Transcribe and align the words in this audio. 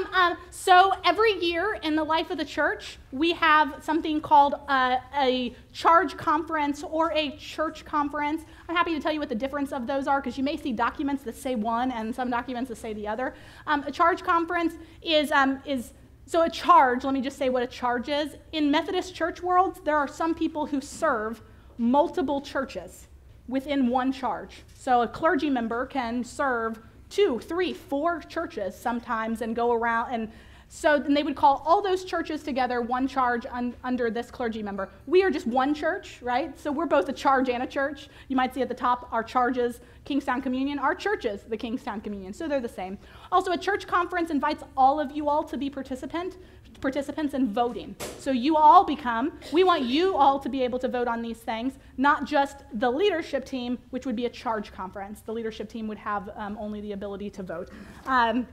Um, 0.00 0.14
um, 0.14 0.36
so 0.50 0.92
every 1.04 1.32
year 1.44 1.78
in 1.82 1.94
the 1.94 2.04
life 2.04 2.30
of 2.30 2.38
the 2.38 2.44
church, 2.44 2.98
we 3.12 3.32
have 3.32 3.82
something 3.82 4.20
called 4.20 4.54
uh, 4.68 4.96
a 5.18 5.54
charge 5.72 6.16
conference 6.16 6.82
or 6.82 7.12
a 7.12 7.36
church 7.36 7.84
conference. 7.84 8.44
I'm 8.68 8.76
happy 8.76 8.94
to 8.94 9.00
tell 9.00 9.12
you 9.12 9.20
what 9.20 9.28
the 9.28 9.34
difference 9.34 9.72
of 9.72 9.86
those 9.86 10.06
are 10.06 10.20
because 10.20 10.38
you 10.38 10.44
may 10.44 10.56
see 10.56 10.72
documents 10.72 11.22
that 11.24 11.36
say 11.36 11.54
one 11.54 11.90
and 11.90 12.14
some 12.14 12.30
documents 12.30 12.68
that 12.68 12.76
say 12.76 12.94
the 12.94 13.06
other. 13.06 13.34
Um, 13.66 13.82
a 13.86 13.90
charge 13.90 14.22
conference 14.22 14.74
is, 15.02 15.30
um, 15.32 15.60
is 15.66 15.92
so 16.24 16.42
a 16.42 16.50
charge, 16.50 17.04
let 17.04 17.12
me 17.12 17.20
just 17.20 17.36
say 17.36 17.48
what 17.48 17.62
a 17.62 17.66
charge 17.66 18.08
is. 18.08 18.36
In 18.52 18.70
Methodist 18.70 19.14
church 19.14 19.42
worlds, 19.42 19.80
there 19.84 19.96
are 19.96 20.08
some 20.08 20.34
people 20.34 20.66
who 20.66 20.80
serve 20.80 21.42
multiple 21.76 22.40
churches 22.40 23.08
within 23.48 23.88
one 23.88 24.12
charge. 24.12 24.62
So 24.74 25.02
a 25.02 25.08
clergy 25.08 25.50
member 25.50 25.84
can 25.86 26.24
serve 26.24 26.78
two, 27.10 27.38
three, 27.40 27.74
four 27.74 28.20
churches 28.20 28.74
sometimes 28.74 29.42
and 29.42 29.54
go 29.54 29.72
around 29.72 30.14
and 30.14 30.30
so 30.72 31.00
then 31.00 31.14
they 31.14 31.24
would 31.24 31.34
call 31.34 31.64
all 31.66 31.82
those 31.82 32.04
churches 32.04 32.44
together 32.44 32.80
one 32.80 33.08
charge 33.08 33.44
un, 33.50 33.74
under 33.82 34.08
this 34.08 34.30
clergy 34.30 34.62
member. 34.62 34.88
We 35.08 35.24
are 35.24 35.30
just 35.30 35.48
one 35.48 35.74
church, 35.74 36.22
right? 36.22 36.56
So 36.56 36.70
we're 36.70 36.86
both 36.86 37.08
a 37.08 37.12
charge 37.12 37.48
and 37.48 37.64
a 37.64 37.66
church. 37.66 38.08
You 38.28 38.36
might 38.36 38.54
see 38.54 38.62
at 38.62 38.68
the 38.68 38.74
top 38.74 39.08
our 39.10 39.24
charges, 39.24 39.80
Kingstowne 40.06 40.44
Communion. 40.44 40.78
Our 40.78 40.94
churches, 40.94 41.42
the 41.42 41.56
Kingstowne 41.56 42.04
Communion. 42.04 42.32
So 42.32 42.46
they're 42.46 42.60
the 42.60 42.68
same. 42.68 42.98
Also, 43.32 43.50
a 43.50 43.58
church 43.58 43.88
conference 43.88 44.30
invites 44.30 44.62
all 44.76 45.00
of 45.00 45.10
you 45.10 45.28
all 45.28 45.42
to 45.42 45.56
be 45.56 45.68
participant 45.68 46.36
participants 46.80 47.34
in 47.34 47.52
voting. 47.52 47.94
So 48.18 48.30
you 48.30 48.56
all 48.56 48.84
become, 48.84 49.32
we 49.52 49.64
want 49.64 49.82
you 49.82 50.16
all 50.16 50.38
to 50.38 50.48
be 50.48 50.62
able 50.62 50.78
to 50.80 50.88
vote 50.88 51.08
on 51.08 51.22
these 51.22 51.38
things, 51.38 51.74
not 51.96 52.24
just 52.24 52.64
the 52.74 52.90
leadership 52.90 53.44
team, 53.44 53.78
which 53.90 54.06
would 54.06 54.16
be 54.16 54.26
a 54.26 54.30
charge 54.30 54.72
conference. 54.72 55.20
The 55.20 55.32
leadership 55.32 55.68
team 55.68 55.86
would 55.88 55.98
have 55.98 56.30
um, 56.36 56.56
only 56.58 56.80
the 56.80 56.92
ability 56.92 57.30
to 57.30 57.42
vote. 57.42 57.70
Um, 58.06 58.46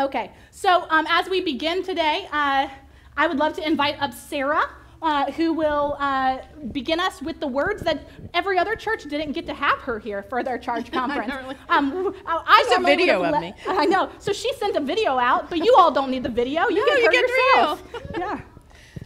okay, 0.00 0.32
so 0.50 0.86
um, 0.90 1.06
as 1.08 1.28
we 1.28 1.40
begin 1.40 1.82
today, 1.82 2.28
uh, 2.32 2.68
I 3.16 3.26
would 3.26 3.38
love 3.38 3.54
to 3.54 3.66
invite 3.66 4.00
up 4.00 4.12
Sarah. 4.12 4.68
Uh, 5.02 5.30
who 5.32 5.52
will 5.52 5.94
uh, 6.00 6.38
begin 6.72 6.98
us 6.98 7.20
with 7.20 7.38
the 7.38 7.46
words 7.46 7.82
that 7.82 8.08
every 8.32 8.58
other 8.58 8.74
church 8.74 9.04
didn't 9.04 9.32
get 9.32 9.46
to 9.46 9.52
have 9.52 9.78
her 9.80 9.98
here 9.98 10.22
for 10.22 10.42
their 10.42 10.56
charge 10.58 10.90
conference. 11.00 11.32
um, 11.68 12.14
I 12.26 12.64
There's 12.66 12.80
a 12.80 12.82
video 12.82 13.22
of 13.22 13.40
me. 13.40 13.54
I 13.66 13.84
know. 13.84 14.10
So 14.18 14.32
she 14.32 14.52
sent 14.54 14.74
a 14.74 14.80
video 14.80 15.18
out, 15.18 15.50
but 15.50 15.58
you 15.58 15.74
all 15.76 15.90
don't 15.90 16.10
need 16.10 16.22
the 16.22 16.30
video. 16.30 16.68
You 16.68 16.76
no, 16.76 16.86
get 16.86 17.04
her 17.04 17.12
you 17.12 17.28
yourself. 17.28 17.82
yeah. 18.18 18.40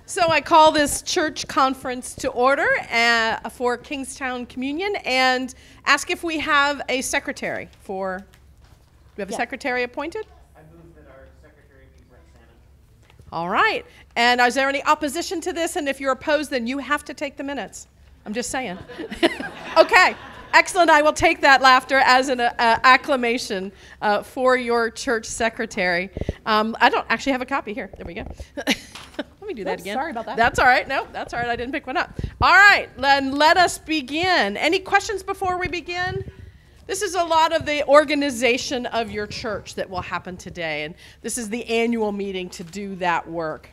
So 0.06 0.28
I 0.28 0.40
call 0.40 0.72
this 0.72 1.02
church 1.02 1.46
conference 1.48 2.14
to 2.16 2.30
order 2.30 2.68
uh, 2.90 3.48
for 3.48 3.76
Kingstowne 3.76 4.48
Communion 4.48 4.96
and 5.04 5.54
ask 5.86 6.10
if 6.10 6.22
we 6.24 6.38
have 6.38 6.82
a 6.88 7.00
secretary 7.00 7.68
for. 7.82 8.18
Do 8.18 8.24
we 9.16 9.22
have 9.22 9.30
yeah. 9.30 9.36
a 9.36 9.38
secretary 9.38 9.82
appointed? 9.82 10.26
All 13.32 13.48
right. 13.48 13.86
And 14.16 14.40
is 14.40 14.54
there 14.54 14.68
any 14.68 14.82
opposition 14.84 15.40
to 15.42 15.52
this? 15.52 15.76
And 15.76 15.88
if 15.88 16.00
you're 16.00 16.12
opposed, 16.12 16.50
then 16.50 16.66
you 16.66 16.78
have 16.78 17.04
to 17.04 17.14
take 17.14 17.36
the 17.36 17.44
minutes. 17.44 17.86
I'm 18.26 18.34
just 18.34 18.50
saying. 18.50 18.78
okay. 19.76 20.16
Excellent. 20.52 20.90
I 20.90 21.00
will 21.00 21.12
take 21.12 21.40
that 21.42 21.62
laughter 21.62 21.98
as 21.98 22.28
an 22.28 22.40
uh, 22.40 22.52
acclamation 22.58 23.70
uh, 24.02 24.22
for 24.22 24.56
your 24.56 24.90
church 24.90 25.26
secretary. 25.26 26.10
Um, 26.44 26.76
I 26.80 26.90
don't 26.90 27.06
actually 27.08 27.32
have 27.32 27.42
a 27.42 27.46
copy 27.46 27.72
here. 27.72 27.88
There 27.96 28.04
we 28.06 28.14
go. 28.14 28.24
let 28.56 28.76
me 29.46 29.54
do 29.54 29.62
that 29.64 29.80
again. 29.80 29.96
Sorry 29.96 30.10
about 30.10 30.26
that. 30.26 30.36
That's 30.36 30.58
all 30.58 30.66
right. 30.66 30.88
No, 30.88 31.06
that's 31.12 31.32
all 31.32 31.40
right. 31.40 31.48
I 31.48 31.54
didn't 31.54 31.72
pick 31.72 31.86
one 31.86 31.96
up. 31.96 32.12
All 32.40 32.52
right. 32.52 32.88
Then 32.98 33.36
let 33.36 33.56
us 33.56 33.78
begin. 33.78 34.56
Any 34.56 34.80
questions 34.80 35.22
before 35.22 35.56
we 35.56 35.68
begin? 35.68 36.28
This 36.90 37.02
is 37.02 37.14
a 37.14 37.22
lot 37.22 37.54
of 37.54 37.66
the 37.66 37.86
organization 37.86 38.84
of 38.86 39.12
your 39.12 39.28
church 39.28 39.76
that 39.76 39.88
will 39.88 40.00
happen 40.00 40.36
today, 40.36 40.82
and 40.82 40.96
this 41.20 41.38
is 41.38 41.48
the 41.48 41.64
annual 41.66 42.10
meeting 42.10 42.50
to 42.50 42.64
do 42.64 42.96
that 42.96 43.30
work. 43.30 43.68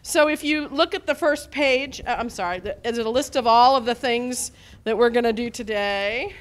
So 0.00 0.28
if 0.28 0.42
you 0.42 0.68
look 0.68 0.94
at 0.94 1.06
the 1.06 1.14
first 1.14 1.50
page, 1.50 2.00
uh, 2.00 2.16
I'm 2.18 2.30
sorry, 2.30 2.62
is 2.82 2.96
it 2.96 3.04
a 3.04 3.10
list 3.10 3.36
of 3.36 3.46
all 3.46 3.76
of 3.76 3.84
the 3.84 3.94
things 3.94 4.52
that 4.84 4.96
we're 4.96 5.10
going 5.10 5.24
to 5.24 5.34
do 5.34 5.50
today? 5.50 6.34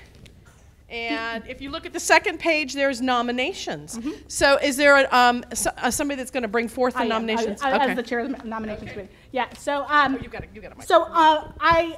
And 0.87 1.45
if 1.47 1.59
you 1.59 1.69
look 1.69 1.85
at 1.85 1.91
the 1.91 1.99
second 1.99 2.39
page, 2.39 2.75
there's 2.75 3.01
nominations. 3.01 3.97
Mm-hmm. 3.97 4.11
So 4.29 4.55
is 4.55 4.77
there 4.77 5.03
a, 5.03 5.13
um, 5.13 5.43
so, 5.53 5.69
uh, 5.79 5.91
somebody 5.91 6.15
that's 6.15 6.31
going 6.31 6.43
to 6.43 6.47
bring 6.47 6.69
forth 6.69 6.93
the 6.93 7.01
I 7.01 7.07
nominations? 7.07 7.61
I, 7.61 7.71
I, 7.71 7.75
okay. 7.75 7.89
As 7.89 7.95
the 7.97 8.03
chair 8.03 8.19
of 8.19 8.31
the 8.31 8.47
nominations 8.47 8.83
okay. 8.83 8.91
committee. 8.93 9.13
Yeah. 9.33 9.51
So 9.57 9.85
um, 9.89 10.15
oh, 10.15 10.23
you 10.23 10.29
got 10.29 10.43
it. 10.43 10.49
You 10.55 10.61
got 10.61 10.71
it. 10.79 10.83
So 10.83 11.03
uh, 11.03 11.51
I 11.59 11.97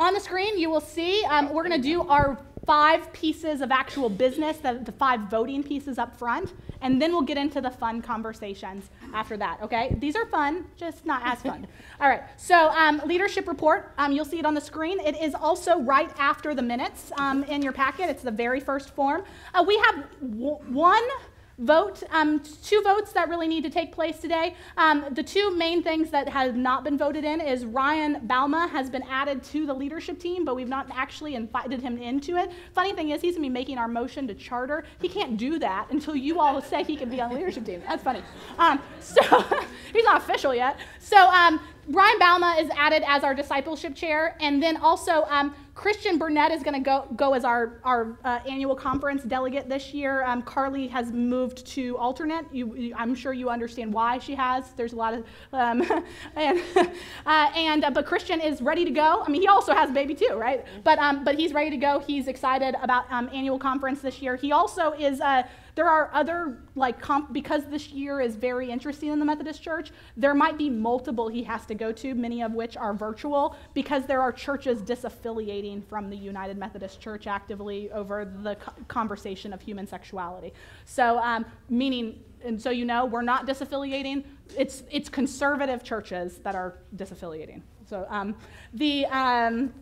on 0.00 0.14
the 0.14 0.20
screen, 0.20 0.58
you 0.58 0.70
will 0.70 0.80
see 0.80 1.22
um, 1.24 1.52
we're 1.52 1.62
going 1.62 1.80
to 1.80 1.88
do 1.88 2.02
our 2.08 2.38
five 2.66 3.12
pieces 3.12 3.60
of 3.60 3.70
actual 3.70 4.08
business, 4.08 4.58
the, 4.58 4.80
the 4.84 4.92
five 4.92 5.20
voting 5.22 5.62
pieces 5.62 5.98
up 5.98 6.16
front, 6.16 6.54
and 6.82 7.00
then 7.00 7.12
we'll 7.12 7.20
get 7.22 7.36
into 7.36 7.60
the 7.60 7.70
fun 7.70 8.00
conversations 8.00 8.90
after 9.12 9.36
that, 9.36 9.60
okay? 9.62 9.94
These 9.98 10.16
are 10.16 10.24
fun, 10.26 10.64
just 10.76 11.04
not 11.04 11.22
as 11.24 11.42
fun. 11.42 11.66
All 12.00 12.08
right, 12.08 12.22
so 12.36 12.68
um, 12.70 13.02
leadership 13.04 13.46
report, 13.46 13.92
um, 13.98 14.12
you'll 14.12 14.24
see 14.24 14.38
it 14.38 14.46
on 14.46 14.54
the 14.54 14.60
screen. 14.60 15.00
It 15.00 15.20
is 15.20 15.34
also 15.34 15.80
right 15.80 16.10
after 16.18 16.54
the 16.54 16.62
minutes 16.62 17.12
um, 17.16 17.44
in 17.44 17.60
your 17.60 17.72
packet. 17.72 18.08
It's 18.08 18.22
the 18.22 18.30
very 18.30 18.60
first 18.60 18.90
form. 18.90 19.24
Uh, 19.52 19.64
we 19.66 19.76
have 19.86 20.04
w- 20.20 20.58
one 20.68 21.02
vote, 21.60 22.02
um, 22.10 22.40
two 22.64 22.80
votes 22.82 23.12
that 23.12 23.28
really 23.28 23.46
need 23.46 23.62
to 23.64 23.70
take 23.70 23.92
place 23.92 24.18
today. 24.18 24.54
Um, 24.76 25.04
the 25.12 25.22
two 25.22 25.54
main 25.54 25.82
things 25.82 26.10
that 26.10 26.28
have 26.28 26.56
not 26.56 26.84
been 26.84 26.96
voted 26.96 27.24
in 27.24 27.40
is 27.40 27.64
Ryan 27.64 28.26
Balma 28.26 28.68
has 28.70 28.88
been 28.90 29.02
added 29.04 29.44
to 29.44 29.66
the 29.66 29.74
leadership 29.74 30.18
team, 30.18 30.44
but 30.44 30.56
we've 30.56 30.68
not 30.68 30.88
actually 30.92 31.34
invited 31.34 31.82
him 31.82 31.98
into 31.98 32.36
it. 32.36 32.50
Funny 32.74 32.92
thing 32.94 33.10
is, 33.10 33.20
he's 33.20 33.34
going 33.34 33.44
to 33.44 33.48
be 33.48 33.52
making 33.52 33.78
our 33.78 33.88
motion 33.88 34.26
to 34.28 34.34
charter. 34.34 34.84
He 35.00 35.08
can't 35.08 35.36
do 35.36 35.58
that 35.58 35.90
until 35.90 36.16
you 36.16 36.40
all 36.40 36.60
say 36.62 36.82
he 36.82 36.96
can 36.96 37.10
be 37.10 37.20
on 37.20 37.30
the 37.30 37.36
leadership 37.36 37.64
team. 37.64 37.82
That's 37.86 38.02
funny. 38.02 38.22
Um, 38.58 38.80
so 39.00 39.20
he's 39.92 40.04
not 40.04 40.22
official 40.22 40.54
yet. 40.54 40.78
So 40.98 41.16
um, 41.16 41.60
Ryan 41.88 42.18
Balma 42.20 42.62
is 42.62 42.70
added 42.76 43.02
as 43.06 43.24
our 43.24 43.34
discipleship 43.34 43.94
chair, 43.94 44.36
and 44.40 44.62
then 44.62 44.76
also 44.76 45.24
um, 45.28 45.54
Christian 45.74 46.18
Burnett 46.18 46.50
is 46.50 46.62
going 46.62 46.74
to 46.74 46.80
go, 46.80 47.06
go 47.16 47.34
as 47.34 47.44
our, 47.44 47.80
our 47.84 48.18
uh, 48.24 48.40
annual 48.48 48.74
conference 48.74 49.22
delegate 49.22 49.68
this 49.68 49.94
year. 49.94 50.24
Um, 50.24 50.42
Carly 50.42 50.88
has 50.88 51.12
moved 51.12 51.64
to 51.68 51.96
alternate. 51.96 52.46
You, 52.52 52.74
you, 52.76 52.94
I'm 52.96 53.14
sure 53.14 53.32
you 53.32 53.48
understand 53.48 53.92
why 53.92 54.18
she 54.18 54.34
has. 54.34 54.72
There's 54.72 54.92
a 54.92 54.96
lot 54.96 55.14
of, 55.14 55.24
um, 55.52 55.82
and, 56.36 56.60
uh, 57.26 57.50
and 57.54 57.84
uh, 57.84 57.90
but 57.90 58.06
Christian 58.06 58.40
is 58.40 58.60
ready 58.60 58.84
to 58.84 58.90
go. 58.90 59.22
I 59.24 59.30
mean, 59.30 59.40
he 59.40 59.48
also 59.48 59.72
has 59.72 59.90
a 59.90 59.92
baby 59.92 60.14
too, 60.14 60.34
right? 60.34 60.64
But 60.84 60.98
um, 60.98 61.24
but 61.24 61.36
he's 61.36 61.52
ready 61.52 61.70
to 61.70 61.76
go. 61.76 62.00
He's 62.00 62.28
excited 62.28 62.74
about 62.82 63.10
um, 63.10 63.30
annual 63.32 63.58
conference 63.58 64.00
this 64.00 64.20
year. 64.20 64.36
He 64.36 64.52
also 64.52 64.92
is 64.92 65.20
uh, 65.20 65.44
there 65.74 65.88
are 65.88 66.10
other, 66.12 66.58
like, 66.74 67.00
comp- 67.00 67.32
because 67.32 67.64
this 67.66 67.88
year 67.88 68.20
is 68.20 68.36
very 68.36 68.70
interesting 68.70 69.10
in 69.10 69.18
the 69.18 69.24
Methodist 69.24 69.62
Church, 69.62 69.90
there 70.16 70.34
might 70.34 70.58
be 70.58 70.70
multiple 70.70 71.28
he 71.28 71.42
has 71.44 71.66
to 71.66 71.74
go 71.74 71.92
to, 71.92 72.14
many 72.14 72.42
of 72.42 72.52
which 72.52 72.76
are 72.76 72.94
virtual, 72.94 73.56
because 73.74 74.06
there 74.06 74.20
are 74.20 74.32
churches 74.32 74.82
disaffiliating 74.82 75.84
from 75.84 76.10
the 76.10 76.16
United 76.16 76.56
Methodist 76.58 77.00
Church 77.00 77.26
actively 77.26 77.90
over 77.92 78.24
the 78.42 78.56
co- 78.56 78.72
conversation 78.88 79.52
of 79.52 79.60
human 79.60 79.86
sexuality. 79.86 80.52
So, 80.84 81.18
um, 81.18 81.46
meaning, 81.68 82.22
and 82.44 82.60
so 82.60 82.70
you 82.70 82.84
know, 82.84 83.04
we're 83.04 83.22
not 83.22 83.46
disaffiliating, 83.46 84.24
it's, 84.56 84.82
it's 84.90 85.08
conservative 85.08 85.82
churches 85.84 86.38
that 86.38 86.54
are 86.54 86.78
disaffiliating. 86.96 87.62
So, 87.88 88.06
um, 88.08 88.36
the, 88.74 89.06
um, 89.06 89.72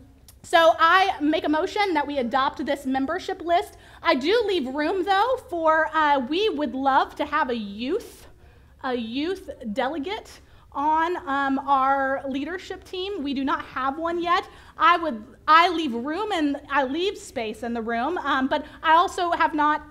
so 0.43 0.75
I 0.79 1.19
make 1.21 1.43
a 1.43 1.49
motion 1.49 1.93
that 1.93 2.07
we 2.07 2.17
adopt 2.17 2.65
this 2.65 2.85
membership 2.85 3.41
list. 3.41 3.75
I 4.01 4.15
do 4.15 4.43
leave 4.47 4.67
room 4.67 5.03
though 5.03 5.37
for 5.49 5.87
uh, 5.93 6.19
we 6.19 6.49
would 6.49 6.73
love 6.73 7.15
to 7.15 7.25
have 7.25 7.49
a 7.49 7.55
youth, 7.55 8.27
a 8.83 8.95
youth 8.95 9.49
delegate 9.73 10.39
on 10.71 11.17
um, 11.27 11.59
our 11.67 12.23
leadership 12.27 12.83
team. 12.83 13.23
We 13.23 13.33
do 13.33 13.43
not 13.43 13.65
have 13.65 13.97
one 13.97 14.21
yet. 14.21 14.47
I 14.77 14.97
would 14.97 15.23
I 15.47 15.69
leave 15.69 15.93
room 15.93 16.31
and 16.31 16.61
I 16.69 16.83
leave 16.83 17.17
space 17.17 17.63
in 17.63 17.73
the 17.73 17.81
room, 17.81 18.17
um, 18.19 18.47
but 18.47 18.65
I 18.81 18.93
also 18.93 19.31
have 19.31 19.53
not 19.53 19.85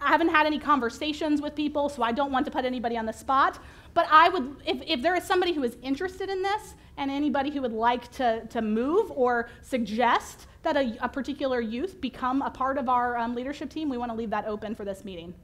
I 0.00 0.08
haven't 0.08 0.28
had 0.28 0.46
any 0.46 0.58
conversations 0.58 1.40
with 1.40 1.54
people, 1.54 1.88
so 1.88 2.02
I 2.02 2.12
don't 2.12 2.30
want 2.30 2.44
to 2.44 2.50
put 2.50 2.64
anybody 2.64 2.98
on 2.98 3.06
the 3.06 3.12
spot. 3.12 3.58
But 3.94 4.06
I 4.10 4.28
would, 4.28 4.56
if, 4.66 4.82
if 4.86 5.00
there 5.00 5.16
is 5.16 5.24
somebody 5.24 5.54
who 5.54 5.62
is 5.62 5.78
interested 5.82 6.28
in 6.28 6.42
this 6.42 6.74
and 6.96 7.10
anybody 7.10 7.50
who 7.50 7.60
would 7.62 7.72
like 7.72 8.10
to, 8.12 8.46
to 8.46 8.62
move 8.62 9.10
or 9.10 9.48
suggest 9.62 10.46
that 10.62 10.76
a, 10.76 10.96
a 11.00 11.08
particular 11.08 11.60
youth 11.60 12.00
become 12.00 12.42
a 12.42 12.50
part 12.50 12.78
of 12.78 12.88
our 12.88 13.16
um, 13.16 13.34
leadership 13.34 13.70
team, 13.70 13.88
we 13.88 13.98
want 13.98 14.10
to 14.10 14.16
leave 14.16 14.30
that 14.30 14.46
open 14.46 14.74
for 14.74 14.84
this 14.84 15.04
meeting. 15.04 15.34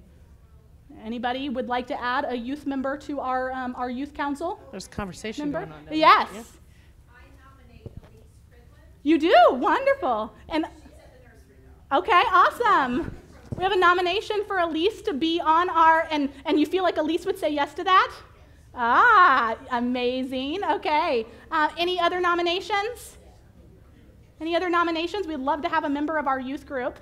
Anybody 1.03 1.49
would 1.49 1.69
like 1.69 1.87
to 1.89 2.01
add 2.01 2.27
a 2.29 2.37
youth 2.37 2.67
member 2.67 2.97
to 2.99 3.21
our, 3.21 3.51
um, 3.53 3.75
our 3.77 3.89
youth 3.91 4.15
council? 4.15 4.61
There's 4.71 4.89
conversation 4.89 5.51
member? 5.51 5.67
going 5.67 5.89
on. 5.89 5.95
Yes. 5.97 6.29
You 9.03 9.19
do? 9.19 9.35
Wonderful. 9.51 10.33
And 10.49 10.67
Okay, 11.93 12.23
awesome. 12.33 13.15
We 13.55 13.63
have 13.63 13.73
a 13.73 13.77
nomination 13.77 14.45
for 14.47 14.57
Elise 14.61 15.03
to 15.03 15.13
be 15.13 15.43
on 15.43 15.69
our, 15.69 16.09
and, 16.11 16.31
and 16.47 16.59
you 16.59 16.65
feel 16.65 16.85
like 16.85 16.97
Elise 16.97 17.27
would 17.27 17.39
say 17.39 17.51
yes 17.51 17.75
to 17.75 17.85
that? 17.85 18.11
Ah, 18.75 19.57
amazing. 19.71 20.65
Okay. 20.65 21.27
Uh, 21.51 21.69
any 21.77 22.01
other 22.01 22.21
nominations? 22.21 23.19
Any 24.41 24.57
other 24.57 24.71
nominations? 24.71 25.27
We'd 25.27 25.37
love 25.37 25.63
to 25.63 25.69
have 25.69 25.85
a 25.85 25.89
member 25.89 26.17
of 26.19 26.27
our 26.27 26.41
youth 26.41 26.67
group. 26.67 26.99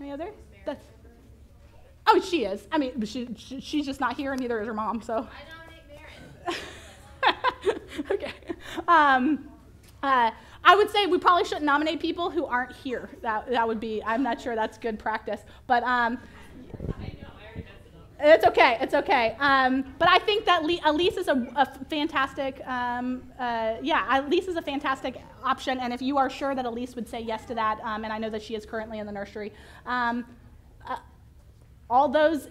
Any 0.00 0.12
other? 0.12 0.30
That's, 0.64 0.84
Oh, 2.10 2.20
she 2.20 2.44
is. 2.44 2.66
I 2.72 2.78
mean, 2.78 3.04
she, 3.04 3.28
she 3.36 3.60
she's 3.60 3.84
just 3.84 4.00
not 4.00 4.16
here, 4.16 4.32
and 4.32 4.40
neither 4.40 4.60
is 4.60 4.66
her 4.66 4.72
mom. 4.72 5.02
So. 5.02 5.28
I 5.28 6.46
nominate 6.46 6.62
Maren. 7.66 7.80
okay. 8.10 8.32
Um, 8.86 9.50
uh, 10.02 10.30
I 10.64 10.74
would 10.74 10.90
say 10.90 11.06
we 11.06 11.18
probably 11.18 11.44
shouldn't 11.44 11.66
nominate 11.66 12.00
people 12.00 12.30
who 12.30 12.46
aren't 12.46 12.74
here. 12.74 13.10
That 13.20 13.50
that 13.50 13.68
would 13.68 13.78
be. 13.78 14.02
I'm 14.04 14.22
not 14.22 14.40
sure 14.40 14.54
that's 14.54 14.78
good 14.78 14.98
practice, 14.98 15.42
but 15.66 15.82
um, 15.82 16.18
it's 18.20 18.44
okay. 18.44 18.78
It's 18.80 18.94
okay. 18.94 19.36
Um, 19.38 19.94
but 19.98 20.08
I 20.08 20.18
think 20.18 20.44
that 20.46 20.64
Le- 20.64 20.80
Elise 20.84 21.16
is 21.16 21.28
a, 21.28 21.46
a 21.56 21.84
fantastic. 21.84 22.60
Um, 22.66 23.22
uh, 23.38 23.76
yeah, 23.82 24.26
Elise 24.26 24.48
is 24.48 24.56
a 24.56 24.62
fantastic 24.62 25.22
option. 25.44 25.78
And 25.78 25.92
if 25.92 26.02
you 26.02 26.18
are 26.18 26.28
sure 26.28 26.54
that 26.54 26.64
Elise 26.64 26.96
would 26.96 27.08
say 27.08 27.20
yes 27.20 27.44
to 27.46 27.54
that, 27.54 27.78
um, 27.82 28.04
and 28.04 28.12
I 28.12 28.18
know 28.18 28.30
that 28.30 28.42
she 28.42 28.54
is 28.54 28.66
currently 28.66 28.98
in 28.98 29.06
the 29.06 29.12
nursery, 29.12 29.52
um, 29.86 30.24
uh, 30.86 30.96
all 31.88 32.08
those 32.08 32.48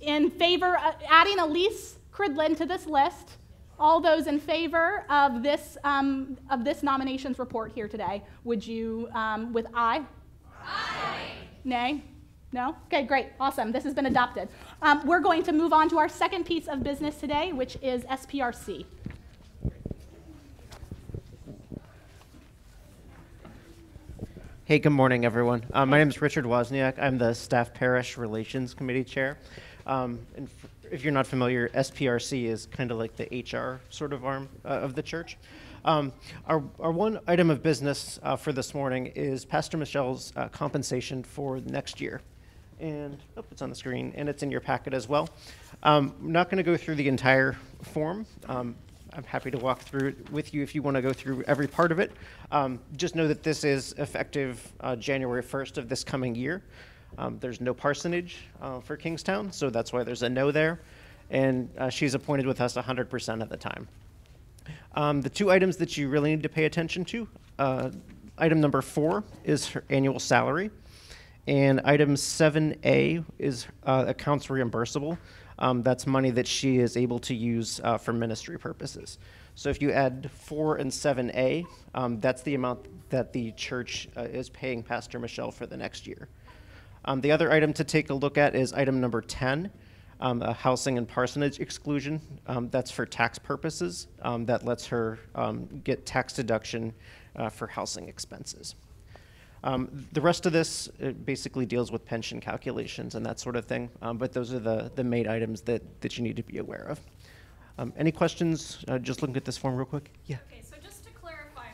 in 0.00 0.30
favor 0.30 0.76
of 0.78 0.94
adding 1.08 1.38
Elise 1.38 1.98
Cridlin 2.10 2.56
to 2.56 2.66
this 2.66 2.86
list. 2.86 3.38
All 3.78 4.00
those 4.00 4.26
in 4.26 4.40
favor 4.40 5.04
of 5.10 5.42
this 5.42 5.76
um, 5.84 6.38
of 6.50 6.64
this 6.64 6.82
nominations 6.82 7.38
report 7.38 7.72
here 7.72 7.88
today, 7.88 8.24
would 8.42 8.66
you 8.66 9.06
um, 9.12 9.52
with 9.52 9.66
aye? 9.74 10.02
Aye. 10.64 11.32
Nay. 11.62 12.02
No? 12.52 12.76
Okay, 12.86 13.02
great. 13.02 13.28
Awesome. 13.40 13.72
This 13.72 13.84
has 13.84 13.92
been 13.92 14.06
adopted. 14.06 14.48
Um, 14.80 15.04
we're 15.06 15.20
going 15.20 15.42
to 15.42 15.52
move 15.52 15.72
on 15.72 15.88
to 15.90 15.98
our 15.98 16.08
second 16.08 16.44
piece 16.46 16.68
of 16.68 16.82
business 16.82 17.16
today, 17.16 17.52
which 17.52 17.76
is 17.82 18.04
SPRC. 18.04 18.84
Hey, 24.64 24.78
good 24.78 24.90
morning, 24.90 25.24
everyone. 25.24 25.64
Uh, 25.72 25.86
my 25.86 25.98
name 25.98 26.08
is 26.08 26.20
Richard 26.22 26.44
Wozniak. 26.44 26.98
I'm 27.00 27.18
the 27.18 27.34
Staff 27.34 27.74
Parish 27.74 28.16
Relations 28.16 28.74
Committee 28.74 29.04
Chair. 29.04 29.38
Um, 29.86 30.20
and 30.36 30.48
if 30.90 31.04
you're 31.04 31.12
not 31.12 31.26
familiar, 31.26 31.68
SPRC 31.68 32.46
is 32.46 32.66
kind 32.66 32.90
of 32.90 32.98
like 32.98 33.16
the 33.16 33.26
HR 33.42 33.80
sort 33.90 34.12
of 34.12 34.24
arm 34.24 34.48
uh, 34.64 34.68
of 34.68 34.94
the 34.94 35.02
church. 35.02 35.36
Um, 35.84 36.12
our, 36.46 36.64
our 36.80 36.90
one 36.90 37.20
item 37.28 37.50
of 37.50 37.62
business 37.62 38.18
uh, 38.22 38.34
for 38.34 38.52
this 38.52 38.74
morning 38.74 39.06
is 39.14 39.44
Pastor 39.44 39.76
Michelle's 39.76 40.32
uh, 40.36 40.48
compensation 40.48 41.22
for 41.22 41.60
next 41.60 42.00
year. 42.00 42.20
And 42.80 43.18
oh, 43.36 43.44
it's 43.50 43.62
on 43.62 43.70
the 43.70 43.76
screen, 43.76 44.12
and 44.16 44.28
it's 44.28 44.42
in 44.42 44.50
your 44.50 44.60
packet 44.60 44.92
as 44.92 45.08
well. 45.08 45.28
Um, 45.82 46.14
I'm 46.20 46.32
not 46.32 46.50
going 46.50 46.58
to 46.58 46.62
go 46.62 46.76
through 46.76 46.96
the 46.96 47.08
entire 47.08 47.56
form. 47.82 48.26
Um, 48.48 48.74
I'm 49.12 49.24
happy 49.24 49.50
to 49.50 49.58
walk 49.58 49.80
through 49.80 50.08
it 50.08 50.30
with 50.30 50.52
you 50.52 50.62
if 50.62 50.74
you 50.74 50.82
want 50.82 50.96
to 50.96 51.02
go 51.02 51.12
through 51.12 51.42
every 51.44 51.66
part 51.66 51.90
of 51.90 51.98
it. 51.98 52.12
Um, 52.52 52.78
just 52.96 53.14
know 53.14 53.26
that 53.28 53.42
this 53.42 53.64
is 53.64 53.94
effective 53.96 54.72
uh, 54.80 54.96
January 54.96 55.42
1st 55.42 55.78
of 55.78 55.88
this 55.88 56.04
coming 56.04 56.34
year. 56.34 56.62
Um, 57.16 57.38
there's 57.38 57.60
no 57.60 57.72
parsonage 57.72 58.36
uh, 58.60 58.80
for 58.80 58.96
Kingstowne, 58.96 59.54
so 59.54 59.70
that's 59.70 59.92
why 59.92 60.02
there's 60.02 60.22
a 60.22 60.28
no 60.28 60.50
there. 60.50 60.80
And 61.30 61.70
uh, 61.78 61.88
she's 61.88 62.14
appointed 62.14 62.46
with 62.46 62.60
us 62.60 62.74
100% 62.74 63.42
of 63.42 63.48
the 63.48 63.56
time. 63.56 63.88
Um, 64.94 65.22
the 65.22 65.30
two 65.30 65.50
items 65.50 65.76
that 65.78 65.96
you 65.96 66.08
really 66.08 66.30
need 66.30 66.42
to 66.42 66.48
pay 66.48 66.64
attention 66.64 67.04
to 67.06 67.28
uh, 67.58 67.90
item 68.38 68.60
number 68.60 68.82
four 68.82 69.24
is 69.44 69.66
her 69.68 69.84
annual 69.88 70.18
salary, 70.18 70.70
and 71.46 71.80
item 71.84 72.14
7A 72.14 73.24
is 73.38 73.66
uh, 73.84 74.04
accounts 74.08 74.46
reimbursable. 74.46 75.18
Um, 75.58 75.82
that's 75.82 76.06
money 76.06 76.30
that 76.30 76.46
she 76.46 76.78
is 76.78 76.96
able 76.96 77.18
to 77.20 77.34
use 77.34 77.80
uh, 77.82 77.96
for 77.96 78.12
ministry 78.12 78.58
purposes. 78.58 79.18
So 79.54 79.70
if 79.70 79.80
you 79.80 79.90
add 79.90 80.30
4 80.30 80.76
and 80.76 80.90
7A, 80.90 81.64
um, 81.94 82.20
that's 82.20 82.42
the 82.42 82.54
amount 82.54 82.86
that 83.08 83.32
the 83.32 83.52
church 83.52 84.08
uh, 84.16 84.22
is 84.22 84.50
paying 84.50 84.82
Pastor 84.82 85.18
Michelle 85.18 85.50
for 85.50 85.64
the 85.66 85.76
next 85.76 86.06
year. 86.06 86.28
Um, 87.06 87.20
the 87.20 87.30
other 87.30 87.50
item 87.52 87.72
to 87.74 87.84
take 87.84 88.10
a 88.10 88.14
look 88.14 88.36
at 88.36 88.54
is 88.54 88.72
item 88.72 89.00
number 89.00 89.22
10, 89.22 89.70
um, 90.20 90.42
a 90.42 90.52
housing 90.52 90.98
and 90.98 91.08
parsonage 91.08 91.60
exclusion. 91.60 92.20
Um, 92.46 92.68
that's 92.68 92.90
for 92.90 93.06
tax 93.06 93.38
purposes. 93.38 94.08
Um, 94.20 94.44
that 94.46 94.64
lets 94.64 94.86
her 94.86 95.20
get 95.84 96.04
tax 96.04 96.32
deduction 96.34 96.92
uh, 97.36 97.48
for 97.48 97.66
housing 97.66 98.08
expenses. 98.08 98.74
Um, 99.64 100.06
the 100.12 100.20
rest 100.20 100.46
of 100.46 100.52
this 100.52 100.88
uh, 101.02 101.10
basically 101.10 101.66
deals 101.66 101.90
with 101.90 102.04
pension 102.04 102.40
calculations 102.40 103.14
and 103.14 103.24
that 103.26 103.40
sort 103.40 103.56
of 103.56 103.64
thing, 103.64 103.90
um, 104.02 104.16
but 104.18 104.32
those 104.32 104.52
are 104.52 104.58
the, 104.60 104.90
the 104.94 105.02
main 105.04 105.26
items 105.28 105.60
that, 105.62 105.82
that 106.02 106.16
you 106.16 106.22
need 106.22 106.36
to 106.36 106.42
be 106.42 106.58
aware 106.58 106.84
of. 106.88 107.00
Um, 107.78 107.92
any 107.96 108.12
questions? 108.12 108.84
Uh, 108.88 108.98
just 108.98 109.22
looking 109.22 109.36
at 109.36 109.44
this 109.44 109.56
form 109.58 109.74
real 109.76 109.84
quick. 109.84 110.10
Yeah. 110.26 110.36
Okay, 110.50 110.62
so 110.62 110.76
just 110.82 111.04
to 111.04 111.10
clarify, 111.10 111.66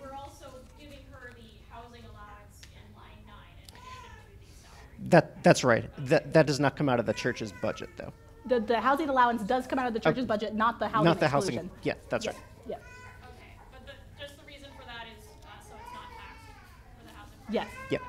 we're 0.00 0.12
also 0.14 0.46
giving 0.78 1.00
her 1.10 1.32
the 1.34 1.42
housing 1.74 2.02
allowance 2.04 2.60
in 2.72 2.94
line 2.94 3.20
nine 3.26 3.56
in 3.58 3.74
addition 3.74 4.10
to 4.14 4.46
the 4.46 4.62
salary. 4.62 5.08
That, 5.10 5.42
that's 5.42 5.64
right. 5.64 5.90
That, 6.06 6.32
that 6.32 6.46
does 6.46 6.60
not 6.60 6.76
come 6.76 6.88
out 6.88 7.00
of 7.00 7.06
the 7.06 7.12
church's 7.14 7.52
budget, 7.52 7.90
though. 7.96 8.12
The, 8.46 8.60
the 8.60 8.80
housing 8.80 9.08
allowance 9.08 9.42
does 9.42 9.66
come 9.66 9.78
out 9.78 9.86
of 9.88 9.94
the 9.94 10.00
church's 10.00 10.24
budget, 10.26 10.54
not 10.54 10.78
the 10.78 10.86
housing 10.88 11.04
not 11.04 11.18
the 11.18 11.26
exclusion. 11.26 11.54
housing. 11.56 11.70
Yeah, 11.82 11.94
that's 12.10 12.26
Yeah, 12.26 12.30
right. 12.32 12.40
Yeah. 12.68 12.76
Okay, 12.76 13.52
but 13.72 13.86
the, 13.86 13.92
just 14.22 14.38
the 14.38 14.44
reason 14.46 14.68
for 14.78 14.84
that 14.86 15.06
is, 15.18 15.24
uh, 15.42 15.48
so 15.66 15.74
it's 15.76 15.92
not 15.92 16.08
taxed 16.16 16.44
for 16.98 17.04
the 17.04 17.12
housing. 17.12 17.38
part? 17.40 17.43
Yes. 17.54 17.68
Yep. 17.90 18.02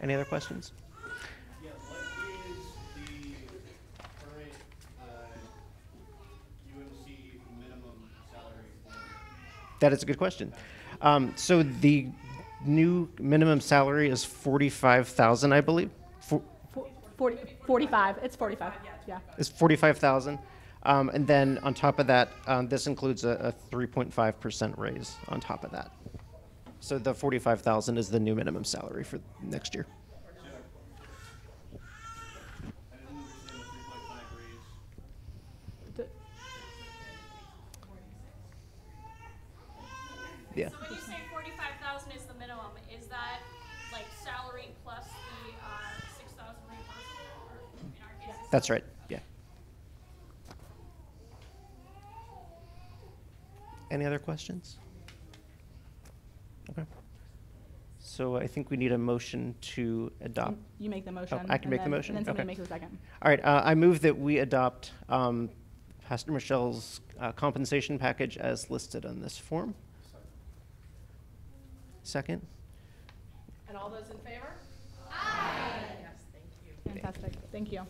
Any 0.00 0.14
other 0.14 0.24
questions? 0.24 0.72
Yeah, 1.62 1.70
what 1.86 2.00
is 2.50 2.56
the 2.96 3.34
current, 4.24 4.52
uh, 5.00 5.04
UMC 6.76 7.38
minimum 7.56 8.10
salary 8.32 8.66
for? 8.84 8.92
That 9.78 9.92
is 9.92 10.02
a 10.02 10.06
good 10.06 10.18
question. 10.18 10.52
Um, 11.00 11.32
so 11.36 11.62
the 11.62 12.08
new 12.64 13.08
minimum 13.20 13.60
salary 13.60 14.08
is 14.08 14.24
forty-five 14.24 15.06
thousand, 15.06 15.52
I 15.52 15.60
believe. 15.60 15.90
For, 16.20 16.42
Fo- 16.74 16.90
40, 17.16 17.38
45. 17.64 18.18
It's 18.24 18.34
45. 18.34 18.72
Yeah. 19.06 19.18
is 19.36 19.48
forty-five 19.48 19.98
thousand, 19.98 20.40
um, 20.82 21.10
and 21.10 21.26
then 21.28 21.58
on 21.62 21.74
top 21.74 21.98
of 22.00 22.06
that, 22.08 22.30
um, 22.48 22.68
this 22.68 22.86
includes 22.88 23.24
a, 23.24 23.30
a 23.30 23.52
three 23.70 23.86
point 23.86 24.12
five 24.12 24.38
percent 24.40 24.76
raise 24.78 25.14
on 25.28 25.38
top 25.40 25.62
of 25.64 25.70
that. 25.70 25.92
So 26.80 26.98
the 26.98 27.12
forty-five 27.14 27.60
thousand 27.60 27.98
is 27.98 28.08
the 28.08 28.20
new 28.20 28.34
minimum 28.34 28.64
salary 28.64 29.04
for 29.04 29.20
next 29.42 29.74
year. 29.74 29.86
I 31.72 32.96
didn't 32.96 33.08
understand 33.18 33.58
the 33.60 33.64
three 33.66 33.82
point 33.88 34.02
five 34.08 34.24
raise. 34.36 35.96
The- 35.96 36.06
Yeah. 40.54 40.68
So 40.70 40.76
when 40.80 40.90
you 40.92 41.00
say 41.00 41.16
forty-five 41.30 41.74
thousand 41.82 42.12
is 42.12 42.22
the 42.24 42.34
minimum, 42.34 42.70
is 42.96 43.06
that 43.08 43.40
like 43.92 44.06
salary 44.24 44.68
plus 44.84 45.04
the, 45.04 45.50
uh, 45.64 45.68
six 46.16 46.32
thousand 46.32 46.62
reimbursable, 46.70 47.50
or 47.50 47.58
in 47.80 47.92
our 48.02 48.14
case? 48.24 48.48
That's 48.50 48.70
right. 48.70 48.84
Yeah. 49.08 49.18
Any 53.90 54.04
other 54.04 54.18
questions? 54.18 54.78
Okay. 56.70 56.84
So 58.00 58.36
I 58.36 58.46
think 58.46 58.70
we 58.70 58.76
need 58.76 58.92
a 58.92 58.98
motion 58.98 59.54
to 59.60 60.10
adopt. 60.22 60.56
You 60.78 60.88
make 60.90 61.04
the 61.04 61.12
motion. 61.12 61.38
Oh, 61.40 61.44
I 61.48 61.58
can 61.58 61.64
and 61.64 61.70
make 61.70 61.80
the 61.80 61.84
then- 61.84 61.90
motion? 61.90 62.16
And 62.16 62.24
then 62.26 62.34
somebody 62.36 62.48
Okay. 62.50 62.58
makes 62.58 62.68
the 62.68 62.74
second. 62.74 62.98
All 63.22 63.30
right, 63.30 63.44
uh, 63.44 63.62
I 63.64 63.74
move 63.74 64.00
that 64.02 64.16
we 64.18 64.38
adopt 64.38 64.92
um, 65.08 65.50
Pastor 66.06 66.32
Michelle's 66.32 67.00
uh, 67.20 67.32
compensation 67.32 67.98
package 67.98 68.38
as 68.38 68.70
listed 68.70 69.04
on 69.04 69.20
this 69.20 69.36
form. 69.36 69.74
Second? 72.02 72.40
And 73.68 73.76
all 73.76 73.90
those 73.90 74.08
in 74.10 74.16
favor? 74.18 74.46
Aye. 75.10 75.82
Yes, 76.00 76.12
thank 76.32 76.96
you. 76.96 77.02
Fantastic. 77.02 77.32
Thank 77.52 77.72
you. 77.72 77.82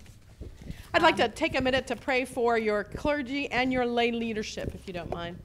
I'd 0.94 1.02
like 1.02 1.16
to 1.16 1.28
take 1.28 1.56
a 1.56 1.60
minute 1.60 1.86
to 1.88 1.96
pray 1.96 2.24
for 2.24 2.58
your 2.58 2.82
clergy 2.84 3.48
and 3.50 3.72
your 3.72 3.86
lay 3.86 4.10
leadership, 4.10 4.74
if 4.74 4.86
you 4.88 4.92
don't 4.92 5.10
mind. 5.10 5.38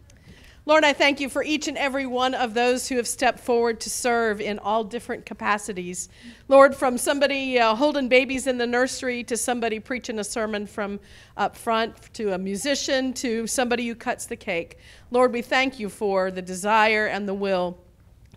Lord, 0.66 0.86
I 0.86 0.94
thank 0.94 1.20
you 1.20 1.28
for 1.28 1.44
each 1.44 1.68
and 1.68 1.78
every 1.78 2.06
one 2.06 2.34
of 2.34 2.54
those 2.54 2.88
who 2.88 2.96
have 2.96 3.08
stepped 3.08 3.42
forward 3.42 3.82
to 3.82 3.90
serve 3.90 4.40
in 4.40 4.60
all 4.60 4.86
different 4.86 5.26
capacities. 5.26 6.08
Lord, 6.48 6.74
from 6.74 6.98
somebody 6.98 7.60
uh, 7.60 7.76
holding 7.76 8.08
babies 8.08 8.48
in 8.48 8.58
the 8.58 8.66
nursery 8.66 9.26
to 9.26 9.36
somebody 9.36 9.82
preaching 9.82 10.20
a 10.20 10.24
sermon 10.24 10.66
from 10.66 11.02
up 11.36 11.58
front 11.58 12.14
to 12.14 12.32
a 12.32 12.38
musician 12.38 13.12
to 13.16 13.46
somebody 13.46 13.86
who 13.90 13.96
cuts 13.96 14.26
the 14.26 14.38
cake. 14.38 14.78
Lord, 15.12 15.34
we 15.34 15.42
thank 15.42 15.82
you 15.82 15.90
for 15.90 16.32
the 16.32 16.42
desire 16.42 17.08
and 17.08 17.28
the 17.28 17.34
will 17.34 17.78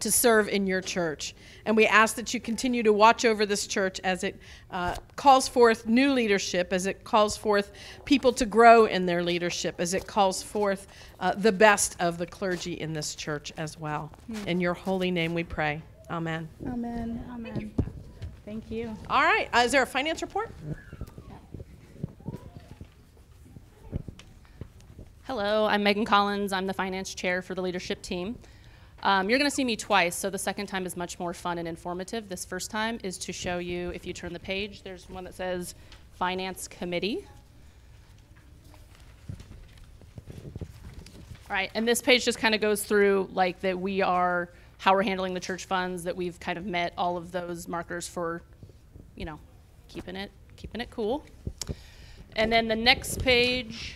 to 0.00 0.12
serve 0.12 0.48
in 0.48 0.66
your 0.66 0.80
church. 0.80 1.34
And 1.64 1.76
we 1.76 1.86
ask 1.86 2.16
that 2.16 2.34
you 2.34 2.40
continue 2.40 2.82
to 2.82 2.92
watch 2.92 3.24
over 3.24 3.46
this 3.46 3.66
church 3.66 4.00
as 4.04 4.24
it 4.24 4.38
uh, 4.70 4.96
calls 5.16 5.48
forth 5.48 5.86
new 5.86 6.12
leadership, 6.12 6.72
as 6.72 6.86
it 6.86 7.02
calls 7.04 7.36
forth 7.36 7.72
people 8.04 8.32
to 8.34 8.46
grow 8.46 8.84
in 8.84 9.06
their 9.06 9.22
leadership, 9.22 9.76
as 9.78 9.94
it 9.94 10.06
calls 10.06 10.42
forth 10.42 10.86
uh, 11.20 11.32
the 11.34 11.52
best 11.52 11.96
of 12.00 12.18
the 12.18 12.26
clergy 12.26 12.74
in 12.74 12.92
this 12.92 13.14
church 13.14 13.52
as 13.56 13.78
well. 13.78 14.10
In 14.46 14.60
your 14.60 14.74
holy 14.74 15.10
name 15.10 15.34
we 15.34 15.44
pray. 15.44 15.82
Amen. 16.10 16.48
Amen. 16.66 17.24
Amen. 17.32 17.74
Thank 18.44 18.70
you. 18.70 18.96
All 19.10 19.22
right. 19.22 19.48
Uh, 19.52 19.60
is 19.60 19.72
there 19.72 19.82
a 19.82 19.86
finance 19.86 20.22
report? 20.22 20.50
Hello, 25.24 25.66
I'm 25.66 25.82
Megan 25.82 26.04
Collins. 26.04 26.52
I'm 26.52 26.68
the 26.68 26.72
finance 26.72 27.12
chair 27.12 27.42
for 27.42 27.56
the 27.56 27.62
leadership 27.62 28.00
team. 28.00 28.38
Um, 29.02 29.28
you're 29.30 29.38
going 29.38 29.50
to 29.50 29.54
see 29.54 29.64
me 29.64 29.76
twice, 29.76 30.16
so 30.16 30.30
the 30.30 30.38
second 30.38 30.66
time 30.66 30.86
is 30.86 30.96
much 30.96 31.18
more 31.18 31.32
fun 31.32 31.58
and 31.58 31.68
informative. 31.68 32.28
This 32.28 32.44
first 32.44 32.70
time 32.70 32.98
is 33.02 33.18
to 33.18 33.32
show 33.32 33.58
you, 33.58 33.90
if 33.90 34.06
you 34.06 34.12
turn 34.12 34.32
the 34.32 34.40
page, 34.40 34.82
there's 34.82 35.08
one 35.08 35.24
that 35.24 35.34
says 35.34 35.74
Finance 36.14 36.66
Committee. 36.66 37.26
All 41.48 41.54
right, 41.54 41.70
and 41.74 41.86
this 41.86 42.02
page 42.02 42.24
just 42.24 42.38
kind 42.38 42.54
of 42.56 42.60
goes 42.60 42.82
through 42.82 43.28
like 43.32 43.60
that 43.60 43.78
we 43.78 44.02
are, 44.02 44.48
how 44.78 44.94
we're 44.94 45.04
handling 45.04 45.34
the 45.34 45.40
church 45.40 45.66
funds, 45.66 46.02
that 46.02 46.16
we've 46.16 46.40
kind 46.40 46.58
of 46.58 46.66
met 46.66 46.92
all 46.98 47.16
of 47.16 47.30
those 47.30 47.68
markers 47.68 48.08
for, 48.08 48.42
you 49.14 49.24
know, 49.24 49.38
keeping 49.88 50.16
it, 50.16 50.32
keeping 50.56 50.80
it 50.80 50.90
cool. 50.90 51.24
And 52.34 52.50
then 52.50 52.66
the 52.66 52.74
next 52.74 53.22
page 53.22 53.94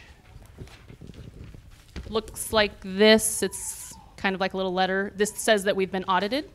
looks 2.08 2.52
like 2.52 2.72
this. 2.82 3.42
It's 3.42 3.89
kind 4.20 4.34
of 4.34 4.40
like 4.40 4.52
a 4.52 4.56
little 4.56 4.72
letter. 4.72 5.12
This 5.16 5.30
says 5.34 5.64
that 5.64 5.74
we've 5.74 5.90
been 5.90 6.04
audited 6.04 6.48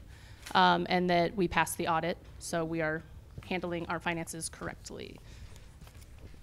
um, 0.53 0.85
and 0.87 1.09
that 1.09 1.35
we 1.35 1.47
passed 1.47 1.77
the 1.77 1.87
audit, 1.87 2.17
so 2.39 2.63
we 2.63 2.81
are 2.81 3.01
handling 3.49 3.85
our 3.87 3.99
finances 3.99 4.49
correctly. 4.49 5.17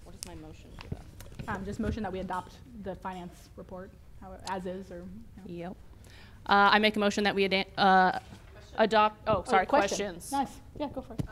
What 0.04 0.16
is 0.16 0.20
my 0.26 0.34
motion 0.46 0.68
for 0.80 0.88
that? 1.46 1.54
Um, 1.56 1.64
just 1.64 1.78
motion 1.80 2.02
that 2.02 2.12
we 2.12 2.18
adopt 2.18 2.54
the 2.82 2.96
finance 2.96 3.48
report, 3.56 3.90
how, 4.20 4.32
as 4.50 4.66
is, 4.66 4.90
or. 4.90 5.04
you 5.46 5.64
know. 5.64 5.68
Yep. 5.68 5.76
Uh, 6.46 6.70
I 6.72 6.78
make 6.80 6.96
a 6.96 6.98
motion 6.98 7.22
that 7.24 7.34
we 7.36 7.44
ada- 7.44 7.66
uh, 7.78 8.18
adopt, 8.78 9.16
oh, 9.28 9.44
Oh, 9.46 9.50
sorry, 9.50 9.66
question. 9.66 10.14
questions. 10.16 10.32
Nice, 10.32 10.48
yeah, 10.78 10.88
go 10.92 11.00
for 11.02 11.14
it. 11.14 11.22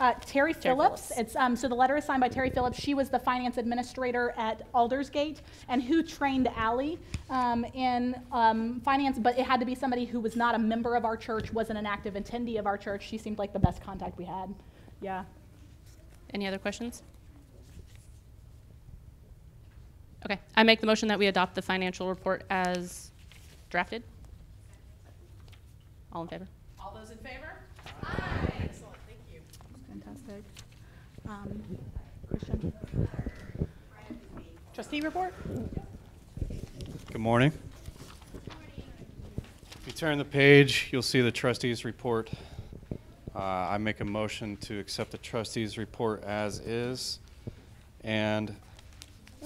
Uh, 0.00 0.12
Terry 0.26 0.52
Phillips, 0.52 1.08
Phillips. 1.08 1.18
it's, 1.18 1.36
um, 1.36 1.54
so 1.54 1.68
the 1.68 1.74
letter 1.74 1.96
is 1.96 2.04
signed 2.04 2.20
by 2.20 2.28
Terry 2.28 2.50
Phillips. 2.50 2.78
She 2.80 2.94
was 2.94 3.10
the 3.10 3.18
finance 3.18 3.58
administrator 3.58 4.34
at 4.36 4.62
Aldersgate 4.74 5.40
and 5.68 5.80
who 5.82 6.02
trained 6.02 6.48
Ally, 6.56 6.96
um, 7.30 7.64
in, 7.74 8.20
um, 8.32 8.80
finance, 8.80 9.18
but 9.20 9.38
it 9.38 9.46
had 9.46 9.60
to 9.60 9.66
be 9.66 9.74
somebody 9.74 10.04
who 10.04 10.18
was 10.18 10.34
not 10.34 10.56
a 10.56 10.58
member 10.58 10.96
of 10.96 11.04
our 11.04 11.16
church, 11.16 11.52
wasn't 11.52 11.78
an 11.78 11.86
active 11.86 12.14
attendee 12.14 12.58
of 12.58 12.66
our 12.66 12.76
church. 12.76 13.06
She 13.06 13.16
seemed 13.18 13.38
like 13.38 13.52
the 13.52 13.58
best 13.60 13.82
contact 13.82 14.18
we 14.18 14.24
had. 14.24 14.52
Yeah. 15.00 15.24
Any 16.32 16.48
other 16.48 16.58
questions? 16.58 17.04
Okay, 20.24 20.40
I 20.56 20.64
make 20.64 20.80
the 20.80 20.86
motion 20.86 21.06
that 21.08 21.18
we 21.18 21.26
adopt 21.28 21.54
the 21.54 21.62
financial 21.62 22.08
report 22.08 22.44
as 22.50 23.12
drafted. 23.70 24.02
All 26.12 26.22
in 26.22 26.28
favor? 26.28 26.48
All 26.80 26.92
those 26.98 27.10
in 27.10 27.18
favor? 27.18 27.60
Excellent, 27.84 28.24
thank 28.24 28.42
you. 28.42 28.48
Fantastic. 28.48 28.53
Um, 31.26 31.62
Christian? 32.28 32.72
Trustee 34.74 35.00
report? 35.00 35.32
Good 37.10 37.20
morning. 37.20 37.50
If 39.72 39.86
you 39.86 39.92
turn 39.92 40.18
the 40.18 40.24
page, 40.24 40.88
you'll 40.92 41.00
see 41.00 41.22
the 41.22 41.32
trustees' 41.32 41.84
report. 41.86 42.30
Uh, 43.34 43.38
I 43.38 43.78
make 43.78 44.00
a 44.00 44.04
motion 44.04 44.58
to 44.58 44.78
accept 44.78 45.12
the 45.12 45.18
trustees' 45.18 45.78
report 45.78 46.22
as 46.24 46.58
is. 46.60 47.20
And 48.02 48.54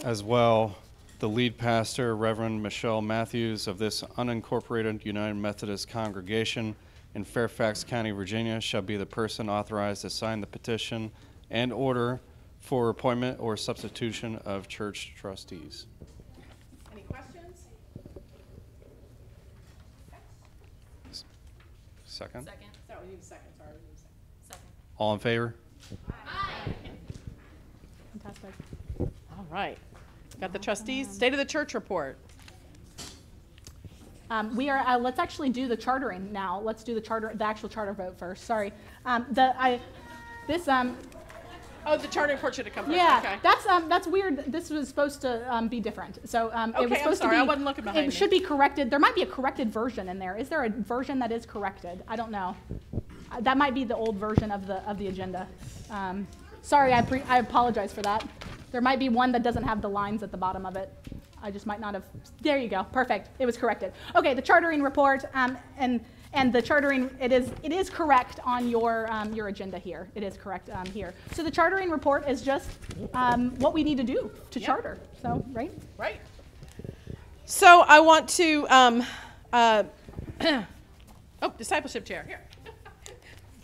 as 0.02 0.24
well, 0.24 0.76
the 1.20 1.28
lead 1.28 1.58
pastor, 1.58 2.16
Reverend 2.16 2.60
Michelle 2.60 3.02
Matthews 3.02 3.68
of 3.68 3.78
this 3.78 4.02
unincorporated 4.16 5.04
United 5.04 5.36
Methodist 5.36 5.88
congregation 5.88 6.74
in 7.14 7.22
Fairfax 7.22 7.84
County, 7.84 8.10
Virginia, 8.10 8.60
shall 8.60 8.82
be 8.82 8.96
the 8.96 9.06
person 9.06 9.48
authorized 9.48 10.02
to 10.02 10.10
sign 10.10 10.40
the 10.40 10.46
petition 10.46 11.12
and 11.50 11.72
order 11.72 12.20
for 12.60 12.88
appointment 12.88 13.38
or 13.40 13.56
substitution 13.56 14.36
of 14.44 14.68
church 14.68 15.14
trustees. 15.16 15.86
Any 16.92 17.02
questions? 17.02 17.68
Second? 22.04 22.44
Second. 22.46 22.68
No, 22.88 22.96
we 23.02 23.10
need 23.12 23.20
a 23.20 23.24
second, 23.24 23.46
sorry. 23.56 23.70
we 23.70 23.86
need 23.86 23.94
a 23.94 23.98
second. 23.98 24.14
Second. 24.48 24.62
All 24.98 25.14
in 25.14 25.20
favor? 25.20 25.54
Aye. 26.10 26.72
Fantastic. 28.12 28.52
All 29.00 29.46
right. 29.50 29.78
Got 30.40 30.52
the 30.52 30.58
trustees, 30.58 31.08
state 31.08 31.32
of 31.32 31.38
the 31.38 31.44
church 31.44 31.74
report. 31.74 32.18
Um, 34.30 34.54
we 34.54 34.68
are, 34.68 34.78
uh, 34.78 34.98
let's 34.98 35.18
actually 35.18 35.48
do 35.48 35.68
the 35.68 35.76
chartering 35.76 36.32
now. 36.32 36.60
Let's 36.60 36.84
do 36.84 36.94
the 36.94 37.00
charter, 37.00 37.32
the 37.34 37.44
actual 37.44 37.68
charter 37.68 37.92
vote 37.94 38.18
first, 38.18 38.44
sorry. 38.44 38.72
Um, 39.06 39.26
the, 39.30 39.54
I, 39.60 39.80
this, 40.46 40.68
um, 40.68 40.96
Oh, 41.86 41.96
the 41.96 42.08
charter 42.08 42.34
report 42.34 42.54
should 42.54 42.66
have 42.66 42.74
come 42.74 42.84
first, 42.86 42.96
Yeah, 42.96 43.18
okay. 43.22 43.36
that's 43.42 43.66
um, 43.66 43.88
that's 43.88 44.06
weird. 44.06 44.44
This 44.46 44.70
was 44.70 44.88
supposed 44.88 45.20
to 45.22 45.52
um, 45.54 45.68
be 45.68 45.80
different. 45.80 46.28
So 46.28 46.50
um, 46.52 46.70
it 46.70 46.76
Okay, 46.76 46.82
was 46.86 46.92
I'm 46.92 46.98
supposed 46.98 47.18
sorry, 47.22 47.36
to 47.36 47.40
I 47.40 47.44
be. 47.44 47.48
wasn't 47.48 47.64
looking 47.66 47.84
behind 47.84 48.04
It 48.04 48.08
me. 48.08 48.14
should 48.14 48.30
be 48.30 48.40
corrected. 48.40 48.90
There 48.90 48.98
might 48.98 49.14
be 49.14 49.22
a 49.22 49.26
corrected 49.26 49.72
version 49.72 50.08
in 50.08 50.18
there. 50.18 50.36
Is 50.36 50.48
there 50.48 50.64
a 50.64 50.68
version 50.68 51.18
that 51.20 51.32
is 51.32 51.46
corrected? 51.46 52.02
I 52.08 52.16
don't 52.16 52.30
know. 52.30 52.56
Uh, 53.32 53.40
That 53.40 53.56
might 53.56 53.74
be 53.74 53.84
the 53.84 53.96
old 53.96 54.16
version 54.16 54.50
of 54.50 54.66
the 54.66 54.76
of 54.88 54.98
the 54.98 55.08
agenda. 55.08 55.46
Um, 55.90 56.26
sorry, 56.62 56.92
I 56.92 57.02
pre- 57.02 57.22
I 57.22 57.38
apologize 57.38 57.92
for 57.92 58.02
that. 58.02 58.26
There 58.72 58.80
might 58.82 58.98
be 58.98 59.08
one 59.08 59.32
that 59.32 59.42
doesn't 59.42 59.64
have 59.64 59.80
the 59.80 59.88
lines 59.88 60.22
at 60.22 60.30
the 60.30 60.36
bottom 60.36 60.66
of 60.66 60.76
it. 60.76 60.92
I 61.42 61.50
just 61.50 61.66
might 61.66 61.80
not 61.80 61.94
have. 61.94 62.04
There 62.42 62.58
you 62.58 62.68
go. 62.68 62.84
Perfect. 62.92 63.30
It 63.38 63.46
was 63.46 63.56
corrected. 63.56 63.92
Okay, 64.14 64.34
the 64.34 64.42
chartering 64.42 64.82
report 64.82 65.24
um, 65.34 65.56
and. 65.78 66.04
And 66.34 66.52
the 66.52 66.60
chartering, 66.60 67.10
it 67.20 67.32
is, 67.32 67.50
it 67.62 67.72
is 67.72 67.88
correct 67.88 68.38
on 68.44 68.68
your, 68.68 69.10
um, 69.10 69.32
your 69.32 69.48
agenda 69.48 69.78
here. 69.78 70.08
It 70.14 70.22
is 70.22 70.36
correct 70.36 70.68
um, 70.70 70.86
here. 70.86 71.14
So 71.32 71.42
the 71.42 71.50
chartering 71.50 71.90
report 71.90 72.28
is 72.28 72.42
just 72.42 72.68
um, 73.14 73.50
what 73.58 73.72
we 73.72 73.82
need 73.82 73.96
to 73.96 74.04
do 74.04 74.30
to 74.50 74.60
Yep. 74.60 74.66
charter. 74.66 74.98
So, 75.22 75.42
right? 75.52 75.72
Right. 75.96 76.20
So 77.46 77.82
I 77.86 78.00
want 78.00 78.28
to, 78.30 78.66
um, 78.68 79.04
uh, 79.52 79.84
oh, 81.42 81.52
discipleship 81.56 82.04
chair, 82.04 82.24
here. 82.26 82.40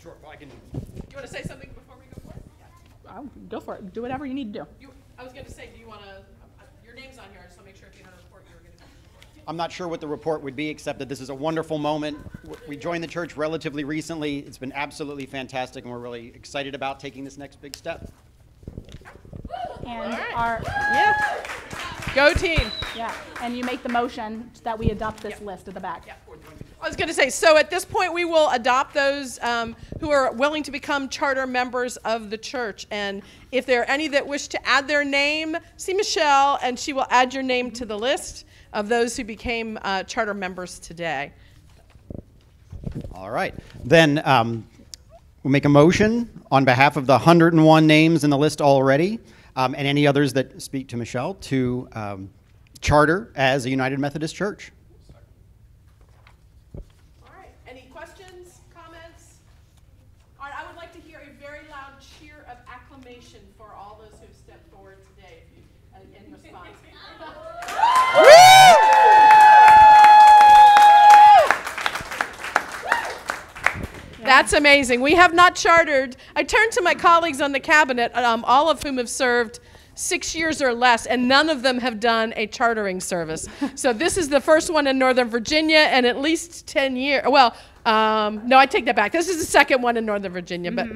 Sure, 0.01 0.13
well, 0.21 0.31
I 0.31 0.35
can, 0.35 0.49
You 0.73 1.15
want 1.15 1.25
to 1.25 1.31
say 1.33 1.41
something 1.41 1.69
before 1.73 1.95
we 1.97 2.05
go 2.13 2.29
for 2.29 2.37
it? 2.37 2.43
Oh, 3.09 3.27
go 3.49 3.59
for 3.59 3.75
it. 3.75 3.91
Do 3.91 4.03
whatever 4.03 4.27
you 4.27 4.35
need 4.35 4.53
to 4.53 4.59
do. 4.59 4.67
You, 4.79 4.89
I 5.17 5.23
was 5.23 5.33
going 5.33 5.45
to 5.45 5.51
say, 5.51 5.69
do 5.73 5.79
you 5.79 5.87
want 5.87 6.01
to, 6.01 6.21
your 6.85 6.93
name's 6.93 7.17
on 7.17 7.25
here, 7.31 7.41
I 7.41 7.47
just 7.47 7.57
want 7.57 7.65
to 7.67 7.73
make 7.73 7.75
sure 7.75 7.87
if 7.91 7.97
you 7.97 8.05
had 8.05 8.13
a 8.13 8.17
report, 8.17 8.43
you 8.47 8.53
were 8.53 8.61
going 8.61 8.77
to. 8.77 8.83
I'm 9.47 9.57
not 9.57 9.71
sure 9.71 9.87
what 9.87 10.01
the 10.01 10.07
report 10.07 10.41
would 10.41 10.55
be, 10.55 10.69
except 10.69 10.99
that 10.99 11.09
this 11.09 11.21
is 11.21 11.29
a 11.29 11.35
wonderful 11.35 11.77
moment. 11.77 12.17
We 12.67 12.77
joined 12.77 13.03
the 13.03 13.07
church 13.07 13.37
relatively 13.37 13.83
recently. 13.83 14.39
It's 14.39 14.57
been 14.57 14.71
absolutely 14.73 15.27
fantastic, 15.27 15.83
and 15.83 15.93
we're 15.93 15.99
really 15.99 16.27
excited 16.29 16.73
about 16.73 16.99
taking 16.99 17.23
this 17.23 17.37
next 17.37 17.61
big 17.61 17.75
step. 17.75 18.11
And 19.85 20.11
right. 20.11 20.35
our, 20.35 20.61
Yeah. 20.65 21.43
Go 22.15 22.33
team. 22.33 22.71
yeah, 22.95 23.13
and 23.41 23.57
you 23.57 23.63
make 23.65 23.83
the 23.83 23.89
motion 23.89 24.49
that 24.63 24.79
we 24.79 24.89
adopt 24.89 25.21
this 25.21 25.41
list 25.41 25.67
at 25.67 25.73
the 25.73 25.81
back. 25.81 26.05
Yeah. 26.07 26.13
I 26.81 26.87
was 26.87 26.95
going 26.95 27.09
to 27.09 27.13
say, 27.13 27.29
so 27.29 27.57
at 27.57 27.69
this 27.69 27.83
point, 27.83 28.13
we 28.13 28.25
will 28.25 28.49
adopt 28.51 28.93
those 28.93 29.37
um, 29.39 29.75
who 29.99 30.11
are 30.11 30.31
willing 30.31 30.63
to 30.63 30.71
become 30.71 31.09
charter 31.09 31.45
members 31.45 31.97
of 31.97 32.29
the 32.29 32.37
church. 32.37 32.87
And 32.89 33.21
if 33.51 33.65
there 33.65 33.81
are 33.81 33.85
any 33.85 34.07
that 34.09 34.25
wish 34.25 34.47
to 34.49 34.67
add 34.67 34.87
their 34.87 35.03
name, 35.03 35.57
see 35.77 35.93
Michelle, 35.93 36.57
and 36.63 36.79
she 36.79 36.93
will 36.93 37.07
add 37.09 37.33
your 37.33 37.43
name 37.43 37.71
to 37.71 37.85
the 37.85 37.97
list 37.97 38.45
of 38.75 38.89
those 38.89 39.15
who 39.15 39.23
became 39.23 39.79
uh, 39.81 40.03
charter 40.03 40.33
members 40.33 40.77
today. 40.79 41.31
All 43.13 43.31
right. 43.31 43.55
Then 43.83 44.21
um, 44.25 44.67
we'll 45.41 45.51
make 45.51 45.65
a 45.65 45.69
motion 45.69 46.29
on 46.51 46.65
behalf 46.65 46.97
of 46.97 47.07
the 47.07 47.13
101 47.13 47.87
names 47.87 48.25
in 48.25 48.29
the 48.29 48.37
list 48.37 48.61
already, 48.61 49.19
um, 49.55 49.73
and 49.75 49.87
any 49.87 50.05
others 50.05 50.33
that 50.33 50.61
speak 50.61 50.89
to 50.89 50.97
Michelle, 50.97 51.35
to 51.35 51.87
um, 51.93 52.29
charter 52.81 53.31
as 53.35 53.65
a 53.65 53.69
United 53.69 53.97
Methodist 53.97 54.35
Church. 54.35 54.73
All 57.23 57.31
right. 57.33 57.53
Any 57.65 57.87
questions, 57.93 58.59
comments? 58.75 59.37
All 60.37 60.47
right. 60.47 60.53
I 60.53 60.67
would 60.67 60.75
like 60.75 60.91
to 60.93 60.99
hear 60.99 61.21
a 61.21 61.41
very 61.41 61.61
loud 61.71 61.93
cheer 62.19 62.45
of 62.51 62.57
acclamation 62.67 63.39
for 63.57 63.73
all 63.73 64.01
those 64.03 64.19
who 64.19 64.25
have 64.25 64.35
stepped 64.35 64.69
forward 64.69 64.97
today 65.15 65.43
if 65.43 65.57
you, 65.57 65.63
uh, 65.95 66.25
in 66.25 66.33
response. 66.33 66.75
That's 74.25 74.53
amazing. 74.53 75.01
We 75.01 75.13
have 75.13 75.35
not 75.35 75.55
chartered. 75.55 76.15
I 76.35 76.43
turned 76.43 76.71
to 76.73 76.81
my 76.81 76.95
colleagues 76.95 77.41
on 77.41 77.51
the 77.51 77.59
cabinet, 77.59 78.13
um, 78.15 78.43
all 78.45 78.69
of 78.69 78.81
whom 78.81 78.97
have 78.97 79.09
served 79.09 79.59
six 79.93 80.35
years 80.35 80.61
or 80.61 80.73
less, 80.73 81.05
and 81.05 81.27
none 81.27 81.47
of 81.47 81.61
them 81.61 81.79
have 81.79 81.99
done 81.99 82.33
a 82.35 82.47
chartering 82.47 82.99
service. 82.99 83.47
so 83.75 83.93
this 83.93 84.17
is 84.17 84.27
the 84.29 84.41
first 84.41 84.73
one 84.73 84.87
in 84.87 84.97
Northern 84.97 85.29
Virginia, 85.29 85.77
and 85.77 86.07
at 86.07 86.19
least 86.19 86.65
10 86.67 86.95
years. 86.95 87.23
Well, 87.27 87.55
um, 87.85 88.41
no, 88.47 88.57
I 88.57 88.65
take 88.65 88.85
that 88.85 88.95
back. 88.95 89.11
This 89.11 89.29
is 89.29 89.37
the 89.37 89.45
second 89.45 89.81
one 89.81 89.95
in 89.95 90.05
Northern 90.05 90.31
Virginia, 90.31 90.71
but. 90.71 90.87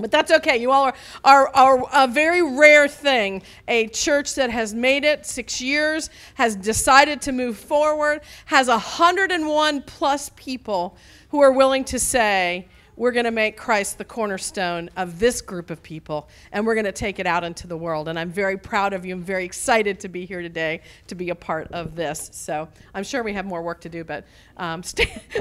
But 0.00 0.12
that's 0.12 0.30
okay. 0.30 0.58
You 0.58 0.70
all 0.70 0.84
are, 0.84 0.94
are, 1.24 1.48
are 1.56 1.84
a 1.92 2.06
very 2.06 2.40
rare 2.40 2.86
thing. 2.86 3.42
A 3.66 3.88
church 3.88 4.36
that 4.36 4.48
has 4.48 4.72
made 4.72 5.04
it 5.04 5.26
six 5.26 5.60
years, 5.60 6.08
has 6.34 6.54
decided 6.54 7.20
to 7.22 7.32
move 7.32 7.58
forward, 7.58 8.20
has 8.46 8.68
101 8.68 9.82
plus 9.82 10.30
people 10.36 10.96
who 11.30 11.40
are 11.40 11.52
willing 11.52 11.84
to 11.84 11.98
say, 11.98 12.68
we're 12.98 13.12
going 13.12 13.26
to 13.26 13.30
make 13.30 13.56
Christ 13.56 13.96
the 13.96 14.04
cornerstone 14.04 14.90
of 14.96 15.20
this 15.20 15.40
group 15.40 15.70
of 15.70 15.80
people, 15.84 16.28
and 16.50 16.66
we're 16.66 16.74
going 16.74 16.84
to 16.84 16.92
take 16.92 17.20
it 17.20 17.26
out 17.28 17.44
into 17.44 17.68
the 17.68 17.76
world. 17.76 18.08
And 18.08 18.18
I'm 18.18 18.30
very 18.30 18.58
proud 18.58 18.92
of 18.92 19.06
you. 19.06 19.14
I'm 19.14 19.22
very 19.22 19.44
excited 19.44 20.00
to 20.00 20.08
be 20.08 20.26
here 20.26 20.42
today 20.42 20.80
to 21.06 21.14
be 21.14 21.30
a 21.30 21.34
part 21.36 21.70
of 21.70 21.94
this. 21.94 22.28
So 22.32 22.68
I'm 22.94 23.04
sure 23.04 23.22
we 23.22 23.32
have 23.34 23.46
more 23.46 23.62
work 23.62 23.80
to 23.82 23.88
do, 23.88 24.02
but 24.02 24.24
um, 24.56 24.82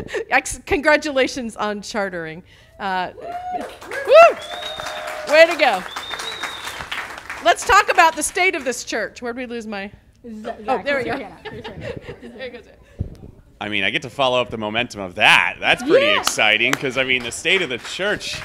congratulations 0.68 1.56
on 1.56 1.82
chartering. 1.82 2.44
Uh, 2.80 3.14
woo! 3.18 4.38
Way 5.34 5.48
to 5.48 5.56
go. 5.58 5.84
Let's 7.44 7.66
talk 7.66 7.92
about 7.92 8.16
the 8.16 8.24
state 8.24 8.54
of 8.54 8.66
this 8.66 8.84
church. 8.84 9.22
Where'd 9.22 9.36
we 9.36 9.48
lose 9.48 9.66
my? 9.66 9.92
oh, 10.26 10.82
there 10.84 10.98
we 10.98 11.06
go. 11.06 11.18
There 11.44 12.30
There 12.30 12.50
goes 12.50 12.68
it. 12.68 12.80
I 13.60 13.70
mean, 13.70 13.84
I 13.84 13.90
get 13.90 14.04
to 14.04 14.10
follow 14.10 14.40
up 14.40 14.50
the 14.50 14.58
momentum 14.58 15.02
of 15.02 15.16
that. 15.16 15.58
That's 15.60 15.82
pretty 15.84 16.06
Yeah. 16.06 16.20
exciting 16.20 16.72
because 16.72 16.98
I 16.98 17.04
mean, 17.04 17.24
the 17.24 17.32
state 17.32 17.62
of 17.62 17.70
the 17.70 17.78
church. 17.80 18.40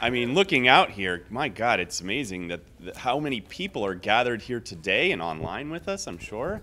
I 0.00 0.10
mean, 0.10 0.34
looking 0.34 0.68
out 0.68 0.90
here, 0.90 1.24
my 1.30 1.48
God, 1.48 1.80
it's 1.80 2.00
amazing 2.02 2.48
that, 2.48 2.60
that 2.80 2.96
how 2.98 3.18
many 3.18 3.40
people 3.40 3.84
are 3.84 3.94
gathered 3.94 4.42
here 4.42 4.60
today 4.60 5.10
and 5.12 5.22
online 5.22 5.70
with 5.70 5.88
us. 5.88 6.06
I'm 6.06 6.18
sure. 6.18 6.60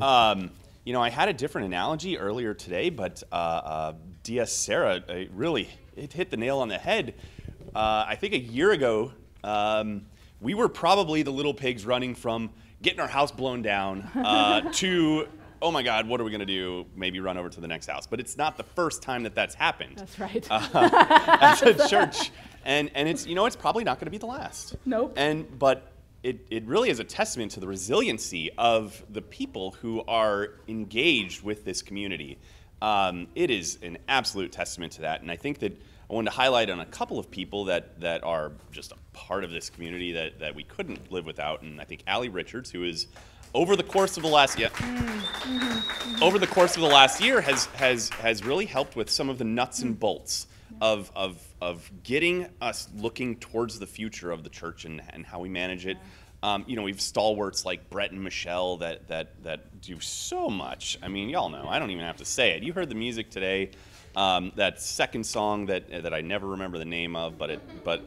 Um, 0.00 0.50
you 0.84 0.92
know, 0.92 1.02
I 1.02 1.10
had 1.10 1.28
a 1.28 1.32
different 1.32 1.66
analogy 1.66 2.16
earlier 2.16 2.54
today, 2.54 2.90
but 2.90 3.22
uh, 3.32 3.34
uh, 3.34 3.92
DS 4.22 4.52
Sarah 4.52 5.02
uh, 5.08 5.24
really 5.32 5.68
it 5.96 6.12
hit 6.12 6.30
the 6.30 6.36
nail 6.36 6.58
on 6.60 6.68
the 6.68 6.78
head. 6.78 7.14
Uh, 7.74 8.04
I 8.06 8.14
think 8.14 8.34
a 8.34 8.38
year 8.38 8.70
ago, 8.70 9.12
um, 9.42 10.06
we 10.40 10.54
were 10.54 10.68
probably 10.68 11.22
the 11.22 11.32
little 11.32 11.54
pigs 11.54 11.84
running 11.84 12.14
from 12.14 12.50
getting 12.82 13.00
our 13.00 13.08
house 13.08 13.32
blown 13.32 13.62
down 13.62 14.02
uh, 14.14 14.60
to 14.74 15.26
oh 15.62 15.70
my 15.70 15.82
God, 15.82 16.08
what 16.08 16.20
are 16.20 16.24
we 16.24 16.30
going 16.30 16.40
to 16.40 16.46
do? 16.46 16.86
Maybe 16.94 17.20
run 17.20 17.36
over 17.36 17.48
to 17.48 17.60
the 17.60 17.68
next 17.68 17.86
house. 17.86 18.06
But 18.06 18.20
it's 18.20 18.36
not 18.36 18.56
the 18.56 18.62
first 18.62 19.02
time 19.02 19.22
that 19.24 19.34
that's 19.34 19.54
happened 19.54 19.96
That's 19.96 20.18
right. 20.18 20.46
as 20.50 21.62
a 21.62 21.88
church. 21.88 22.30
And, 22.64 22.90
and 22.94 23.08
it's, 23.08 23.26
you 23.26 23.34
know, 23.34 23.46
it's 23.46 23.56
probably 23.56 23.84
not 23.84 23.98
going 23.98 24.06
to 24.06 24.10
be 24.10 24.18
the 24.18 24.26
last. 24.26 24.76
Nope. 24.84 25.14
And, 25.16 25.58
but 25.58 25.92
it, 26.22 26.40
it 26.50 26.64
really 26.66 26.90
is 26.90 26.98
a 26.98 27.04
testament 27.04 27.52
to 27.52 27.60
the 27.60 27.68
resiliency 27.68 28.50
of 28.58 29.04
the 29.10 29.22
people 29.22 29.72
who 29.80 30.02
are 30.08 30.54
engaged 30.66 31.42
with 31.42 31.64
this 31.64 31.82
community. 31.82 32.38
Um, 32.82 33.28
it 33.34 33.50
is 33.50 33.78
an 33.82 33.98
absolute 34.08 34.52
testament 34.52 34.92
to 34.94 35.02
that. 35.02 35.22
And 35.22 35.30
I 35.30 35.36
think 35.36 35.60
that 35.60 35.72
I 36.10 36.14
wanted 36.14 36.30
to 36.30 36.36
highlight 36.36 36.70
on 36.70 36.80
a 36.80 36.86
couple 36.86 37.18
of 37.18 37.30
people 37.30 37.64
that, 37.66 38.00
that 38.00 38.22
are 38.22 38.52
just 38.70 38.92
a 38.92 38.96
part 39.12 39.44
of 39.44 39.50
this 39.50 39.70
community 39.70 40.12
that, 40.12 40.38
that 40.40 40.54
we 40.54 40.62
couldn't 40.62 41.10
live 41.10 41.26
without. 41.26 41.62
And 41.62 41.80
I 41.80 41.84
think 41.84 42.02
Allie 42.06 42.28
Richards, 42.28 42.70
who 42.70 42.84
is 42.84 43.08
over 43.56 43.74
the 43.74 43.82
course 43.82 44.18
of 44.18 44.22
the 44.22 44.28
last 44.28 44.58
yeah, 44.58 44.68
over 46.20 46.38
the 46.38 46.46
course 46.46 46.76
of 46.76 46.82
the 46.82 46.88
last 46.88 47.22
year 47.22 47.40
has 47.40 47.64
has 47.66 48.10
has 48.10 48.44
really 48.44 48.66
helped 48.66 48.94
with 48.94 49.08
some 49.10 49.30
of 49.30 49.38
the 49.38 49.44
nuts 49.44 49.80
and 49.80 49.98
bolts 49.98 50.46
of 50.80 51.10
of 51.16 51.42
of 51.60 51.90
getting 52.04 52.48
us 52.60 52.88
looking 52.94 53.36
towards 53.36 53.78
the 53.78 53.86
future 53.86 54.30
of 54.30 54.44
the 54.44 54.50
church 54.50 54.84
and, 54.84 55.02
and 55.10 55.24
how 55.24 55.40
we 55.40 55.48
manage 55.48 55.86
it. 55.86 55.96
Um, 56.42 56.64
you 56.68 56.76
know, 56.76 56.82
we've 56.82 57.00
stalwarts 57.00 57.64
like 57.64 57.88
Brett 57.88 58.12
and 58.12 58.22
Michelle 58.22 58.76
that 58.76 59.08
that 59.08 59.42
that 59.42 59.80
do 59.80 60.00
so 60.00 60.48
much. 60.50 60.98
I 61.02 61.08
mean, 61.08 61.30
y'all 61.30 61.48
know. 61.48 61.66
I 61.66 61.78
don't 61.78 61.90
even 61.90 62.04
have 62.04 62.18
to 62.18 62.26
say 62.26 62.50
it. 62.50 62.62
You 62.62 62.74
heard 62.74 62.90
the 62.90 62.94
music 62.94 63.30
today. 63.30 63.70
Um, 64.14 64.52
that 64.56 64.80
second 64.82 65.24
song 65.24 65.66
that 65.66 65.88
that 66.02 66.12
I 66.12 66.20
never 66.20 66.48
remember 66.48 66.76
the 66.76 66.84
name 66.84 67.16
of, 67.16 67.38
but 67.38 67.50
it 67.50 67.84
but 67.84 68.04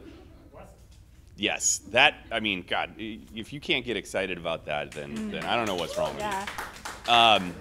yes, 1.39 1.79
that 1.91 2.15
I 2.31 2.39
mean, 2.39 2.63
God, 2.67 2.93
if 2.97 3.51
you 3.53 3.59
can't 3.59 3.85
get 3.85 3.97
excited 3.97 4.37
about 4.37 4.65
that, 4.65 4.91
then 4.91 5.31
then 5.31 5.43
I 5.45 5.55
don't 5.55 5.65
know 5.65 5.75
what's 5.75 5.97
wrong 5.97 6.13
with 6.15 6.23
you. 6.23 7.13
Um, 7.13 7.55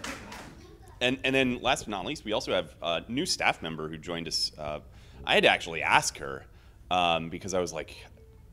and 1.01 1.19
and 1.25 1.35
then 1.35 1.61
last 1.63 1.85
but 1.85 1.91
not 1.91 2.05
least, 2.05 2.25
we 2.25 2.33
also 2.33 2.53
have 2.53 2.75
a 2.83 3.03
new 3.09 3.25
staff 3.27 3.63
member 3.63 3.89
who 3.89 3.97
joined 3.97 4.29
us. 4.29 4.53
Uh, 4.59 4.81
I 5.25 5.35
had 5.35 5.43
to 5.45 5.49
actually 5.49 5.83
ask 5.83 6.19
her 6.19 6.45
um, 6.91 7.29
because 7.29 7.55
I 7.55 7.61
was 7.61 7.73
like, 7.73 7.97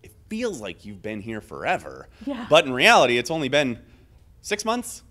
it 0.04 0.12
feels 0.30 0.62
like 0.62 0.86
you've 0.86 1.02
been 1.02 1.22
here 1.22 1.42
forever, 1.42 2.08
Yeah. 2.26 2.46
but 2.50 2.66
in 2.66 2.74
reality, 2.74 3.18
it's 3.18 3.32
only 3.32 3.50
been 3.50 3.80
six 4.42 4.66
months. 4.66 5.02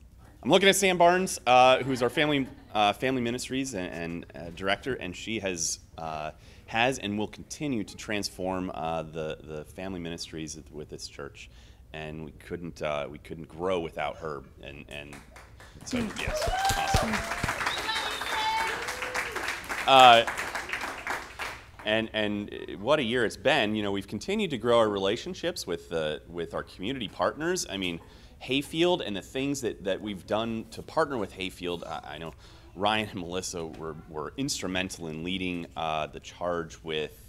I'm 0.42 0.50
looking 0.50 0.68
at 0.68 0.76
Sam 0.76 0.98
Barnes, 0.98 1.40
uh, 1.46 1.82
who's 1.82 2.02
our 2.02 2.10
family 2.10 2.46
uh, 2.74 2.92
family 2.92 3.22
ministries 3.22 3.74
and, 3.74 3.92
and 3.92 4.26
uh, 4.34 4.50
director, 4.54 4.94
and 4.94 5.16
she 5.16 5.38
has 5.40 5.78
uh, 5.96 6.32
has 6.66 6.98
and 6.98 7.18
will 7.18 7.28
continue 7.28 7.84
to 7.84 7.96
transform 7.96 8.70
uh, 8.74 9.02
the 9.02 9.38
the 9.42 9.64
family 9.64 10.00
ministries 10.00 10.58
with 10.70 10.88
this 10.88 11.08
church. 11.08 11.50
And 11.92 12.24
we 12.24 12.32
couldn't 12.32 12.82
uh, 12.82 13.06
we 13.10 13.18
couldn't 13.18 13.48
grow 13.48 13.80
without 13.80 14.16
her. 14.16 14.42
And 14.62 14.84
and 14.88 15.14
so 15.84 15.98
yes, 16.18 16.48
awesome. 16.76 17.14
Uh, 19.86 20.24
and 21.84 22.08
and 22.12 22.50
what 22.80 22.98
a 22.98 23.02
year 23.02 23.24
it's 23.24 23.36
been. 23.36 23.74
You 23.74 23.82
know, 23.82 23.92
we've 23.92 24.08
continued 24.08 24.50
to 24.50 24.58
grow 24.58 24.78
our 24.78 24.88
relationships 24.88 25.66
with 25.66 25.92
uh, 25.92 26.18
with 26.28 26.54
our 26.54 26.62
community 26.62 27.08
partners. 27.08 27.66
I 27.68 27.76
mean, 27.76 28.00
Hayfield 28.38 29.02
and 29.02 29.16
the 29.16 29.22
things 29.22 29.60
that, 29.60 29.84
that 29.84 30.00
we've 30.00 30.26
done 30.26 30.66
to 30.70 30.82
partner 30.82 31.18
with 31.18 31.32
Hayfield. 31.32 31.84
I, 31.84 32.14
I 32.14 32.18
know 32.18 32.34
Ryan 32.76 33.08
and 33.10 33.20
Melissa 33.20 33.64
were, 33.66 33.96
were 34.08 34.32
instrumental 34.36 35.08
in 35.08 35.22
leading 35.24 35.66
uh, 35.76 36.06
the 36.08 36.20
charge 36.20 36.78
with 36.82 37.20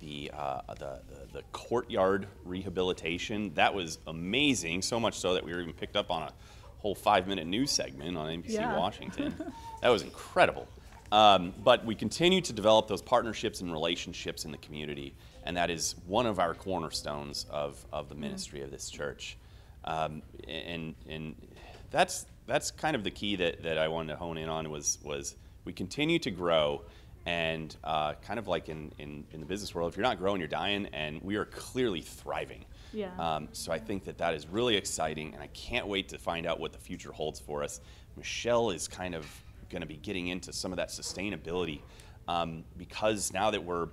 the, 0.00 0.30
uh, 0.32 0.60
the 0.74 1.00
the 1.08 1.26
the 1.32 1.42
courtyard 1.52 2.28
rehabilitation. 2.44 3.52
That 3.54 3.74
was 3.74 3.98
amazing. 4.06 4.82
So 4.82 5.00
much 5.00 5.18
so 5.18 5.34
that 5.34 5.44
we 5.44 5.52
were 5.52 5.60
even 5.60 5.72
picked 5.72 5.96
up 5.96 6.10
on 6.10 6.22
a 6.22 6.32
whole 6.78 6.94
five 6.94 7.26
minute 7.26 7.46
news 7.46 7.70
segment 7.70 8.16
on 8.16 8.28
NBC 8.28 8.50
Yeah. 8.54 8.78
Washington. 8.78 9.34
that 9.82 9.88
was 9.88 10.02
incredible. 10.02 10.68
Um, 11.10 11.54
but 11.64 11.84
we 11.84 11.94
continue 11.94 12.40
to 12.42 12.52
develop 12.52 12.86
those 12.86 13.02
partnerships 13.02 13.60
and 13.60 13.72
relationships 13.72 14.44
in 14.44 14.52
the 14.52 14.58
community, 14.58 15.14
and 15.44 15.56
that 15.56 15.70
is 15.70 15.96
one 16.06 16.26
of 16.26 16.38
our 16.38 16.54
cornerstones 16.54 17.46
of, 17.50 17.84
of 17.92 18.08
the 18.08 18.14
ministry 18.14 18.60
of 18.62 18.70
this 18.70 18.90
church. 18.90 19.36
Um, 19.84 20.22
and 20.46 20.94
and 21.08 21.34
that's 21.90 22.26
that's 22.48 22.70
kind 22.70 22.96
of 22.96 23.04
the 23.04 23.10
key 23.10 23.36
that, 23.36 23.62
that 23.62 23.78
I 23.78 23.88
wanted 23.88 24.12
to 24.12 24.18
hone 24.18 24.38
in 24.38 24.48
on 24.48 24.70
was 24.70 24.98
was 25.04 25.36
we 25.64 25.72
continue 25.72 26.18
to 26.20 26.30
grow, 26.30 26.82
and 27.26 27.76
uh, 27.84 28.14
kind 28.14 28.38
of 28.38 28.48
like 28.48 28.70
in, 28.70 28.90
in, 28.98 29.24
in 29.32 29.40
the 29.40 29.46
business 29.46 29.74
world, 29.74 29.92
if 29.92 29.96
you're 29.96 30.06
not 30.06 30.18
growing, 30.18 30.40
you're 30.40 30.48
dying, 30.48 30.86
and 30.94 31.20
we 31.22 31.36
are 31.36 31.44
clearly 31.44 32.00
thriving. 32.00 32.64
Yeah. 32.92 33.10
Um, 33.18 33.48
so 33.52 33.70
I 33.70 33.78
think 33.78 34.04
that 34.04 34.16
that 34.18 34.34
is 34.34 34.46
really 34.46 34.76
exciting, 34.76 35.34
and 35.34 35.42
I 35.42 35.48
can't 35.48 35.86
wait 35.86 36.08
to 36.08 36.18
find 36.18 36.46
out 36.46 36.58
what 36.58 36.72
the 36.72 36.78
future 36.78 37.12
holds 37.12 37.38
for 37.38 37.62
us. 37.62 37.82
Michelle 38.16 38.70
is 38.70 38.88
kind 38.88 39.14
of 39.14 39.26
going 39.68 39.82
to 39.82 39.86
be 39.86 39.96
getting 39.96 40.28
into 40.28 40.52
some 40.54 40.72
of 40.72 40.78
that 40.78 40.88
sustainability 40.88 41.82
um, 42.28 42.64
because 42.78 43.32
now 43.32 43.50
that 43.50 43.62
we're 43.62 43.88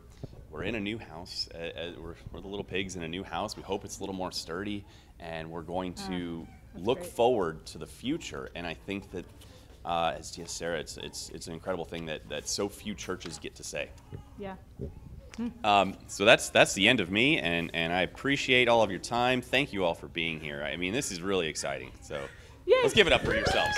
we're 0.49 0.63
in 0.63 0.75
a 0.75 0.79
new 0.79 0.97
house, 0.97 1.49
uh, 1.53 1.57
uh, 1.57 1.91
we're, 2.01 2.15
we're 2.31 2.39
the 2.39 2.47
little 2.47 2.63
pigs 2.63 2.95
in 2.95 3.03
a 3.03 3.07
new 3.09 3.23
house. 3.23 3.57
We 3.57 3.63
hope 3.63 3.83
it's 3.83 3.97
a 3.97 3.99
little 3.99 4.15
more 4.15 4.31
sturdy, 4.31 4.85
and 5.19 5.51
we're 5.51 5.63
going 5.63 5.93
to 6.07 6.47
look 6.77 6.99
great. 6.99 7.11
forward 7.11 7.65
to 7.67 7.77
the 7.77 7.85
future. 7.85 8.49
And 8.55 8.65
I 8.65 8.73
think 8.73 9.11
that, 9.11 9.25
uh, 9.83 10.15
as 10.17 10.31
Tia 10.31 10.47
Sarah, 10.47 10.79
it's, 10.79 10.97
it's 10.97 11.29
it's 11.29 11.47
an 11.47 11.53
incredible 11.53 11.85
thing 11.85 12.05
that 12.05 12.27
that 12.29 12.47
so 12.47 12.69
few 12.69 12.93
churches 12.93 13.37
get 13.39 13.55
to 13.55 13.63
say. 13.63 13.89
Yeah. 14.39 14.55
Um, 15.63 15.97
so 16.07 16.23
that's 16.23 16.49
that's 16.49 16.73
the 16.73 16.87
end 16.87 16.99
of 17.01 17.11
me, 17.11 17.39
and 17.39 17.69
and 17.73 17.91
I 17.91 18.01
appreciate 18.01 18.69
all 18.69 18.81
of 18.81 18.89
your 18.89 18.99
time. 18.99 19.41
Thank 19.41 19.73
you 19.73 19.83
all 19.83 19.93
for 19.93 20.07
being 20.07 20.39
here. 20.39 20.63
I 20.63 20.77
mean, 20.77 20.93
this 20.93 21.11
is 21.11 21.21
really 21.21 21.47
exciting. 21.47 21.91
So 22.01 22.21
Yay. 22.65 22.75
let's 22.83 22.93
give 22.93 23.07
it 23.07 23.13
up 23.13 23.21
for 23.21 23.35
yourselves. 23.35 23.77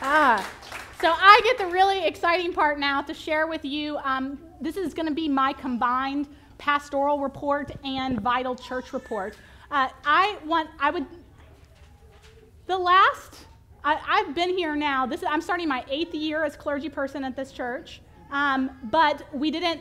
Ah, 0.00 0.48
so 1.00 1.12
I 1.14 1.40
get 1.44 1.58
the 1.58 1.66
really 1.66 2.06
exciting 2.06 2.52
part 2.52 2.78
now 2.78 3.02
to 3.02 3.12
share 3.12 3.46
with 3.46 3.64
you. 3.64 3.98
Um, 3.98 4.38
this 4.60 4.76
is 4.76 4.94
going 4.94 5.06
to 5.06 5.14
be 5.14 5.28
my 5.28 5.52
combined 5.52 6.28
pastoral 6.58 7.20
report 7.20 7.72
and 7.84 8.20
vital 8.20 8.54
church 8.54 8.92
report. 8.92 9.36
Uh, 9.70 9.88
I 10.04 10.38
want, 10.44 10.68
I 10.80 10.90
would, 10.90 11.06
the 12.66 12.76
last, 12.76 13.46
I, 13.84 13.98
I've 14.06 14.34
been 14.34 14.50
here 14.50 14.76
now. 14.76 15.06
This 15.06 15.22
is, 15.22 15.28
I'm 15.30 15.40
starting 15.40 15.68
my 15.68 15.84
eighth 15.88 16.14
year 16.14 16.44
as 16.44 16.56
clergy 16.56 16.88
person 16.88 17.24
at 17.24 17.36
this 17.36 17.52
church, 17.52 18.00
um, 18.30 18.70
but 18.84 19.22
we 19.34 19.50
didn't 19.50 19.80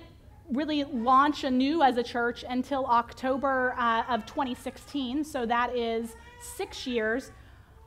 really 0.51 0.83
launch 0.85 1.43
anew 1.43 1.83
as 1.83 1.97
a 1.97 2.03
church 2.03 2.45
until 2.47 2.85
October 2.85 3.75
uh, 3.77 4.03
of 4.07 4.25
2016. 4.25 5.23
So 5.23 5.45
that 5.45 5.75
is 5.75 6.15
six 6.39 6.87
years. 6.87 7.31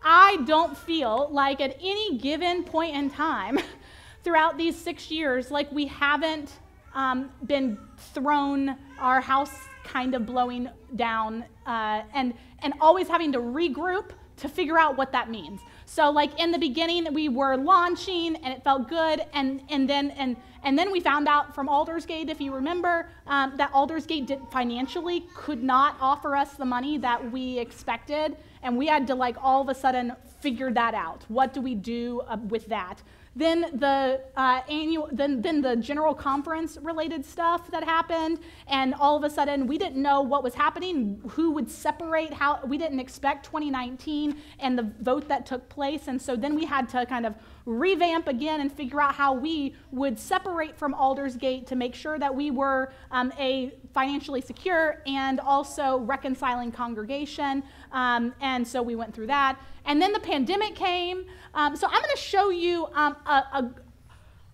I 0.02 0.42
don't 0.46 0.76
feel 0.76 1.28
like 1.30 1.60
at 1.60 1.76
any 1.80 2.18
given 2.18 2.64
point 2.64 2.96
in 2.96 3.10
time 3.10 3.58
throughout 4.24 4.56
these 4.58 4.76
six 4.76 5.10
years, 5.10 5.50
like 5.50 5.70
we 5.72 5.86
haven't 5.86 6.58
um, 6.94 7.30
been 7.46 7.78
thrown 7.96 8.76
our 8.98 9.20
house 9.20 9.54
kind 9.84 10.14
of 10.14 10.26
blowing 10.26 10.68
down 10.96 11.44
uh, 11.66 12.02
and, 12.14 12.34
and 12.62 12.74
always 12.80 13.08
having 13.08 13.32
to 13.32 13.38
regroup 13.38 14.10
to 14.36 14.48
figure 14.48 14.78
out 14.78 14.96
what 14.96 15.12
that 15.12 15.30
means. 15.30 15.60
So 15.86 16.10
like 16.10 16.38
in 16.40 16.50
the 16.50 16.58
beginning 16.58 17.12
we 17.12 17.28
were 17.28 17.56
launching 17.56 18.36
and 18.36 18.54
it 18.54 18.62
felt 18.62 18.88
good 18.88 19.24
and, 19.32 19.62
and 19.68 19.88
then 19.88 20.10
and 20.12 20.36
and 20.62 20.78
then 20.78 20.92
we 20.92 21.00
found 21.00 21.26
out 21.26 21.54
from 21.54 21.68
Aldersgate, 21.68 22.28
if 22.28 22.40
you 22.40 22.52
remember, 22.52 23.08
um, 23.26 23.54
that 23.56 23.72
Aldersgate 23.72 24.26
did, 24.26 24.40
financially 24.50 25.26
could 25.34 25.62
not 25.62 25.96
offer 26.00 26.36
us 26.36 26.54
the 26.54 26.66
money 26.66 26.98
that 26.98 27.32
we 27.32 27.58
expected. 27.58 28.36
And 28.62 28.76
we 28.76 28.86
had 28.86 29.06
to, 29.06 29.14
like, 29.14 29.36
all 29.40 29.62
of 29.62 29.68
a 29.70 29.74
sudden 29.74 30.12
figure 30.40 30.70
that 30.72 30.92
out. 30.92 31.24
What 31.28 31.54
do 31.54 31.62
we 31.62 31.74
do 31.74 32.20
uh, 32.28 32.36
with 32.48 32.66
that? 32.66 33.02
Then 33.36 33.66
the 33.72 34.20
uh, 34.36 34.60
annual, 34.68 35.08
then, 35.12 35.40
then 35.40 35.60
the 35.60 35.76
general 35.76 36.14
conference 36.14 36.76
related 36.82 37.24
stuff 37.24 37.70
that 37.70 37.84
happened, 37.84 38.40
and 38.66 38.92
all 38.94 39.16
of 39.16 39.22
a 39.22 39.30
sudden 39.30 39.68
we 39.68 39.78
didn't 39.78 40.02
know 40.02 40.20
what 40.20 40.42
was 40.42 40.54
happening, 40.54 41.22
who 41.30 41.52
would 41.52 41.70
separate, 41.70 42.32
how 42.32 42.60
we 42.66 42.76
didn't 42.76 42.98
expect 42.98 43.44
2019 43.46 44.36
and 44.58 44.76
the 44.76 44.90
vote 45.00 45.28
that 45.28 45.46
took 45.46 45.68
place, 45.68 46.08
and 46.08 46.20
so 46.20 46.34
then 46.34 46.56
we 46.56 46.64
had 46.64 46.88
to 46.88 47.06
kind 47.06 47.24
of 47.24 47.34
revamp 47.70 48.26
again 48.26 48.60
and 48.60 48.72
figure 48.72 49.00
out 49.00 49.14
how 49.14 49.32
we 49.32 49.74
would 49.92 50.18
separate 50.18 50.76
from 50.76 50.92
Aldersgate 50.92 51.66
to 51.68 51.76
make 51.76 51.94
sure 51.94 52.18
that 52.18 52.34
we 52.34 52.50
were 52.50 52.92
um, 53.12 53.32
a 53.38 53.72
financially 53.94 54.40
secure 54.40 55.02
and 55.06 55.38
also 55.38 55.98
reconciling 55.98 56.72
congregation. 56.72 57.62
Um, 57.92 58.34
and 58.40 58.66
so 58.66 58.82
we 58.82 58.96
went 58.96 59.14
through 59.14 59.28
that. 59.28 59.56
And 59.84 60.02
then 60.02 60.12
the 60.12 60.20
pandemic 60.20 60.74
came. 60.74 61.24
Um, 61.54 61.76
so 61.76 61.86
I'm 61.86 62.02
going 62.02 62.14
to 62.14 62.20
show 62.20 62.50
you 62.50 62.86
um, 62.92 63.16
a, 63.24 63.70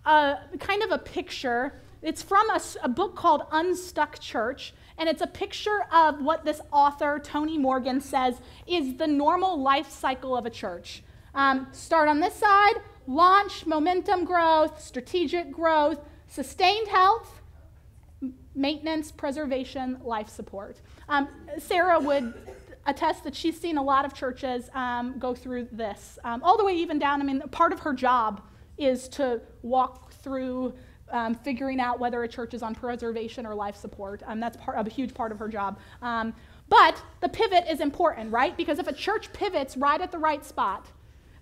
a, 0.05 0.09
a, 0.09 0.57
kind 0.59 0.83
of 0.83 0.91
a 0.91 0.99
picture. 0.99 1.81
It's 2.03 2.21
from 2.21 2.47
a, 2.51 2.61
a 2.83 2.89
book 2.89 3.15
called 3.15 3.43
Unstuck 3.51 4.19
Church. 4.19 4.73
And 4.99 5.09
it's 5.09 5.21
a 5.21 5.27
picture 5.27 5.85
of 5.91 6.21
what 6.21 6.45
this 6.45 6.61
author, 6.71 7.19
Tony 7.23 7.57
Morgan, 7.57 7.99
says 7.99 8.39
is 8.67 8.97
the 8.97 9.07
normal 9.07 9.59
life 9.59 9.89
cycle 9.89 10.37
of 10.37 10.45
a 10.45 10.49
church. 10.51 11.03
Um, 11.35 11.67
start 11.71 12.09
on 12.09 12.19
this 12.19 12.33
side, 12.33 12.77
launch, 13.07 13.65
momentum 13.65 14.25
growth, 14.25 14.81
strategic 14.81 15.51
growth, 15.51 15.99
sustained 16.27 16.87
health, 16.89 17.41
maintenance, 18.53 19.11
preservation, 19.11 19.97
life 20.03 20.29
support. 20.29 20.81
Um, 21.07 21.27
Sarah 21.57 21.99
would 21.99 22.33
attest 22.85 23.23
that 23.23 23.35
she's 23.35 23.59
seen 23.59 23.77
a 23.77 23.83
lot 23.83 24.05
of 24.05 24.13
churches 24.13 24.69
um, 24.73 25.17
go 25.19 25.33
through 25.33 25.67
this, 25.71 26.19
um, 26.23 26.43
all 26.43 26.57
the 26.57 26.65
way 26.65 26.75
even 26.75 26.99
down. 26.99 27.21
I 27.21 27.25
mean, 27.25 27.41
part 27.51 27.71
of 27.73 27.79
her 27.79 27.93
job 27.93 28.41
is 28.77 29.07
to 29.09 29.41
walk 29.61 30.11
through 30.11 30.73
um, 31.11 31.35
figuring 31.35 31.79
out 31.79 31.99
whether 31.99 32.23
a 32.23 32.27
church 32.27 32.53
is 32.53 32.61
on 32.61 32.75
preservation 32.75 33.45
or 33.45 33.55
life 33.55 33.75
support. 33.75 34.21
Um, 34.25 34.39
that's 34.39 34.57
part, 34.57 34.85
a 34.85 34.89
huge 34.89 35.13
part 35.13 35.31
of 35.31 35.39
her 35.39 35.47
job. 35.47 35.79
Um, 36.01 36.33
but 36.69 37.01
the 37.21 37.29
pivot 37.29 37.65
is 37.69 37.79
important, 37.79 38.31
right? 38.31 38.55
Because 38.57 38.79
if 38.79 38.87
a 38.87 38.93
church 38.93 39.31
pivots 39.31 39.77
right 39.77 40.01
at 40.01 40.11
the 40.11 40.17
right 40.17 40.43
spot, 40.43 40.87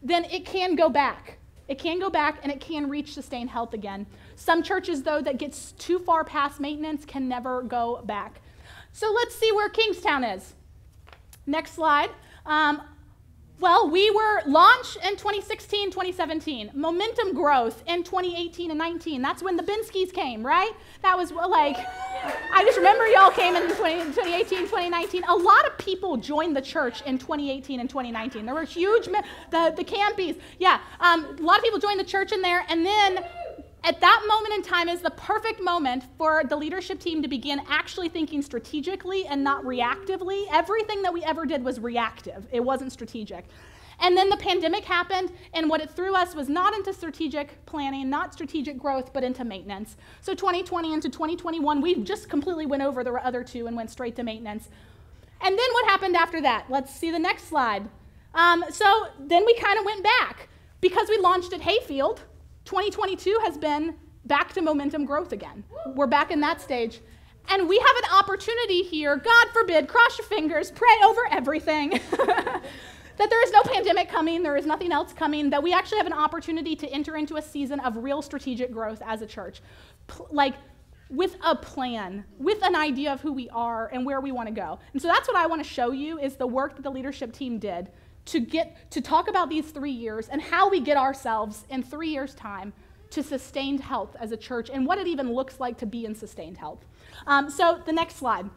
then 0.04 0.26
it 0.26 0.46
can 0.46 0.76
go 0.76 0.88
back. 0.90 1.40
It 1.68 1.80
can 1.80 2.00
go 2.00 2.10
back 2.10 2.40
and 2.44 2.52
it 2.52 2.60
can 2.60 2.90
reach 2.90 3.14
sustained 3.14 3.50
health 3.50 3.74
again. 3.74 4.06
Some 4.36 4.62
churches, 4.62 5.04
though, 5.04 5.22
that 5.22 5.38
gets 5.38 5.72
too 5.74 6.00
far 6.00 6.24
past 6.24 6.60
maintenance 6.60 7.06
can 7.06 7.28
never 7.28 7.64
go 7.64 8.02
back. 8.06 8.42
So 8.92 9.12
let's 9.12 9.36
see 9.36 9.52
where 9.52 9.70
Kingstowne 9.70 10.36
is. 10.36 10.54
Next 11.46 11.74
slide. 11.74 12.10
Um, 12.46 12.82
well, 13.60 13.90
we 13.90 14.12
were 14.12 14.42
launched 14.46 14.98
in 14.98 15.12
2016, 15.12 15.90
2017. 15.90 16.72
Momentum 16.74 17.34
growth 17.34 17.84
in 17.88 18.04
2018 18.04 18.70
and 18.70 18.78
19. 18.78 19.22
That's 19.22 19.42
when 19.42 19.56
the 19.56 19.64
Binskis 19.64 20.12
came, 20.12 20.46
right? 20.46 20.72
That 21.04 21.18
was 21.18 21.32
like, 21.32 21.78
I 22.54 22.64
just 22.66 22.78
remember 22.78 23.08
y'all 23.08 23.32
came 23.32 23.56
in 23.56 23.64
20, 23.74 24.06
2018, 24.12 24.60
2019. 24.60 25.24
A 25.24 25.36
lot 25.36 25.66
of 25.66 25.78
people 25.78 26.18
joined 26.18 26.56
the 26.56 26.62
church 26.62 27.02
in 27.04 27.18
2018 27.18 27.80
and 27.80 27.90
2019. 27.90 28.46
There 28.46 28.56
were 28.56 28.64
huge, 28.64 29.06
the, 29.06 29.24
the 29.52 29.84
campies. 29.84 30.38
Yeah, 30.60 30.82
um, 31.00 31.38
a 31.40 31.42
lot 31.42 31.58
of 31.58 31.64
people 31.64 31.80
joined 31.80 32.00
the 32.00 32.06
church 32.06 32.34
in 32.34 32.42
there. 32.42 32.66
And 32.68 32.86
then 32.86 33.20
at 33.86 34.02
that 34.02 34.24
moment 34.28 34.54
in 34.56 34.64
time 34.64 34.90
is 34.90 35.02
the 35.02 35.12
perfect 35.12 35.62
moment 35.62 36.04
for 36.18 36.44
the 36.44 36.56
leadership 36.56 37.00
team 37.00 37.22
to 37.22 37.28
begin 37.28 37.62
actually 37.70 38.10
thinking 38.10 38.42
strategically 38.42 39.28
and 39.28 39.44
not 39.44 39.64
reactively. 39.64 40.46
Everything 40.52 41.04
that 41.04 41.14
we 41.14 41.24
ever 41.24 41.46
did 41.46 41.64
was 41.64 41.80
reactive, 41.80 42.48
it 42.52 42.62
wasn't 42.62 42.92
strategic. 42.92 43.46
And 44.00 44.18
then 44.18 44.30
the 44.30 44.38
pandemic 44.38 44.84
happened, 44.84 45.32
and 45.54 45.70
what 45.70 45.82
it 45.82 45.92
threw 45.92 46.16
us 46.16 46.36
was 46.36 46.50
not 46.50 46.74
into 46.74 46.94
strategic 46.94 47.64
planning, 47.66 48.10
not 48.10 48.34
strategic 48.34 48.78
growth, 48.78 49.14
but 49.14 49.24
into 49.24 49.46
maintenance. 49.46 49.96
So 50.20 50.34
2020 50.34 50.92
into 50.92 51.10
2021, 51.10 51.80
we 51.80 51.96
just 52.04 52.28
completely 52.28 52.66
went 52.66 52.84
over 52.84 53.04
the 53.04 53.14
other 53.14 53.44
two 53.44 53.68
and 53.68 53.78
went 53.78 53.92
straight 53.92 54.16
to 54.18 54.24
maintenance. 54.24 54.68
And 55.42 55.58
then 55.58 55.68
what 55.74 55.86
happened 55.86 56.16
after 56.16 56.42
that? 56.42 56.66
Let's 56.70 56.94
see 56.94 57.12
the 57.12 57.20
next 57.20 57.48
slide. 57.48 57.88
Um, 58.34 58.66
so 58.70 59.08
then 59.20 59.46
we 59.46 59.54
kind 59.60 59.78
of 59.80 59.86
went 59.86 60.04
back 60.04 60.50
because 60.82 61.08
we 61.08 61.18
launched 61.20 61.54
at 61.54 61.62
Hayfield 61.62 62.24
2022 62.66 63.40
has 63.44 63.58
been 63.58 63.96
back 64.26 64.52
to 64.54 64.62
momentum 64.62 65.06
growth 65.06 65.32
again. 65.32 65.64
We're 65.96 66.08
back 66.08 66.32
in 66.32 66.42
that 66.42 66.60
stage. 66.60 67.00
And 67.50 67.70
we 67.70 67.78
have 67.78 67.96
an 67.98 68.18
opportunity 68.20 68.82
here, 68.82 69.18
God 69.18 69.48
forbid, 69.54 69.88
cross 69.88 70.18
your 70.18 70.28
fingers, 70.28 70.72
pray 70.72 70.96
over 71.06 71.22
everything, 71.30 71.92
that 72.12 72.62
there 73.18 73.44
is 73.44 73.52
no 73.52 73.62
pandemic 73.62 74.10
coming, 74.10 74.42
there 74.42 74.58
is 74.58 74.66
nothing 74.66 74.92
else 74.92 75.14
coming, 75.14 75.52
that 75.52 75.62
we 75.62 75.72
actually 75.72 76.00
have 76.00 76.08
an 76.08 76.14
opportunity 76.14 76.76
to 76.76 76.88
enter 76.88 77.16
into 77.16 77.38
a 77.38 77.42
season 77.44 77.80
of 77.82 77.98
real 77.98 78.24
strategic 78.24 78.72
growth 78.72 79.00
as 79.06 79.22
a 79.22 79.28
church. 79.28 79.62
P- 80.08 80.24
like, 80.32 80.56
with 81.12 81.38
a 81.44 81.56
plan, 81.56 82.26
with 82.40 82.64
an 82.64 82.76
idea 82.76 83.14
of 83.14 83.22
who 83.22 83.32
we 83.32 83.48
are 83.50 83.92
and 83.94 84.04
where 84.08 84.22
we 84.22 84.32
want 84.32 84.48
to 84.48 84.54
go. 84.54 84.80
And 84.92 85.00
so 85.00 85.08
that's 85.08 85.28
what 85.28 85.38
I 85.38 85.46
want 85.46 85.64
to 85.64 85.70
show 85.70 85.92
you 85.92 86.18
is 86.18 86.36
the 86.36 86.48
work 86.48 86.76
that 86.76 86.82
the 86.82 86.90
leadership 86.90 87.32
team 87.32 87.60
did 87.60 87.92
to 88.26 88.40
get 88.40 88.92
to 88.92 89.02
talk 89.02 89.28
about 89.28 89.50
these 89.50 89.72
three 89.72 89.92
years 89.92 90.28
and 90.28 90.42
how 90.42 90.70
we 90.70 90.80
get 90.80 90.98
ourselves 90.98 91.66
in 91.70 91.84
three 91.84 92.10
years' 92.10 92.34
time 92.34 92.74
to 93.12 93.24
sustained 93.24 93.80
health 93.80 94.16
as 94.20 94.32
a 94.32 94.38
church 94.38 94.70
and 94.72 94.86
what 94.86 94.98
it 94.98 95.08
even 95.08 95.34
looks 95.34 95.60
like 95.60 95.78
to 95.78 95.86
be 95.86 96.06
in 96.06 96.16
sustained 96.16 96.58
health. 96.58 96.84
Um, 97.28 97.50
so, 97.50 97.82
the 97.86 97.94
next 97.94 98.16
slide. 98.16 98.50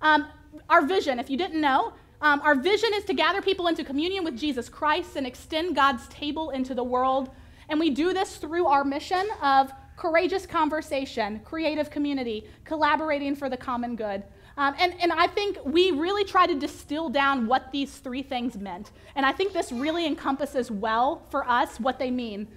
Um, 0.00 0.28
our 0.70 0.86
vision, 0.86 1.18
if 1.18 1.28
you 1.28 1.36
didn't 1.36 1.60
know, 1.60 1.92
um, 2.20 2.40
our 2.42 2.54
vision 2.54 2.90
is 2.94 3.04
to 3.04 3.14
gather 3.14 3.42
people 3.42 3.66
into 3.66 3.84
communion 3.84 4.24
with 4.24 4.36
Jesus 4.36 4.68
Christ 4.68 5.16
and 5.16 5.26
extend 5.26 5.76
God's 5.76 6.06
table 6.08 6.50
into 6.50 6.74
the 6.74 6.84
world. 6.84 7.30
And 7.68 7.78
we 7.78 7.90
do 7.90 8.12
this 8.12 8.36
through 8.36 8.66
our 8.66 8.84
mission 8.84 9.26
of 9.42 9.72
courageous 9.96 10.46
conversation, 10.46 11.40
creative 11.44 11.90
community, 11.90 12.48
collaborating 12.64 13.34
for 13.34 13.50
the 13.50 13.56
common 13.56 13.96
good. 13.96 14.22
Um, 14.58 14.74
and, 14.80 14.92
and 15.00 15.12
I 15.12 15.28
think 15.28 15.56
we 15.64 15.92
really 15.92 16.24
try 16.24 16.44
to 16.46 16.54
distill 16.54 17.08
down 17.08 17.46
what 17.46 17.70
these 17.70 17.98
three 17.98 18.22
things 18.22 18.58
meant. 18.58 18.90
And 19.14 19.24
I 19.24 19.30
think 19.30 19.52
this 19.52 19.70
really 19.70 20.04
encompasses 20.04 20.68
well 20.68 21.22
for 21.30 21.48
us 21.48 21.78
what 21.78 22.00
they 22.00 22.10
mean. 22.10 22.48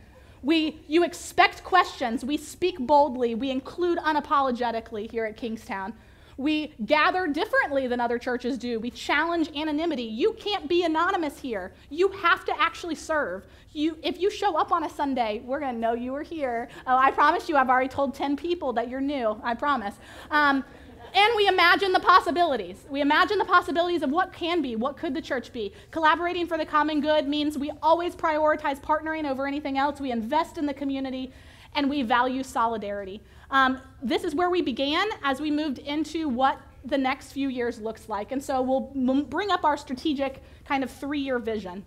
We, 0.41 0.79
you 0.87 1.03
expect 1.03 1.63
questions, 1.63 2.25
we 2.25 2.37
speak 2.37 2.79
boldly, 2.79 3.35
we 3.35 3.51
include 3.51 3.99
unapologetically 3.99 5.09
here 5.11 5.25
at 5.25 5.37
Kingstowne. 5.37 5.93
We 6.37 6.73
gather 6.87 7.27
differently 7.27 7.85
than 7.85 7.99
other 7.99 8.17
churches 8.17 8.57
do. 8.57 8.79
We 8.79 8.89
challenge 8.89 9.55
anonymity. 9.55 10.01
You 10.01 10.33
can't 10.33 10.67
be 10.67 10.83
anonymous 10.83 11.37
here. 11.37 11.71
You 11.91 12.07
have 12.07 12.45
to 12.45 12.59
actually 12.59 12.95
serve. 12.95 13.45
You, 13.73 13.95
if 14.01 14.19
you 14.19 14.31
show 14.31 14.57
up 14.57 14.71
on 14.71 14.85
a 14.85 14.89
Sunday, 14.89 15.43
we're 15.45 15.59
going 15.59 15.75
to 15.75 15.79
know 15.79 15.93
you 15.93 16.13
were 16.13 16.23
here. 16.23 16.69
Oh, 16.87 16.97
I 16.97 17.11
promise 17.11 17.47
you, 17.47 17.57
I've 17.57 17.69
already 17.69 17.89
told 17.89 18.15
10 18.15 18.37
people 18.37 18.73
that 18.73 18.89
you're 18.89 19.01
new. 19.01 19.39
I 19.43 19.53
promise. 19.53 19.93
Um, 20.31 20.63
and 21.13 21.33
we 21.35 21.47
imagine 21.47 21.91
the 21.91 21.99
possibilities. 21.99 22.85
We 22.89 23.01
imagine 23.01 23.37
the 23.37 23.45
possibilities 23.45 24.01
of 24.01 24.11
what 24.11 24.33
can 24.33 24.61
be, 24.61 24.75
what 24.75 24.97
could 24.97 25.13
the 25.13 25.21
church 25.21 25.51
be. 25.51 25.73
Collaborating 25.91 26.47
for 26.47 26.57
the 26.57 26.65
common 26.65 27.01
good 27.01 27.27
means 27.27 27.57
we 27.57 27.71
always 27.81 28.15
prioritize 28.15 28.81
partnering 28.81 29.29
over 29.29 29.47
anything 29.47 29.77
else. 29.77 29.99
We 29.99 30.11
invest 30.11 30.57
in 30.57 30.65
the 30.65 30.73
community, 30.73 31.31
and 31.75 31.89
we 31.89 32.01
value 32.01 32.43
solidarity. 32.43 33.21
Um, 33.49 33.81
this 34.01 34.23
is 34.23 34.35
where 34.35 34.49
we 34.49 34.61
began 34.61 35.07
as 35.23 35.41
we 35.41 35.51
moved 35.51 35.79
into 35.79 36.29
what 36.29 36.59
the 36.85 36.97
next 36.97 37.31
few 37.31 37.49
years 37.49 37.79
looks 37.79 38.09
like. 38.09 38.31
And 38.31 38.43
so 38.43 38.61
we'll 38.61 39.23
bring 39.23 39.51
up 39.51 39.63
our 39.63 39.77
strategic 39.77 40.41
kind 40.65 40.83
of 40.83 40.89
three 40.89 41.19
year 41.19 41.39
vision. 41.39 41.85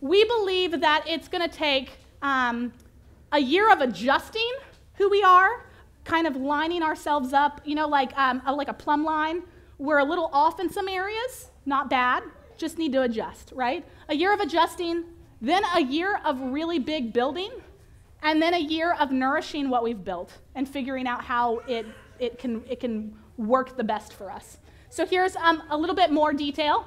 We 0.00 0.24
believe 0.24 0.80
that 0.80 1.04
it's 1.06 1.28
going 1.28 1.48
to 1.48 1.56
take 1.56 1.92
um, 2.20 2.72
a 3.32 3.38
year 3.38 3.72
of 3.72 3.80
adjusting 3.80 4.52
who 4.94 5.08
we 5.08 5.22
are 5.22 5.64
kind 6.04 6.26
of 6.26 6.36
lining 6.36 6.82
ourselves 6.82 7.32
up, 7.32 7.60
you 7.64 7.74
know, 7.74 7.88
like, 7.88 8.16
um, 8.16 8.42
a, 8.46 8.54
like 8.54 8.68
a 8.68 8.74
plumb 8.74 9.04
line. 9.04 9.42
We're 9.78 9.98
a 9.98 10.04
little 10.04 10.30
off 10.32 10.60
in 10.60 10.70
some 10.70 10.88
areas, 10.88 11.50
not 11.66 11.90
bad, 11.90 12.22
just 12.56 12.78
need 12.78 12.92
to 12.92 13.02
adjust, 13.02 13.52
right? 13.54 13.84
A 14.08 14.14
year 14.14 14.32
of 14.32 14.40
adjusting, 14.40 15.04
then 15.40 15.62
a 15.74 15.82
year 15.82 16.20
of 16.24 16.40
really 16.40 16.78
big 16.78 17.12
building, 17.12 17.50
and 18.22 18.40
then 18.40 18.54
a 18.54 18.58
year 18.58 18.94
of 18.94 19.10
nourishing 19.10 19.68
what 19.68 19.82
we've 19.82 20.02
built 20.04 20.32
and 20.54 20.68
figuring 20.68 21.06
out 21.06 21.24
how 21.24 21.58
it, 21.66 21.86
it, 22.18 22.38
can, 22.38 22.62
it 22.68 22.80
can 22.80 23.16
work 23.36 23.76
the 23.76 23.84
best 23.84 24.12
for 24.12 24.30
us. 24.30 24.58
So 24.90 25.04
here's 25.04 25.36
um, 25.36 25.62
a 25.70 25.76
little 25.76 25.96
bit 25.96 26.12
more 26.12 26.32
detail. 26.32 26.86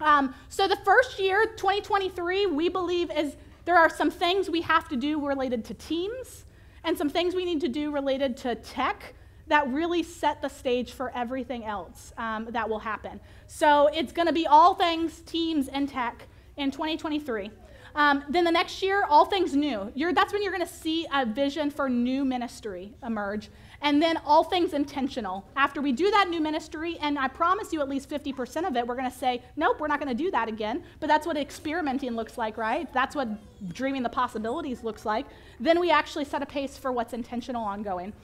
Um, 0.00 0.34
so 0.48 0.68
the 0.68 0.76
first 0.84 1.18
year, 1.18 1.46
2023, 1.56 2.46
we 2.46 2.68
believe 2.68 3.10
is 3.16 3.36
there 3.64 3.76
are 3.76 3.88
some 3.88 4.10
things 4.10 4.50
we 4.50 4.60
have 4.60 4.88
to 4.90 4.96
do 4.96 5.24
related 5.24 5.64
to 5.66 5.74
teams 5.74 6.43
and 6.84 6.96
some 6.96 7.08
things 7.08 7.34
we 7.34 7.44
need 7.44 7.60
to 7.62 7.68
do 7.68 7.90
related 7.90 8.36
to 8.38 8.54
tech 8.54 9.14
that 9.46 9.68
really 9.68 10.02
set 10.02 10.40
the 10.40 10.48
stage 10.48 10.92
for 10.92 11.10
everything 11.14 11.64
else 11.64 12.12
um, 12.16 12.46
that 12.50 12.68
will 12.68 12.78
happen. 12.78 13.20
So 13.46 13.88
it's 13.88 14.12
going 14.12 14.26
to 14.26 14.32
be 14.32 14.46
all 14.46 14.74
things 14.74 15.20
teams 15.20 15.68
and 15.68 15.88
tech 15.88 16.26
in 16.56 16.70
2023. 16.70 17.50
Um, 17.94 18.24
then 18.28 18.44
the 18.44 18.50
next 18.50 18.82
year, 18.82 19.04
all 19.08 19.24
things 19.24 19.54
new. 19.54 19.92
You're, 19.94 20.12
that's 20.12 20.32
when 20.32 20.42
you're 20.42 20.52
going 20.52 20.66
to 20.66 20.72
see 20.72 21.06
a 21.12 21.24
vision 21.24 21.70
for 21.70 21.88
new 21.88 22.24
ministry 22.24 22.94
emerge. 23.04 23.50
And 23.84 24.02
then 24.02 24.16
all 24.24 24.42
things 24.42 24.72
intentional. 24.72 25.46
After 25.56 25.82
we 25.82 25.92
do 25.92 26.10
that 26.10 26.30
new 26.30 26.40
ministry, 26.40 26.96
and 27.02 27.18
I 27.18 27.28
promise 27.28 27.70
you 27.70 27.82
at 27.82 27.88
least 27.88 28.08
50% 28.08 28.66
of 28.66 28.76
it, 28.76 28.86
we're 28.86 28.96
going 28.96 29.10
to 29.10 29.16
say, 29.16 29.42
nope, 29.56 29.78
we're 29.78 29.88
not 29.88 30.00
going 30.00 30.08
to 30.08 30.20
do 30.20 30.30
that 30.30 30.48
again. 30.48 30.82
But 31.00 31.08
that's 31.08 31.26
what 31.26 31.36
experimenting 31.36 32.16
looks 32.16 32.38
like, 32.38 32.56
right? 32.56 32.90
That's 32.94 33.14
what 33.14 33.28
dreaming 33.74 34.02
the 34.02 34.08
possibilities 34.08 34.82
looks 34.82 35.04
like. 35.04 35.26
Then 35.60 35.78
we 35.78 35.90
actually 35.90 36.24
set 36.24 36.42
a 36.42 36.46
pace 36.46 36.78
for 36.78 36.92
what's 36.92 37.12
intentional 37.12 37.62
ongoing. 37.62 38.14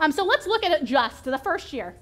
Um, 0.00 0.12
so 0.12 0.22
let's 0.22 0.46
look 0.46 0.62
at 0.62 0.70
it 0.70 0.84
just 0.84 1.24
the 1.24 1.38
first 1.38 1.72
year. 1.72 1.96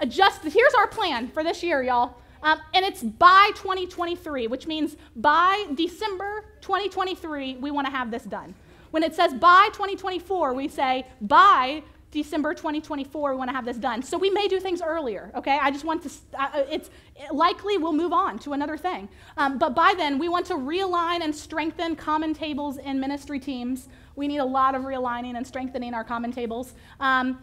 Adjust, 0.00 0.42
here's 0.42 0.74
our 0.74 0.88
plan 0.88 1.28
for 1.28 1.44
this 1.44 1.62
year, 1.62 1.80
y'all. 1.84 2.16
Um, 2.42 2.58
and 2.74 2.84
it's 2.84 3.04
by 3.04 3.50
2023, 3.54 4.48
which 4.48 4.66
means 4.66 4.96
by 5.14 5.64
December 5.76 6.44
2023, 6.60 7.56
we 7.56 7.70
want 7.70 7.86
to 7.86 7.92
have 7.92 8.10
this 8.10 8.24
done. 8.24 8.56
When 8.90 9.04
it 9.04 9.14
says 9.14 9.32
by 9.34 9.68
2024, 9.72 10.54
we 10.54 10.66
say 10.66 11.06
by 11.20 11.84
December 12.10 12.54
2024, 12.54 13.32
we 13.32 13.36
want 13.36 13.50
to 13.50 13.54
have 13.54 13.66
this 13.66 13.76
done. 13.76 14.02
So 14.02 14.16
we 14.16 14.30
may 14.30 14.48
do 14.48 14.58
things 14.58 14.80
earlier, 14.80 15.30
okay? 15.36 15.58
I 15.60 15.70
just 15.70 15.84
want 15.84 16.02
to, 16.04 16.10
uh, 16.38 16.64
it's 16.70 16.88
likely 17.30 17.76
we'll 17.76 17.92
move 17.92 18.12
on 18.12 18.38
to 18.40 18.54
another 18.54 18.78
thing. 18.78 19.08
Um, 19.36 19.58
but 19.58 19.74
by 19.74 19.94
then, 19.96 20.18
we 20.18 20.28
want 20.28 20.46
to 20.46 20.54
realign 20.54 21.20
and 21.20 21.34
strengthen 21.34 21.96
common 21.96 22.32
tables 22.32 22.78
in 22.78 22.98
ministry 22.98 23.38
teams. 23.38 23.88
We 24.16 24.26
need 24.26 24.38
a 24.38 24.44
lot 24.44 24.74
of 24.74 24.82
realigning 24.82 25.36
and 25.36 25.46
strengthening 25.46 25.92
our 25.92 26.04
common 26.04 26.32
tables. 26.32 26.74
Um, 26.98 27.42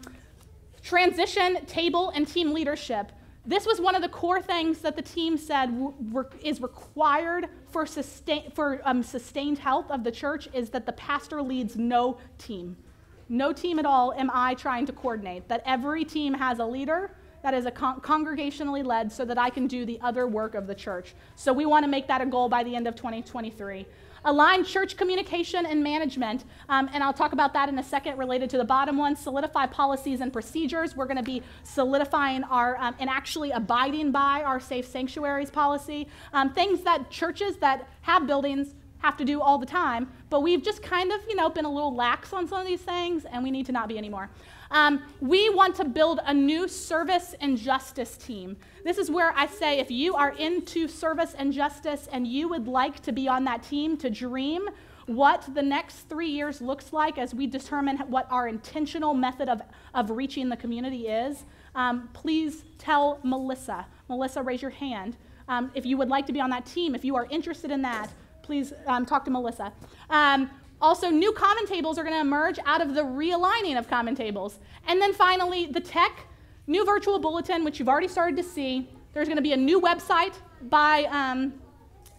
transition, 0.82 1.64
table, 1.66 2.10
and 2.10 2.26
team 2.26 2.52
leadership. 2.52 3.12
This 3.44 3.66
was 3.66 3.80
one 3.80 3.94
of 3.94 4.02
the 4.02 4.08
core 4.08 4.42
things 4.42 4.80
that 4.80 4.96
the 4.96 5.02
team 5.02 5.36
said 5.36 5.72
is 6.42 6.60
required 6.60 7.48
for, 7.70 7.86
sustain, 7.86 8.50
for 8.50 8.80
um, 8.84 9.04
sustained 9.04 9.58
health 9.58 9.88
of 9.92 10.02
the 10.02 10.10
church 10.10 10.48
is 10.52 10.70
that 10.70 10.86
the 10.86 10.92
pastor 10.92 11.40
leads 11.40 11.76
no 11.76 12.18
team. 12.38 12.76
No 13.28 13.52
team 13.52 13.78
at 13.78 13.86
all 13.86 14.12
am 14.12 14.30
I 14.32 14.54
trying 14.54 14.86
to 14.86 14.92
coordinate. 14.92 15.48
That 15.48 15.62
every 15.66 16.04
team 16.04 16.34
has 16.34 16.58
a 16.58 16.64
leader 16.64 17.10
that 17.42 17.54
is 17.54 17.66
a 17.66 17.70
con- 17.70 18.00
congregationally 18.00 18.84
led 18.84 19.12
so 19.12 19.24
that 19.24 19.38
I 19.38 19.50
can 19.50 19.66
do 19.66 19.86
the 19.86 20.00
other 20.00 20.26
work 20.26 20.54
of 20.54 20.66
the 20.66 20.74
church. 20.74 21.14
So 21.36 21.52
we 21.52 21.64
want 21.64 21.84
to 21.84 21.88
make 21.88 22.08
that 22.08 22.20
a 22.20 22.26
goal 22.26 22.48
by 22.48 22.64
the 22.64 22.74
end 22.74 22.88
of 22.88 22.96
2023 22.96 23.86
align 24.26 24.64
church 24.64 24.96
communication 24.96 25.64
and 25.64 25.82
management. 25.82 26.44
Um, 26.68 26.90
and 26.92 27.02
I'll 27.02 27.12
talk 27.12 27.32
about 27.32 27.54
that 27.54 27.68
in 27.68 27.78
a 27.78 27.82
second 27.82 28.18
related 28.18 28.50
to 28.50 28.58
the 28.58 28.64
bottom 28.64 28.98
one. 28.98 29.16
Solidify 29.16 29.66
policies 29.66 30.20
and 30.20 30.32
procedures. 30.32 30.96
We're 30.96 31.06
going 31.06 31.16
to 31.16 31.22
be 31.22 31.42
solidifying 31.62 32.44
our 32.44 32.76
um, 32.78 32.94
and 32.98 33.08
actually 33.08 33.52
abiding 33.52 34.10
by 34.10 34.42
our 34.42 34.60
safe 34.60 34.86
sanctuaries 34.86 35.50
policy. 35.50 36.08
Um, 36.32 36.52
things 36.52 36.82
that 36.82 37.10
churches 37.10 37.56
that 37.58 37.88
have 38.02 38.26
buildings 38.26 38.74
have 38.98 39.16
to 39.18 39.24
do 39.24 39.40
all 39.40 39.58
the 39.58 39.66
time, 39.66 40.10
but 40.30 40.40
we've 40.40 40.62
just 40.62 40.82
kind 40.82 41.12
of, 41.12 41.20
you 41.28 41.36
know, 41.36 41.48
been 41.48 41.64
a 41.64 41.72
little 41.72 41.94
lax 41.94 42.32
on 42.32 42.48
some 42.48 42.60
of 42.60 42.66
these 42.66 42.80
things, 42.80 43.24
and 43.24 43.42
we 43.42 43.50
need 43.50 43.66
to 43.66 43.72
not 43.72 43.88
be 43.88 43.98
anymore. 43.98 44.30
Um, 44.70 45.02
we 45.20 45.48
want 45.50 45.76
to 45.76 45.84
build 45.84 46.20
a 46.24 46.34
new 46.34 46.66
service 46.66 47.34
and 47.40 47.56
justice 47.56 48.16
team. 48.16 48.56
This 48.84 48.98
is 48.98 49.10
where 49.10 49.32
I 49.36 49.46
say 49.46 49.78
if 49.78 49.90
you 49.90 50.14
are 50.14 50.30
into 50.30 50.88
service 50.88 51.34
and 51.38 51.52
justice 51.52 52.08
and 52.12 52.26
you 52.26 52.48
would 52.48 52.66
like 52.66 53.00
to 53.02 53.12
be 53.12 53.28
on 53.28 53.44
that 53.44 53.62
team 53.62 53.96
to 53.98 54.10
dream 54.10 54.68
what 55.06 55.48
the 55.54 55.62
next 55.62 56.08
three 56.08 56.28
years 56.28 56.60
looks 56.60 56.92
like 56.92 57.16
as 57.16 57.32
we 57.32 57.46
determine 57.46 57.98
what 58.08 58.26
our 58.30 58.48
intentional 58.48 59.14
method 59.14 59.48
of, 59.48 59.62
of 59.94 60.10
reaching 60.10 60.48
the 60.48 60.56
community 60.56 61.06
is, 61.06 61.44
um, 61.76 62.08
please 62.12 62.64
tell 62.78 63.20
Melissa. 63.22 63.86
Melissa, 64.08 64.42
raise 64.42 64.62
your 64.62 64.72
hand. 64.72 65.16
Um, 65.48 65.70
if 65.74 65.86
you 65.86 65.96
would 65.96 66.08
like 66.08 66.26
to 66.26 66.32
be 66.32 66.40
on 66.40 66.50
that 66.50 66.66
team, 66.66 66.96
if 66.96 67.04
you 67.04 67.14
are 67.14 67.26
interested 67.30 67.70
in 67.70 67.82
that, 67.82 68.12
please 68.46 68.72
um, 68.86 69.04
talk 69.04 69.24
to 69.24 69.30
Melissa. 69.30 69.72
Um, 70.08 70.48
also, 70.80 71.10
new 71.10 71.32
common 71.32 71.66
tables 71.66 71.98
are 71.98 72.04
going 72.04 72.14
to 72.14 72.20
emerge 72.20 72.58
out 72.64 72.80
of 72.80 72.94
the 72.94 73.02
realigning 73.02 73.76
of 73.78 73.88
common 73.88 74.14
tables. 74.14 74.60
And 74.86 75.00
then 75.00 75.12
finally, 75.12 75.66
the 75.66 75.80
tech, 75.80 76.26
new 76.66 76.84
virtual 76.84 77.18
bulletin, 77.18 77.64
which 77.64 77.78
you've 77.78 77.88
already 77.88 78.08
started 78.08 78.36
to 78.36 78.42
see. 78.42 78.88
There's 79.12 79.26
going 79.26 79.36
to 79.36 79.42
be 79.42 79.52
a 79.52 79.56
new 79.56 79.80
website 79.80 80.34
by, 80.62 81.04
um, 81.04 81.54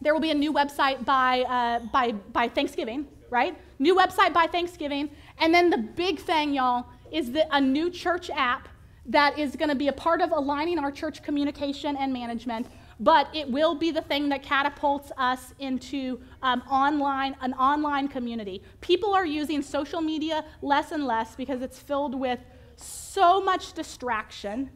there 0.02 0.14
will 0.14 0.22
be 0.22 0.32
a 0.32 0.36
new 0.36 0.52
website 0.52 1.06
by, 1.06 1.42
uh, 1.44 1.80
by, 1.92 2.12
by 2.12 2.50
Thanksgiving, 2.50 3.08
right? 3.30 3.58
New 3.80 3.96
website 3.96 4.34
by 4.34 4.48
Thanksgiving. 4.48 5.10
And 5.40 5.54
then 5.54 5.70
the 5.70 5.78
big 5.78 6.20
thing, 6.20 6.54
y'all, 6.54 6.88
is 7.12 7.32
that 7.32 7.48
a 7.52 7.62
new 7.62 7.90
church 7.90 8.30
app 8.32 8.68
that 9.06 9.40
is 9.40 9.56
going 9.56 9.70
to 9.70 9.76
be 9.76 9.88
a 9.88 9.94
part 9.94 10.20
of 10.22 10.32
aligning 10.32 10.80
our 10.80 10.92
church 10.92 11.24
communication 11.24 11.96
and 11.96 12.12
management 12.12 12.68
but 13.00 13.28
it 13.34 13.50
will 13.50 13.76
be 13.76 13.92
the 13.92 14.02
thing 14.02 14.30
that 14.30 14.44
catapults 14.44 15.12
us 15.18 15.54
into 15.60 16.20
um, 16.42 16.62
online 16.70 17.36
an 17.42 17.54
online 17.54 18.08
community. 18.08 18.62
People 18.82 19.14
are 19.14 19.26
using 19.26 19.62
social 19.62 20.02
media 20.02 20.46
less 20.62 20.92
and 20.92 21.06
less 21.06 21.36
because 21.36 21.62
it's 21.62 21.80
filled 21.80 22.16
with 22.16 22.40
so 22.76 23.42
much 23.42 23.74
distraction. 23.74 24.70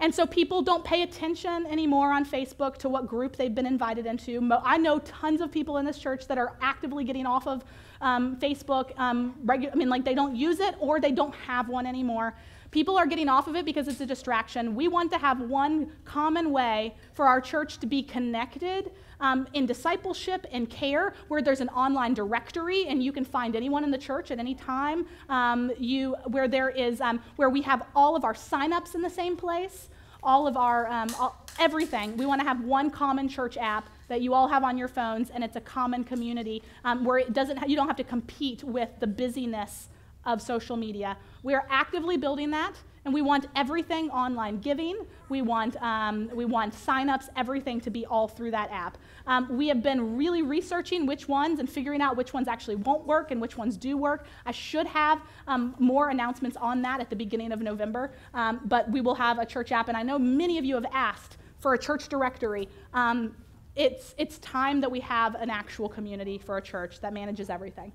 And 0.00 0.12
so 0.12 0.26
people 0.26 0.62
don't 0.62 0.84
pay 0.84 1.02
attention 1.02 1.64
anymore 1.66 2.12
on 2.12 2.24
facebook 2.24 2.76
to 2.78 2.88
what 2.88 3.06
group 3.06 3.36
they've 3.36 3.54
been 3.54 3.66
invited 3.66 4.04
into. 4.04 4.50
I 4.64 4.76
know 4.76 4.98
tons 4.98 5.40
of 5.40 5.52
people 5.52 5.78
in 5.78 5.84
this 5.84 5.98
church 5.98 6.26
that 6.26 6.38
are 6.38 6.56
actively 6.60 7.04
getting 7.04 7.26
off 7.26 7.46
of 7.46 7.64
um, 8.02 8.36
facebook 8.36 8.98
um, 8.98 9.34
i 9.48 9.74
mean 9.74 9.88
like 9.88 10.04
they 10.04 10.14
don't 10.14 10.36
use 10.36 10.60
it 10.60 10.74
or 10.80 11.00
they 11.00 11.12
don't 11.12 11.34
have 11.34 11.68
one 11.68 11.86
anymore 11.86 12.34
People 12.72 12.96
are 12.96 13.06
getting 13.06 13.28
off 13.28 13.48
of 13.48 13.54
it 13.54 13.66
because 13.66 13.86
it's 13.86 14.00
a 14.00 14.06
distraction. 14.06 14.74
We 14.74 14.88
want 14.88 15.12
to 15.12 15.18
have 15.18 15.40
one 15.40 15.92
common 16.06 16.50
way 16.50 16.94
for 17.12 17.26
our 17.26 17.38
church 17.38 17.78
to 17.80 17.86
be 17.86 18.02
connected 18.02 18.90
um, 19.20 19.46
in 19.52 19.66
discipleship 19.66 20.46
and 20.50 20.68
care, 20.68 21.14
where 21.28 21.42
there's 21.42 21.60
an 21.60 21.68
online 21.68 22.14
directory 22.14 22.86
and 22.86 23.02
you 23.02 23.12
can 23.12 23.26
find 23.26 23.54
anyone 23.54 23.84
in 23.84 23.90
the 23.90 23.98
church 23.98 24.30
at 24.30 24.38
any 24.38 24.54
time. 24.54 25.06
Um, 25.28 25.70
you, 25.78 26.16
where 26.28 26.48
there 26.48 26.70
is, 26.70 27.02
um, 27.02 27.20
where 27.36 27.50
we 27.50 27.60
have 27.60 27.86
all 27.94 28.16
of 28.16 28.24
our 28.24 28.34
signups 28.34 28.94
in 28.94 29.02
the 29.02 29.10
same 29.10 29.36
place, 29.36 29.90
all 30.22 30.46
of 30.46 30.56
our, 30.56 30.88
um, 30.88 31.08
all, 31.20 31.46
everything. 31.58 32.16
We 32.16 32.24
want 32.24 32.40
to 32.40 32.46
have 32.46 32.64
one 32.64 32.90
common 32.90 33.28
church 33.28 33.58
app 33.58 33.90
that 34.08 34.22
you 34.22 34.32
all 34.32 34.48
have 34.48 34.64
on 34.64 34.78
your 34.78 34.88
phones, 34.88 35.28
and 35.28 35.44
it's 35.44 35.56
a 35.56 35.60
common 35.60 36.04
community 36.04 36.62
um, 36.84 37.04
where 37.04 37.18
it 37.18 37.34
doesn't, 37.34 37.58
ha- 37.58 37.66
you 37.66 37.76
don't 37.76 37.86
have 37.86 37.96
to 37.96 38.04
compete 38.04 38.64
with 38.64 38.88
the 38.98 39.06
busyness 39.06 39.88
of 40.24 40.40
social 40.40 40.76
media. 40.76 41.16
We 41.42 41.54
are 41.54 41.66
actively 41.70 42.16
building 42.16 42.50
that, 42.52 42.74
and 43.04 43.12
we 43.12 43.22
want 43.22 43.46
everything 43.56 44.10
online 44.10 44.60
giving. 44.60 45.04
We 45.28 45.42
want, 45.42 45.76
um, 45.82 46.30
we 46.32 46.44
want 46.44 46.72
signups, 46.74 47.28
everything 47.36 47.80
to 47.80 47.90
be 47.90 48.06
all 48.06 48.28
through 48.28 48.52
that 48.52 48.70
app. 48.70 48.98
Um, 49.26 49.56
we 49.56 49.66
have 49.68 49.82
been 49.82 50.16
really 50.16 50.42
researching 50.42 51.06
which 51.06 51.28
ones 51.28 51.58
and 51.58 51.68
figuring 51.68 52.00
out 52.00 52.16
which 52.16 52.32
ones 52.32 52.46
actually 52.46 52.76
won't 52.76 53.04
work 53.04 53.32
and 53.32 53.40
which 53.40 53.56
ones 53.56 53.76
do 53.76 53.96
work. 53.96 54.26
I 54.46 54.52
should 54.52 54.86
have 54.86 55.20
um, 55.48 55.74
more 55.78 56.10
announcements 56.10 56.56
on 56.56 56.80
that 56.82 57.00
at 57.00 57.10
the 57.10 57.16
beginning 57.16 57.50
of 57.50 57.60
November, 57.60 58.12
um, 58.34 58.60
but 58.66 58.88
we 58.90 59.00
will 59.00 59.16
have 59.16 59.38
a 59.38 59.46
church 59.46 59.72
app, 59.72 59.88
and 59.88 59.96
I 59.96 60.02
know 60.02 60.18
many 60.18 60.58
of 60.58 60.64
you 60.64 60.76
have 60.76 60.86
asked 60.92 61.38
for 61.58 61.74
a 61.74 61.78
church 61.78 62.08
directory. 62.08 62.68
Um, 62.94 63.34
it's, 63.74 64.14
it's 64.18 64.38
time 64.38 64.80
that 64.82 64.90
we 64.90 65.00
have 65.00 65.34
an 65.36 65.48
actual 65.48 65.88
community 65.88 66.38
for 66.38 66.58
a 66.58 66.62
church 66.62 67.00
that 67.00 67.12
manages 67.12 67.48
everything. 67.48 67.92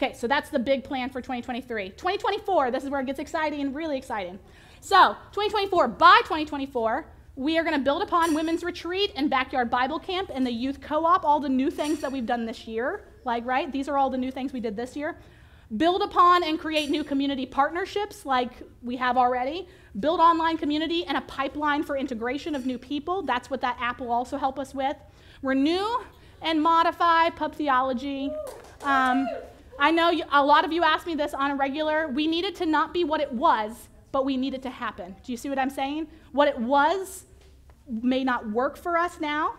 Okay, 0.00 0.12
so 0.12 0.28
that's 0.28 0.50
the 0.50 0.58
big 0.58 0.84
plan 0.84 1.08
for 1.08 1.20
2023. 1.20 1.90
2024, 1.90 2.70
this 2.70 2.84
is 2.84 2.90
where 2.90 3.00
it 3.00 3.06
gets 3.06 3.18
exciting 3.18 3.60
and 3.60 3.74
really 3.74 3.96
exciting. 3.96 4.38
So, 4.80 5.16
2024, 5.32 5.88
by 5.88 6.18
2024, 6.24 7.06
we 7.34 7.58
are 7.58 7.64
going 7.64 7.76
to 7.76 7.82
build 7.82 8.02
upon 8.02 8.34
Women's 8.34 8.62
Retreat 8.62 9.12
and 9.16 9.30
Backyard 9.30 9.70
Bible 9.70 9.98
Camp 9.98 10.30
and 10.34 10.46
the 10.46 10.50
Youth 10.50 10.80
Co 10.82 11.06
op, 11.06 11.24
all 11.24 11.40
the 11.40 11.48
new 11.48 11.70
things 11.70 12.00
that 12.00 12.12
we've 12.12 12.26
done 12.26 12.44
this 12.44 12.66
year. 12.66 13.04
Like, 13.24 13.44
right? 13.46 13.72
These 13.72 13.88
are 13.88 13.96
all 13.96 14.10
the 14.10 14.18
new 14.18 14.30
things 14.30 14.52
we 14.52 14.60
did 14.60 14.76
this 14.76 14.96
year. 14.96 15.16
Build 15.76 16.02
upon 16.02 16.44
and 16.44 16.60
create 16.60 16.90
new 16.90 17.02
community 17.02 17.44
partnerships 17.44 18.24
like 18.24 18.52
we 18.82 18.96
have 18.96 19.16
already. 19.16 19.66
Build 19.98 20.20
online 20.20 20.58
community 20.58 21.04
and 21.06 21.16
a 21.16 21.22
pipeline 21.22 21.82
for 21.82 21.96
integration 21.96 22.54
of 22.54 22.66
new 22.66 22.78
people. 22.78 23.22
That's 23.22 23.50
what 23.50 23.62
that 23.62 23.76
app 23.80 23.98
will 23.98 24.12
also 24.12 24.36
help 24.36 24.58
us 24.58 24.74
with. 24.74 24.96
Renew 25.42 26.00
and 26.42 26.62
modify 26.62 27.30
pub 27.30 27.54
theology. 27.54 28.30
Um, 28.82 29.26
I 29.78 29.90
know 29.90 30.10
you, 30.10 30.24
a 30.32 30.44
lot 30.44 30.64
of 30.64 30.72
you 30.72 30.82
ask 30.82 31.06
me 31.06 31.14
this 31.14 31.34
on 31.34 31.50
a 31.50 31.56
regular. 31.56 32.08
We 32.08 32.26
need 32.26 32.44
it 32.44 32.56
to 32.56 32.66
not 32.66 32.92
be 32.94 33.04
what 33.04 33.20
it 33.20 33.32
was, 33.32 33.88
but 34.12 34.24
we 34.24 34.36
need 34.36 34.54
it 34.54 34.62
to 34.62 34.70
happen. 34.70 35.16
Do 35.24 35.32
you 35.32 35.38
see 35.38 35.48
what 35.48 35.58
I'm 35.58 35.70
saying? 35.70 36.08
What 36.32 36.48
it 36.48 36.58
was 36.58 37.24
may 37.88 38.24
not 38.24 38.50
work 38.50 38.76
for 38.76 38.96
us 38.96 39.20
now, 39.20 39.54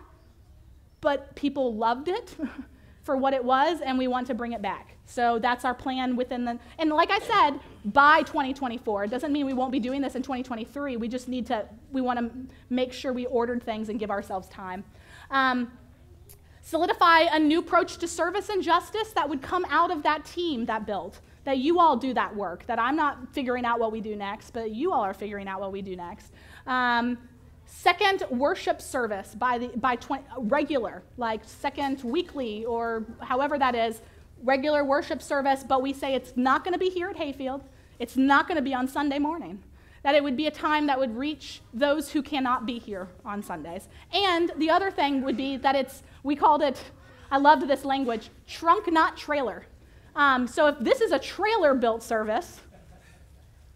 but 1.00 1.34
people 1.34 1.74
loved 1.74 2.08
it 2.08 2.36
for 3.02 3.16
what 3.16 3.32
it 3.32 3.44
was, 3.44 3.80
and 3.80 3.96
we 3.96 4.06
want 4.08 4.26
to 4.26 4.34
bring 4.34 4.52
it 4.52 4.60
back. 4.60 4.96
So 5.06 5.38
that's 5.38 5.64
our 5.64 5.72
plan 5.72 6.16
within 6.16 6.44
the, 6.44 6.58
and 6.78 6.90
like 6.90 7.10
I 7.10 7.18
said, 7.20 7.60
by 7.86 8.20
2024. 8.22 9.04
It 9.04 9.10
doesn't 9.10 9.32
mean 9.32 9.46
we 9.46 9.54
won't 9.54 9.72
be 9.72 9.80
doing 9.80 10.02
this 10.02 10.14
in 10.14 10.22
2023. 10.22 10.98
We 10.98 11.08
just 11.08 11.28
need 11.28 11.46
to, 11.46 11.66
we 11.92 12.02
want 12.02 12.18
to 12.18 12.54
make 12.68 12.92
sure 12.92 13.14
we 13.14 13.24
ordered 13.26 13.62
things 13.62 13.88
and 13.88 13.98
give 13.98 14.10
ourselves 14.10 14.48
time. 14.48 14.84
Um, 15.30 15.72
solidify 16.68 17.20
a 17.32 17.38
new 17.38 17.60
approach 17.60 17.96
to 17.96 18.06
service 18.06 18.50
and 18.50 18.62
justice 18.62 19.12
that 19.12 19.26
would 19.28 19.40
come 19.40 19.64
out 19.70 19.90
of 19.90 20.02
that 20.02 20.24
team 20.24 20.66
that 20.66 20.86
built. 20.86 21.20
That 21.44 21.58
you 21.58 21.80
all 21.80 21.96
do 21.96 22.12
that 22.12 22.36
work, 22.36 22.66
that 22.66 22.78
I'm 22.78 22.94
not 22.94 23.32
figuring 23.32 23.64
out 23.64 23.80
what 23.80 23.90
we 23.90 24.02
do 24.02 24.14
next, 24.14 24.50
but 24.50 24.70
you 24.70 24.92
all 24.92 25.00
are 25.00 25.14
figuring 25.14 25.48
out 25.48 25.60
what 25.60 25.72
we 25.72 25.80
do 25.80 25.96
next. 25.96 26.32
Um, 26.66 27.16
Second 27.70 28.24
worship 28.30 28.80
service 28.80 29.34
by 29.34 29.58
the 29.58 29.68
by 29.76 29.96
20, 29.96 30.24
regular, 30.38 31.02
like 31.18 31.42
second 31.44 32.02
weekly 32.02 32.64
or 32.64 33.04
however 33.20 33.58
that 33.58 33.74
is, 33.74 34.00
regular 34.42 34.84
worship 34.84 35.20
service, 35.20 35.64
but 35.68 35.82
we 35.82 35.92
say 35.92 36.14
it's 36.14 36.32
not 36.34 36.64
going 36.64 36.72
to 36.72 36.78
be 36.78 36.88
here 36.88 37.10
at 37.10 37.16
Hayfield. 37.16 37.62
It's 37.98 38.16
not 38.16 38.48
going 38.48 38.56
to 38.56 38.62
be 38.62 38.72
on 38.72 38.88
Sunday 38.88 39.18
morning. 39.18 39.62
That 40.02 40.14
it 40.14 40.22
would 40.22 40.36
be 40.36 40.46
a 40.46 40.50
time 40.50 40.86
that 40.86 40.98
would 40.98 41.16
reach 41.16 41.60
those 41.74 42.10
who 42.10 42.22
cannot 42.22 42.66
be 42.66 42.78
here 42.78 43.08
on 43.24 43.42
Sundays. 43.42 43.88
And 44.12 44.52
the 44.56 44.70
other 44.70 44.90
thing 44.90 45.22
would 45.22 45.36
be 45.36 45.56
that 45.56 45.74
it's, 45.74 46.02
we 46.22 46.36
called 46.36 46.62
it, 46.62 46.82
I 47.30 47.38
loved 47.38 47.68
this 47.68 47.84
language, 47.84 48.30
trunk 48.46 48.90
not 48.90 49.16
trailer. 49.16 49.66
Um, 50.14 50.46
so 50.46 50.68
if 50.68 50.78
this 50.80 51.00
is 51.00 51.12
a 51.12 51.18
trailer 51.18 51.74
built 51.74 52.02
service, 52.02 52.60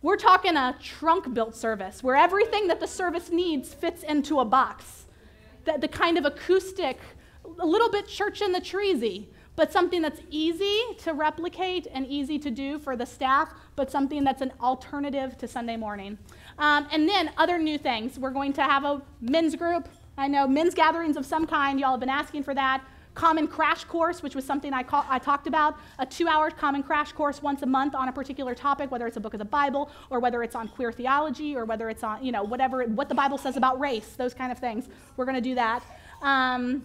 we're 0.00 0.16
talking 0.16 0.56
a 0.56 0.76
trunk 0.82 1.32
built 1.32 1.54
service 1.54 2.02
where 2.02 2.16
everything 2.16 2.66
that 2.68 2.80
the 2.80 2.88
service 2.88 3.30
needs 3.30 3.72
fits 3.72 4.02
into 4.02 4.40
a 4.40 4.44
box. 4.44 5.06
The, 5.64 5.78
the 5.78 5.88
kind 5.88 6.18
of 6.18 6.24
acoustic, 6.24 6.98
a 7.60 7.66
little 7.66 7.90
bit 7.90 8.08
church 8.08 8.42
in 8.42 8.50
the 8.50 8.60
treesy, 8.60 9.28
but 9.56 9.72
something 9.72 10.00
that's 10.00 10.20
easy 10.30 10.80
to 10.98 11.12
replicate 11.12 11.86
and 11.92 12.06
easy 12.06 12.38
to 12.38 12.50
do 12.50 12.78
for 12.78 12.96
the 12.96 13.06
staff, 13.06 13.52
but 13.76 13.90
something 13.90 14.24
that's 14.24 14.40
an 14.40 14.52
alternative 14.60 15.36
to 15.38 15.46
Sunday 15.46 15.76
morning. 15.76 16.18
Um, 16.58 16.86
and 16.90 17.08
then 17.08 17.30
other 17.36 17.58
new 17.58 17.78
things. 17.78 18.18
We're 18.18 18.30
going 18.30 18.52
to 18.54 18.62
have 18.62 18.84
a 18.84 19.02
men's 19.20 19.56
group. 19.56 19.88
I 20.16 20.28
know 20.28 20.46
men's 20.46 20.74
gatherings 20.74 21.16
of 21.16 21.26
some 21.26 21.46
kind. 21.46 21.78
Y'all 21.78 21.92
have 21.92 22.00
been 22.00 22.08
asking 22.08 22.44
for 22.44 22.54
that 22.54 22.84
common 23.14 23.46
crash 23.46 23.84
course, 23.84 24.22
which 24.22 24.34
was 24.34 24.44
something 24.44 24.72
I, 24.72 24.82
call, 24.82 25.04
I 25.08 25.18
talked 25.18 25.46
about, 25.46 25.78
a 25.98 26.06
two 26.06 26.28
hour 26.28 26.50
common 26.50 26.82
crash 26.82 27.12
course 27.12 27.42
once 27.42 27.62
a 27.62 27.66
month 27.66 27.94
on 27.94 28.08
a 28.08 28.12
particular 28.12 28.54
topic, 28.54 28.90
whether 28.90 29.06
it's 29.06 29.16
a 29.16 29.20
book 29.20 29.34
of 29.34 29.38
the 29.38 29.44
Bible 29.44 29.90
or 30.10 30.18
whether 30.18 30.42
it's 30.42 30.54
on 30.54 30.68
queer 30.68 30.92
theology 30.92 31.54
or 31.54 31.64
whether 31.64 31.90
it's 31.90 32.02
on, 32.02 32.24
you 32.24 32.32
know, 32.32 32.42
whatever, 32.42 32.84
what 32.84 33.08
the 33.08 33.14
Bible 33.14 33.38
says 33.38 33.56
about 33.56 33.78
race, 33.78 34.14
those 34.16 34.32
kind 34.34 34.50
of 34.50 34.58
things. 34.58 34.88
We're 35.16 35.26
going 35.26 35.34
to 35.36 35.42
do 35.42 35.54
that. 35.56 35.82
Um, 36.22 36.84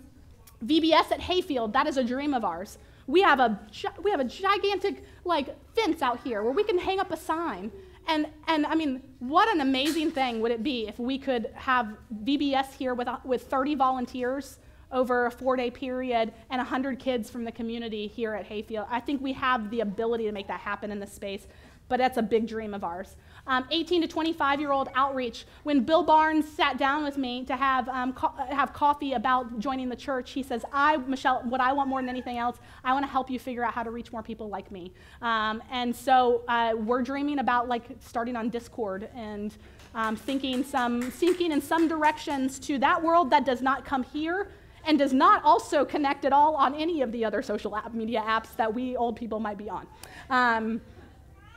VBS 0.65 1.11
at 1.11 1.21
Hayfield, 1.21 1.73
that 1.73 1.87
is 1.87 1.97
a 1.97 2.03
dream 2.03 2.33
of 2.33 2.43
ours. 2.43 2.77
We 3.05 3.21
have 3.21 3.39
a, 3.39 3.59
we 4.03 4.11
have 4.11 4.19
a 4.19 4.25
gigantic 4.25 5.03
like 5.23 5.55
fence 5.75 6.01
out 6.01 6.19
here 6.23 6.43
where 6.43 6.51
we 6.51 6.63
can 6.63 6.77
hang 6.77 6.99
up 6.99 7.11
a 7.11 7.17
sign. 7.17 7.71
And, 8.07 8.27
and 8.47 8.65
I 8.65 8.75
mean, 8.75 9.01
what 9.19 9.49
an 9.53 9.61
amazing 9.61 10.11
thing 10.11 10.41
would 10.41 10.51
it 10.51 10.63
be 10.63 10.87
if 10.87 10.97
we 10.97 11.17
could 11.17 11.51
have 11.55 11.95
VBS 12.23 12.73
here 12.73 12.93
with, 12.93 13.07
with 13.23 13.43
30 13.43 13.75
volunteers 13.75 14.59
over 14.91 15.25
a 15.25 15.31
four 15.31 15.55
day 15.55 15.69
period 15.69 16.33
and 16.49 16.59
100 16.59 16.99
kids 16.99 17.29
from 17.29 17.43
the 17.43 17.51
community 17.51 18.07
here 18.07 18.33
at 18.33 18.45
Hayfield. 18.45 18.87
I 18.89 18.99
think 18.99 19.21
we 19.21 19.33
have 19.33 19.69
the 19.69 19.81
ability 19.81 20.25
to 20.25 20.31
make 20.31 20.47
that 20.47 20.61
happen 20.61 20.91
in 20.91 20.99
this 20.99 21.11
space, 21.11 21.47
but 21.89 21.97
that's 21.97 22.17
a 22.17 22.21
big 22.21 22.47
dream 22.47 22.73
of 22.73 22.83
ours. 22.83 23.15
Um, 23.47 23.65
18 23.71 24.01
to 24.01 24.07
25 24.07 24.59
year 24.59 24.71
old 24.71 24.89
outreach. 24.93 25.45
When 25.63 25.83
Bill 25.83 26.03
Barnes 26.03 26.47
sat 26.47 26.77
down 26.77 27.03
with 27.03 27.17
me 27.17 27.45
to 27.45 27.55
have, 27.55 27.87
um, 27.89 28.13
co- 28.13 28.33
have 28.49 28.73
coffee 28.73 29.13
about 29.13 29.59
joining 29.59 29.89
the 29.89 29.95
church, 29.95 30.31
he 30.31 30.43
says, 30.43 30.65
I, 30.73 30.97
Michelle, 30.97 31.41
what 31.45 31.61
I 31.61 31.71
want 31.71 31.89
more 31.89 32.01
than 32.01 32.09
anything 32.09 32.37
else, 32.37 32.57
I 32.83 32.93
want 32.93 33.05
to 33.05 33.11
help 33.11 33.29
you 33.29 33.39
figure 33.39 33.63
out 33.63 33.73
how 33.73 33.83
to 33.83 33.91
reach 33.91 34.11
more 34.11 34.21
people 34.21 34.49
like 34.49 34.69
me. 34.71 34.91
Um, 35.21 35.63
and 35.71 35.95
so 35.95 36.43
uh, 36.47 36.73
we're 36.75 37.01
dreaming 37.01 37.39
about 37.39 37.67
like 37.67 37.85
starting 37.99 38.35
on 38.35 38.49
Discord 38.49 39.09
and 39.15 39.55
um, 39.95 40.15
thinking 40.15 40.63
some, 40.63 41.01
thinking 41.01 41.51
in 41.51 41.61
some 41.61 41.87
directions 41.87 42.59
to 42.59 42.77
that 42.79 43.01
world 43.01 43.29
that 43.29 43.45
does 43.45 43.61
not 43.61 43.85
come 43.85 44.03
here 44.03 44.51
and 44.85 44.97
does 44.97 45.13
not 45.13 45.43
also 45.43 45.83
connect 45.83 46.25
at 46.25 46.33
all 46.33 46.55
on 46.55 46.73
any 46.73 47.01
of 47.01 47.11
the 47.11 47.23
other 47.25 47.41
social 47.41 47.75
app, 47.75 47.93
media 47.93 48.23
apps 48.25 48.55
that 48.55 48.73
we 48.73 48.95
old 48.95 49.15
people 49.15 49.39
might 49.39 49.57
be 49.57 49.69
on. 49.69 49.87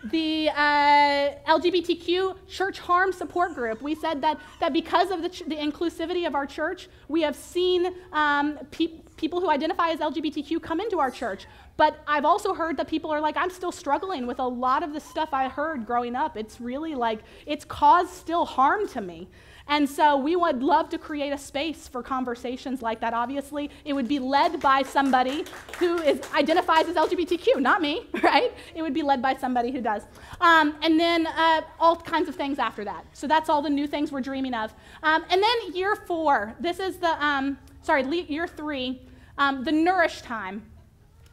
The 0.05 0.49
uh, 0.49 1.35
LGBTQ 1.47 2.49
church 2.49 2.79
harm 2.79 3.13
support 3.13 3.55
group. 3.55 3.83
We 3.83 3.95
said 3.95 4.23
that, 4.23 4.41
that 4.61 4.73
because 4.73 5.11
of 5.11 5.21
the, 5.21 5.29
the 5.29 5.57
inclusivity 5.57 6.27
of 6.27 6.35
our 6.35 6.47
church, 6.47 6.89
we 7.09 7.21
have 7.21 7.37
seen 7.37 7.93
um, 8.13 8.59
pe- 8.71 9.01
people 9.19 9.41
who 9.41 9.51
identify 9.51 9.91
as 9.91 10.01
LGBTQ 10.01 10.63
come 10.63 10.81
into 10.81 10.99
our 10.99 11.11
church. 11.11 11.47
But 11.77 12.03
I've 12.07 12.25
also 12.25 12.55
heard 12.55 12.79
that 12.79 12.89
people 12.89 13.11
are 13.11 13.21
like, 13.21 13.37
I'm 13.37 13.51
still 13.51 13.73
struggling 13.73 14.27
with 14.27 14.39
a 14.39 14.47
lot 14.47 14.83
of 14.83 14.95
the 14.95 15.01
stuff 15.01 15.31
I 15.33 15.49
heard 15.49 15.87
growing 15.87 16.17
up. 16.17 16.37
It's 16.37 16.61
really 16.61 16.95
like, 16.95 17.21
it's 17.47 17.65
caused 17.65 18.11
still 18.11 18.47
harm 18.47 18.89
to 18.89 19.01
me. 19.01 19.29
And 19.71 19.89
so 19.89 20.17
we 20.17 20.35
would 20.35 20.65
love 20.65 20.89
to 20.89 20.99
create 20.99 21.31
a 21.31 21.39
space 21.39 21.87
for 21.87 22.03
conversations 22.03 22.83
like 22.83 22.99
that. 23.01 23.15
Obviously, 23.15 23.71
it 23.85 23.93
would 23.93 24.09
be 24.09 24.19
led 24.19 24.61
by 24.61 24.83
somebody 24.83 25.45
who 25.79 25.99
is, 25.99 26.21
identifies 26.35 26.89
as 26.89 26.97
LGBTQ, 26.97 27.61
not 27.61 27.81
me, 27.81 28.09
right? 28.25 28.53
It 28.75 28.83
would 28.83 28.93
be 28.93 29.03
led 29.03 29.23
by 29.23 29.37
somebody 29.37 29.71
who 29.71 29.81
does. 29.81 30.03
Um, 30.41 30.75
and 30.83 30.99
then 30.99 31.29
uh, 31.29 31.63
all 31.79 31.95
kinds 31.95 32.29
of 32.29 32.35
things 32.35 32.59
after 32.59 32.85
that. 32.85 33.05
So 33.13 33.29
that's 33.29 33.49
all 33.49 33.63
the 33.63 33.71
new 33.71 33.87
things 33.87 34.11
we're 34.11 34.21
dreaming 34.21 34.55
of. 34.55 34.75
Um, 35.05 35.25
and 35.31 35.41
then 35.41 35.73
year 35.73 35.95
four, 35.95 36.57
this 36.59 36.81
is 36.81 36.97
the, 36.97 37.25
um, 37.25 37.57
sorry, 37.83 38.05
year 38.29 38.49
three, 38.49 39.01
um, 39.39 39.63
the 39.63 39.73
nourish 39.73 40.21
time. 40.23 40.65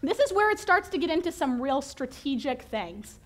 This 0.04 0.20
is 0.20 0.32
where 0.32 0.52
it 0.52 0.60
starts 0.60 0.90
to 0.90 1.00
get 1.00 1.10
into 1.10 1.32
some 1.32 1.60
real 1.60 1.82
strategic 1.82 2.62
things. 2.62 3.18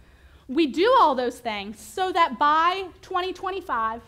We 0.48 0.68
do 0.68 0.96
all 1.02 1.16
those 1.16 1.40
things 1.40 1.80
so 1.80 2.14
that 2.14 2.40
by 2.40 2.86
2025, 3.02 4.02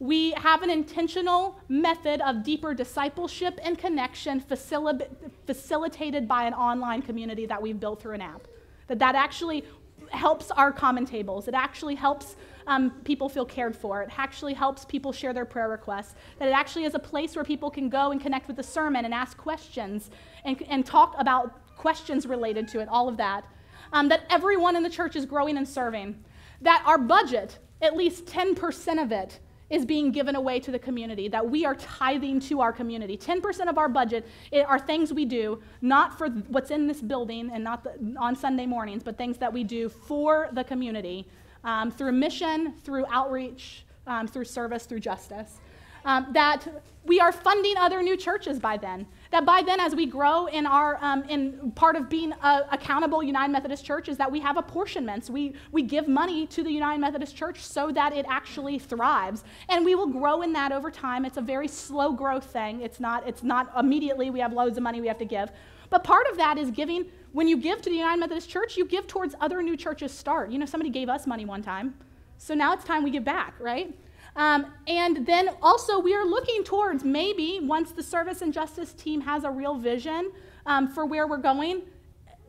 we 0.00 0.30
have 0.32 0.62
an 0.62 0.70
intentional 0.70 1.60
method 1.68 2.22
of 2.22 2.42
deeper 2.42 2.72
discipleship 2.72 3.60
and 3.62 3.76
connection 3.76 4.40
facil- 4.40 5.06
facilitated 5.46 6.26
by 6.26 6.44
an 6.44 6.54
online 6.54 7.02
community 7.02 7.44
that 7.44 7.60
we've 7.60 7.78
built 7.78 8.00
through 8.00 8.14
an 8.14 8.22
app. 8.22 8.48
That 8.88 8.98
that 8.98 9.14
actually 9.14 9.64
helps 10.10 10.50
our 10.50 10.72
common 10.72 11.04
tables. 11.04 11.48
It 11.48 11.54
actually 11.54 11.94
helps 11.94 12.36
um, 12.66 12.90
people 13.04 13.28
feel 13.28 13.44
cared 13.44 13.76
for. 13.76 14.02
It 14.02 14.10
actually 14.16 14.54
helps 14.54 14.86
people 14.86 15.12
share 15.12 15.34
their 15.34 15.44
prayer 15.44 15.68
requests. 15.68 16.14
That 16.38 16.48
it 16.48 16.52
actually 16.52 16.84
is 16.84 16.94
a 16.94 16.98
place 16.98 17.36
where 17.36 17.44
people 17.44 17.70
can 17.70 17.90
go 17.90 18.10
and 18.10 18.20
connect 18.20 18.48
with 18.48 18.56
the 18.56 18.62
sermon 18.62 19.04
and 19.04 19.12
ask 19.12 19.36
questions 19.36 20.10
and, 20.46 20.60
and 20.68 20.84
talk 20.84 21.14
about 21.18 21.76
questions 21.76 22.26
related 22.26 22.68
to 22.68 22.80
it, 22.80 22.88
all 22.88 23.06
of 23.06 23.18
that. 23.18 23.44
Um, 23.92 24.08
that 24.08 24.22
everyone 24.30 24.76
in 24.76 24.82
the 24.82 24.90
church 24.90 25.14
is 25.14 25.26
growing 25.26 25.58
and 25.58 25.68
serving. 25.68 26.24
That 26.62 26.82
our 26.86 26.98
budget, 26.98 27.58
at 27.82 27.96
least 27.96 28.24
10% 28.24 29.02
of 29.02 29.12
it, 29.12 29.40
is 29.70 29.86
being 29.86 30.10
given 30.10 30.36
away 30.36 30.60
to 30.60 30.70
the 30.70 30.78
community, 30.78 31.28
that 31.28 31.48
we 31.48 31.64
are 31.64 31.76
tithing 31.76 32.40
to 32.40 32.60
our 32.60 32.72
community. 32.72 33.16
10% 33.16 33.68
of 33.68 33.78
our 33.78 33.88
budget 33.88 34.26
are 34.66 34.78
things 34.78 35.12
we 35.12 35.24
do, 35.24 35.62
not 35.80 36.18
for 36.18 36.28
what's 36.28 36.70
in 36.70 36.86
this 36.86 37.00
building 37.00 37.50
and 37.52 37.62
not 37.62 37.84
the, 37.84 38.16
on 38.18 38.34
Sunday 38.34 38.66
mornings, 38.66 39.02
but 39.02 39.16
things 39.16 39.38
that 39.38 39.52
we 39.52 39.64
do 39.64 39.88
for 39.88 40.48
the 40.52 40.64
community 40.64 41.26
um, 41.64 41.90
through 41.90 42.12
mission, 42.12 42.74
through 42.82 43.06
outreach, 43.10 43.84
um, 44.06 44.26
through 44.26 44.44
service, 44.44 44.84
through 44.86 45.00
justice. 45.00 45.60
Um, 46.04 46.26
that 46.32 46.66
we 47.04 47.20
are 47.20 47.30
funding 47.30 47.76
other 47.76 48.02
new 48.02 48.16
churches 48.16 48.58
by 48.58 48.76
then. 48.76 49.06
That 49.30 49.46
by 49.46 49.62
then, 49.62 49.78
as 49.78 49.94
we 49.94 50.06
grow 50.06 50.46
in 50.46 50.66
our, 50.66 50.98
um, 51.00 51.22
in 51.28 51.70
part 51.76 51.94
of 51.94 52.08
being 52.08 52.32
a 52.32 52.66
accountable 52.72 53.22
United 53.22 53.52
Methodist 53.52 53.84
Church, 53.84 54.08
is 54.08 54.16
that 54.16 54.30
we 54.30 54.40
have 54.40 54.56
apportionments. 54.56 55.30
We, 55.30 55.54
we 55.70 55.82
give 55.82 56.08
money 56.08 56.48
to 56.48 56.64
the 56.64 56.72
United 56.72 57.00
Methodist 57.00 57.36
Church 57.36 57.62
so 57.62 57.92
that 57.92 58.12
it 58.12 58.26
actually 58.28 58.80
thrives. 58.80 59.44
And 59.68 59.84
we 59.84 59.94
will 59.94 60.08
grow 60.08 60.42
in 60.42 60.52
that 60.54 60.72
over 60.72 60.90
time. 60.90 61.24
It's 61.24 61.36
a 61.36 61.42
very 61.42 61.68
slow 61.68 62.12
growth 62.12 62.46
thing. 62.46 62.80
It's 62.80 62.98
not, 62.98 63.26
it's 63.26 63.44
not 63.44 63.70
immediately 63.78 64.30
we 64.30 64.40
have 64.40 64.52
loads 64.52 64.76
of 64.76 64.82
money 64.82 65.00
we 65.00 65.06
have 65.06 65.18
to 65.18 65.24
give. 65.24 65.52
But 65.90 66.02
part 66.02 66.26
of 66.28 66.36
that 66.38 66.58
is 66.58 66.72
giving, 66.72 67.06
when 67.32 67.46
you 67.46 67.56
give 67.56 67.82
to 67.82 67.90
the 67.90 67.96
United 67.96 68.18
Methodist 68.18 68.50
Church, 68.50 68.76
you 68.76 68.84
give 68.84 69.06
towards 69.06 69.36
other 69.40 69.62
new 69.62 69.76
churches 69.76 70.12
start. 70.12 70.50
You 70.50 70.58
know, 70.58 70.66
somebody 70.66 70.90
gave 70.90 71.08
us 71.08 71.28
money 71.28 71.44
one 71.44 71.62
time. 71.62 71.94
So 72.38 72.54
now 72.54 72.72
it's 72.72 72.84
time 72.84 73.04
we 73.04 73.10
give 73.10 73.24
back, 73.24 73.54
right? 73.60 73.94
Um, 74.40 74.72
and 74.86 75.26
then 75.26 75.50
also, 75.60 75.98
we 75.98 76.14
are 76.14 76.24
looking 76.24 76.64
towards 76.64 77.04
maybe 77.04 77.60
once 77.62 77.92
the 77.92 78.02
service 78.02 78.40
and 78.40 78.54
justice 78.54 78.94
team 78.94 79.20
has 79.20 79.44
a 79.44 79.50
real 79.50 79.74
vision 79.74 80.32
um, 80.64 80.88
for 80.88 81.04
where 81.04 81.26
we're 81.26 81.36
going, 81.36 81.82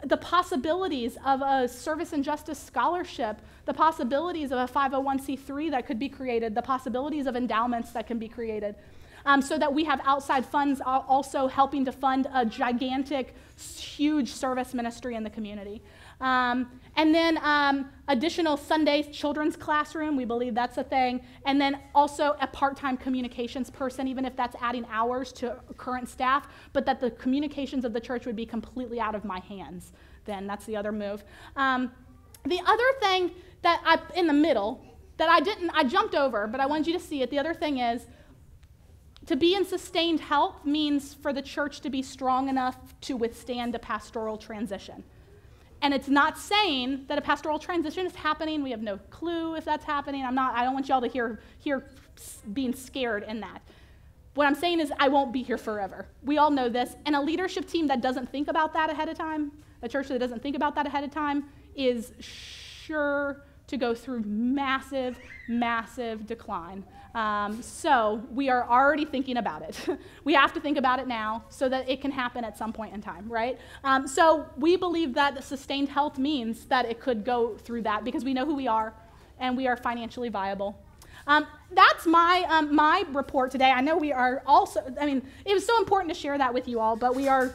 the 0.05 0.15
possibilities 0.15 1.17
of 1.25 1.41
a 1.41 1.67
service 1.67 2.13
and 2.13 2.23
justice 2.23 2.57
scholarship, 2.57 3.41
the 3.65 3.73
possibilities 3.73 4.53
of 4.53 4.59
a 4.59 4.71
501c3 4.71 5.69
that 5.71 5.85
could 5.85 5.99
be 5.99 6.07
created, 6.07 6.55
the 6.55 6.61
possibilities 6.61 7.25
of 7.25 7.35
endowments 7.35 7.91
that 7.91 8.07
can 8.07 8.17
be 8.17 8.29
created. 8.29 8.75
Um, 9.25 9.41
so 9.41 9.57
that 9.57 9.73
we 9.73 9.83
have 9.83 9.99
outside 10.05 10.45
funds 10.45 10.81
also 10.85 11.47
helping 11.47 11.83
to 11.83 11.91
fund 11.91 12.25
a 12.33 12.45
gigantic, 12.45 13.35
huge 13.59 14.31
service 14.31 14.73
ministry 14.73 15.15
in 15.15 15.23
the 15.23 15.29
community. 15.29 15.81
Um, 16.21 16.79
and 16.97 17.15
then 17.15 17.39
um, 17.41 17.89
additional 18.07 18.57
Sunday 18.57 19.03
children's 19.11 19.55
classroom, 19.55 20.15
we 20.15 20.25
believe 20.25 20.53
that's 20.53 20.77
a 20.77 20.83
thing. 20.83 21.21
And 21.45 21.59
then 21.59 21.79
also 21.95 22.35
a 22.39 22.47
part 22.47 22.77
time 22.77 22.97
communications 22.97 23.69
person, 23.69 24.07
even 24.07 24.25
if 24.25 24.35
that's 24.35 24.55
adding 24.61 24.85
hours 24.89 25.31
to 25.33 25.57
current 25.77 26.09
staff, 26.09 26.47
but 26.73 26.85
that 26.85 26.99
the 26.99 27.11
communications 27.11 27.85
of 27.85 27.93
the 27.93 27.99
church 27.99 28.25
would 28.25 28.35
be 28.35 28.45
completely 28.45 28.99
out 28.99 29.15
of 29.15 29.25
my 29.25 29.39
hands. 29.39 29.93
Then 30.25 30.47
that's 30.47 30.65
the 30.65 30.75
other 30.75 30.91
move. 30.91 31.23
Um, 31.55 31.91
the 32.45 32.59
other 32.65 32.83
thing 32.99 33.31
that 33.61 33.81
I, 33.85 33.99
in 34.19 34.27
the 34.27 34.33
middle, 34.33 34.85
that 35.17 35.29
I 35.29 35.39
didn't, 35.39 35.69
I 35.71 35.83
jumped 35.83 36.15
over, 36.15 36.47
but 36.47 36.59
I 36.59 36.65
wanted 36.65 36.87
you 36.87 36.93
to 36.93 36.99
see 36.99 37.21
it. 37.21 37.29
The 37.29 37.39
other 37.39 37.53
thing 37.53 37.79
is, 37.79 38.05
to 39.27 39.35
be 39.35 39.55
in 39.55 39.65
sustained 39.65 40.19
health 40.19 40.65
means 40.65 41.13
for 41.13 41.31
the 41.31 41.43
church 41.43 41.81
to 41.81 41.89
be 41.89 42.01
strong 42.01 42.49
enough 42.49 42.77
to 43.01 43.15
withstand 43.15 43.75
a 43.75 43.79
pastoral 43.79 44.35
transition 44.35 45.03
and 45.81 45.93
it's 45.93 46.07
not 46.07 46.37
saying 46.37 47.05
that 47.07 47.17
a 47.17 47.21
pastoral 47.21 47.57
transition 47.57 48.05
is 48.05 48.15
happening. 48.15 48.61
We 48.61 48.71
have 48.71 48.81
no 48.81 48.97
clue 49.09 49.55
if 49.55 49.65
that's 49.65 49.83
happening. 49.83 50.23
I'm 50.23 50.35
not, 50.35 50.55
I 50.55 50.63
don't 50.63 50.73
want 50.73 50.87
y'all 50.87 51.01
to 51.01 51.07
hear, 51.07 51.39
hear 51.59 51.85
being 52.53 52.73
scared 52.73 53.23
in 53.23 53.39
that. 53.39 53.61
What 54.35 54.47
I'm 54.47 54.55
saying 54.55 54.79
is, 54.79 54.93
I 54.97 55.09
won't 55.09 55.33
be 55.33 55.43
here 55.43 55.57
forever. 55.57 56.07
We 56.23 56.37
all 56.37 56.51
know 56.51 56.69
this. 56.69 56.95
And 57.05 57.15
a 57.15 57.21
leadership 57.21 57.67
team 57.67 57.87
that 57.87 58.01
doesn't 58.01 58.31
think 58.31 58.47
about 58.47 58.73
that 58.73 58.89
ahead 58.89 59.09
of 59.09 59.17
time, 59.17 59.51
a 59.81 59.89
church 59.89 60.07
that 60.07 60.19
doesn't 60.19 60.41
think 60.41 60.55
about 60.55 60.75
that 60.75 60.85
ahead 60.85 61.03
of 61.03 61.11
time, 61.11 61.45
is 61.75 62.13
sure 62.19 63.43
to 63.67 63.77
go 63.77 63.93
through 63.93 64.21
massive, 64.21 65.17
massive 65.49 66.27
decline. 66.27 66.85
Um, 67.13 67.61
so 67.61 68.21
we 68.31 68.49
are 68.49 68.67
already 68.67 69.05
thinking 69.05 69.37
about 69.37 69.63
it. 69.63 69.99
we 70.23 70.33
have 70.33 70.53
to 70.53 70.61
think 70.61 70.77
about 70.77 70.99
it 70.99 71.07
now 71.07 71.43
so 71.49 71.67
that 71.67 71.89
it 71.89 72.01
can 72.01 72.11
happen 72.11 72.43
at 72.43 72.57
some 72.57 72.71
point 72.71 72.93
in 72.93 73.01
time, 73.01 73.27
right? 73.27 73.59
Um, 73.83 74.07
so 74.07 74.45
we 74.57 74.77
believe 74.77 75.13
that 75.15 75.43
sustained 75.43 75.89
health 75.89 76.17
means 76.17 76.65
that 76.65 76.85
it 76.85 76.99
could 76.99 77.25
go 77.25 77.57
through 77.57 77.81
that 77.83 78.03
because 78.03 78.23
we 78.23 78.33
know 78.33 78.45
who 78.45 78.55
we 78.55 78.67
are 78.67 78.93
and 79.39 79.57
we 79.57 79.67
are 79.67 79.75
financially 79.75 80.29
viable. 80.29 80.79
Um, 81.27 81.45
that's 81.71 82.05
my, 82.05 82.45
um, 82.49 82.73
my 82.73 83.03
report 83.11 83.51
today. 83.51 83.71
I 83.71 83.81
know 83.81 83.97
we 83.97 84.11
are 84.11 84.41
also, 84.45 84.81
I 84.99 85.05
mean, 85.05 85.21
it 85.45 85.53
was 85.53 85.65
so 85.65 85.77
important 85.77 86.13
to 86.13 86.19
share 86.19 86.37
that 86.37 86.53
with 86.53 86.67
you 86.67 86.79
all, 86.79 86.95
but 86.95 87.15
we 87.15 87.27
are 87.27 87.53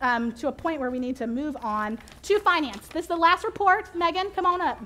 um, 0.00 0.32
to 0.34 0.48
a 0.48 0.52
point 0.52 0.80
where 0.80 0.90
we 0.90 0.98
need 0.98 1.16
to 1.16 1.26
move 1.26 1.56
on 1.62 1.98
to 2.22 2.38
finance. 2.38 2.86
This 2.88 3.04
is 3.04 3.08
the 3.08 3.16
last 3.16 3.44
report. 3.44 3.94
Megan, 3.94 4.30
come 4.30 4.46
on 4.46 4.60
up. 4.60 4.80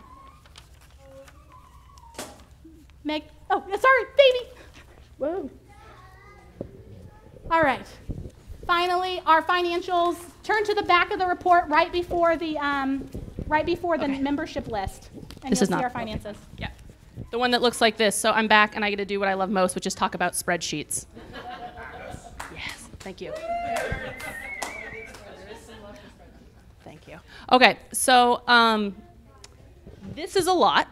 Meg, 3.05 3.23
oh, 3.51 3.63
sorry, 3.81 4.05
baby. 4.17 4.51
Whoa. 5.19 5.51
All 7.51 7.63
right. 7.63 7.87
Finally, 8.67 9.23
our 9.27 9.43
financials. 9.43 10.17
Turn 10.43 10.65
to 10.65 10.75
the 10.75 10.83
back 10.83 11.11
of 11.13 11.19
the 11.19 11.27
report 11.27 11.69
right 11.69 11.91
before 11.93 12.37
the, 12.37 12.57
um, 12.59 13.09
right 13.49 13.67
before 13.67 13.99
the 13.99 14.07
membership 14.09 14.69
list, 14.69 15.11
and 15.43 15.51
This 15.53 15.59
you'll 15.59 15.63
is 15.65 15.69
see 15.69 15.75
not- 15.75 15.85
our 15.85 15.91
finances. 15.91 16.37
Yeah. 16.59 16.69
The 17.31 17.39
one 17.39 17.51
that 17.53 17.63
looks 17.63 17.81
like 17.81 17.97
this. 17.97 18.15
So 18.15 18.31
I'm 18.31 18.47
back 18.47 18.77
and 18.77 18.85
I 18.85 18.91
get 18.91 18.97
to 18.97 19.05
do 19.05 19.19
what 19.19 19.29
I 19.29 19.35
love 19.35 19.51
most, 19.51 19.75
which 19.75 19.87
is 19.87 19.95
talk 19.95 20.15
about 20.15 20.35
spreadsheets. 20.35 21.07
yes. 22.55 22.89
Thank 23.01 23.21
you. 23.21 23.33
Thank 26.85 27.09
you. 27.09 27.19
Okay. 27.51 27.79
So 27.93 28.43
um, 28.47 28.95
this 30.15 30.37
is 30.37 30.47
a 30.47 30.53
lot, 30.53 30.89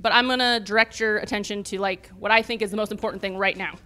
but 0.00 0.12
I'm 0.12 0.28
to 0.38 0.60
direct 0.64 0.98
your 0.98 1.18
attention 1.18 1.62
to 1.64 1.78
like 1.78 2.08
what 2.18 2.32
I 2.32 2.42
think 2.42 2.62
is 2.62 2.70
the 2.70 2.76
most 2.76 2.90
important 2.90 3.20
thing 3.20 3.36
right 3.36 3.56
now. 3.56 3.76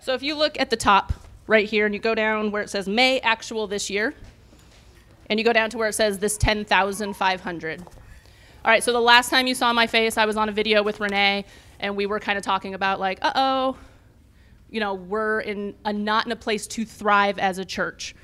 So 0.00 0.14
if 0.14 0.22
you 0.22 0.34
look 0.34 0.58
at 0.58 0.70
the 0.70 0.76
top 0.76 1.12
right 1.46 1.68
here 1.68 1.86
and 1.86 1.94
you 1.94 2.00
go 2.00 2.14
down 2.14 2.50
where 2.50 2.62
it 2.62 2.70
says 2.70 2.88
May 2.88 3.20
actual 3.20 3.66
this 3.66 3.88
year, 3.88 4.14
and 5.30 5.38
you 5.38 5.44
go 5.44 5.52
down 5.52 5.70
to 5.70 5.78
where 5.78 5.88
it 5.88 5.94
says 5.94 6.18
this 6.18 6.36
10,500. 6.36 7.80
All 7.80 7.86
right, 8.64 8.82
so 8.82 8.92
the 8.92 9.00
last 9.00 9.30
time 9.30 9.46
you 9.46 9.54
saw 9.54 9.72
my 9.72 9.86
face, 9.86 10.18
I 10.18 10.26
was 10.26 10.36
on 10.36 10.48
a 10.48 10.52
video 10.52 10.82
with 10.82 11.00
Renee, 11.00 11.44
and 11.80 11.96
we 11.96 12.06
were 12.06 12.20
kind 12.20 12.36
of 12.36 12.44
talking 12.44 12.74
about 12.74 13.00
like, 13.00 13.18
uh 13.22 13.32
oh, 13.34 13.76
you 14.68 14.80
know, 14.80 14.94
we're 14.94 15.40
in 15.40 15.74
a 15.84 15.92
not 15.92 16.26
in 16.26 16.32
a 16.32 16.36
place 16.36 16.66
to 16.66 16.84
thrive 16.84 17.38
as 17.38 17.58
a 17.58 17.64
church. 17.64 18.14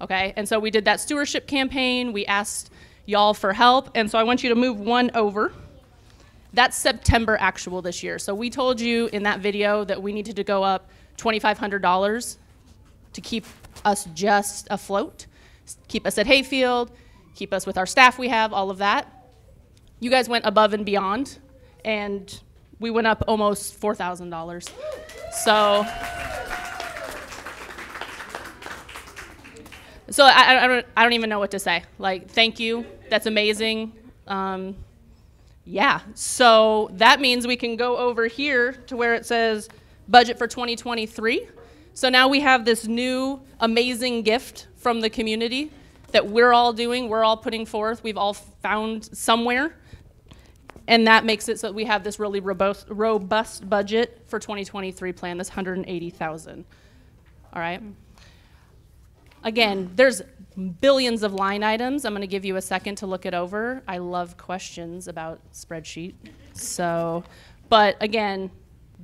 Okay, 0.00 0.32
and 0.36 0.48
so 0.48 0.58
we 0.58 0.70
did 0.70 0.84
that 0.86 1.00
stewardship 1.00 1.46
campaign. 1.46 2.12
We 2.12 2.26
asked 2.26 2.70
y'all 3.06 3.34
for 3.34 3.52
help, 3.52 3.90
and 3.94 4.10
so 4.10 4.18
I 4.18 4.24
want 4.24 4.42
you 4.42 4.48
to 4.48 4.56
move 4.56 4.80
one 4.80 5.10
over. 5.14 5.52
That's 6.54 6.76
September 6.76 7.36
actual 7.40 7.80
this 7.80 8.02
year. 8.02 8.18
So 8.18 8.34
we 8.34 8.50
told 8.50 8.80
you 8.80 9.06
in 9.12 9.22
that 9.22 9.40
video 9.40 9.84
that 9.84 10.02
we 10.02 10.12
needed 10.12 10.36
to 10.36 10.44
go 10.44 10.62
up 10.62 10.90
$2,500 11.16 12.36
to 13.14 13.20
keep 13.20 13.46
us 13.84 14.06
just 14.14 14.68
afloat, 14.70 15.26
keep 15.88 16.06
us 16.06 16.18
at 16.18 16.26
Hayfield, 16.26 16.90
keep 17.34 17.52
us 17.52 17.66
with 17.66 17.78
our 17.78 17.86
staff 17.86 18.18
we 18.18 18.28
have, 18.28 18.52
all 18.52 18.70
of 18.70 18.78
that. 18.78 19.26
You 20.00 20.10
guys 20.10 20.28
went 20.28 20.44
above 20.44 20.74
and 20.74 20.84
beyond, 20.84 21.38
and 21.84 22.40
we 22.80 22.90
went 22.90 23.06
up 23.06 23.22
almost 23.28 23.80
$4,000. 23.80 24.70
So, 25.32 25.86
so 30.10 30.24
I, 30.24 30.64
I, 30.64 30.66
don't, 30.66 30.86
I 30.96 31.02
don't 31.02 31.12
even 31.12 31.30
know 31.30 31.38
what 31.38 31.52
to 31.52 31.58
say. 31.58 31.84
Like, 31.98 32.28
thank 32.28 32.58
you. 32.58 32.84
That's 33.08 33.26
amazing. 33.26 33.92
Um, 34.26 34.76
yeah, 35.64 36.00
so 36.14 36.90
that 36.94 37.20
means 37.20 37.46
we 37.46 37.56
can 37.56 37.76
go 37.76 37.96
over 37.96 38.26
here 38.26 38.72
to 38.86 38.96
where 38.96 39.14
it 39.14 39.24
says 39.24 39.68
budget 40.08 40.38
for 40.38 40.46
2023. 40.46 41.46
So 41.94 42.08
now 42.08 42.26
we 42.28 42.40
have 42.40 42.64
this 42.64 42.86
new 42.86 43.40
amazing 43.60 44.22
gift 44.22 44.66
from 44.76 45.00
the 45.00 45.10
community 45.10 45.70
that 46.10 46.26
we're 46.26 46.52
all 46.52 46.72
doing, 46.72 47.08
we're 47.08 47.24
all 47.24 47.36
putting 47.36 47.64
forth, 47.64 48.02
we've 48.02 48.16
all 48.16 48.34
found 48.34 49.04
somewhere. 49.16 49.76
And 50.88 51.06
that 51.06 51.24
makes 51.24 51.48
it 51.48 51.60
so 51.60 51.68
that 51.68 51.74
we 51.74 51.84
have 51.84 52.02
this 52.02 52.18
really 52.18 52.40
robust, 52.40 52.86
robust 52.88 53.68
budget 53.68 54.22
for 54.26 54.38
2023 54.38 55.12
plan, 55.12 55.38
this 55.38 55.48
180,000. 55.48 56.64
All 57.52 57.62
right? 57.62 57.78
Hmm. 57.78 57.92
Again, 59.44 59.90
there's 59.94 60.22
billions 60.80 61.22
of 61.22 61.34
line 61.34 61.62
items. 61.62 62.04
I'm 62.04 62.12
going 62.12 62.22
to 62.22 62.26
give 62.26 62.44
you 62.44 62.56
a 62.56 62.62
second 62.62 62.96
to 62.96 63.06
look 63.06 63.26
it 63.26 63.34
over. 63.34 63.82
I 63.86 63.98
love 63.98 64.36
questions 64.36 65.08
about 65.08 65.40
spreadsheet. 65.52 66.14
So, 66.52 67.24
but 67.68 67.96
again, 68.00 68.50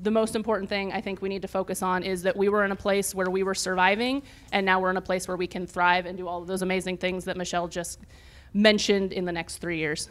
the 0.03 0.11
most 0.11 0.37
important 0.37 0.69
thing 0.69 0.93
I 0.93 1.01
think 1.01 1.23
we 1.23 1.29
need 1.29 1.43
to 1.43 1.49
focus 1.49 1.83
on 1.83 2.03
is 2.03 2.23
that 2.23 2.37
we 2.37 2.49
were 2.49 2.65
in 2.65 2.73
a 2.73 2.77
place 2.77 3.15
where 3.15 3.31
we 3.31 3.43
were 3.43 3.55
surviving, 3.55 4.23
and 4.53 4.65
now 4.65 4.81
we're 4.81 4.91
in 4.91 4.97
a 4.97 5.03
place 5.03 5.27
where 5.27 5.37
we 5.37 5.47
can 5.47 5.67
thrive 5.67 6.07
and 6.07 6.17
do 6.17 6.29
all 6.29 6.41
of 6.41 6.47
those 6.47 6.63
amazing 6.63 6.99
things 6.99 7.25
that 7.25 7.37
Michelle 7.37 7.69
just 7.69 8.01
mentioned 8.55 9.13
in 9.13 9.25
the 9.25 9.33
next 9.33 9.57
three 9.57 9.79
years. 9.79 10.09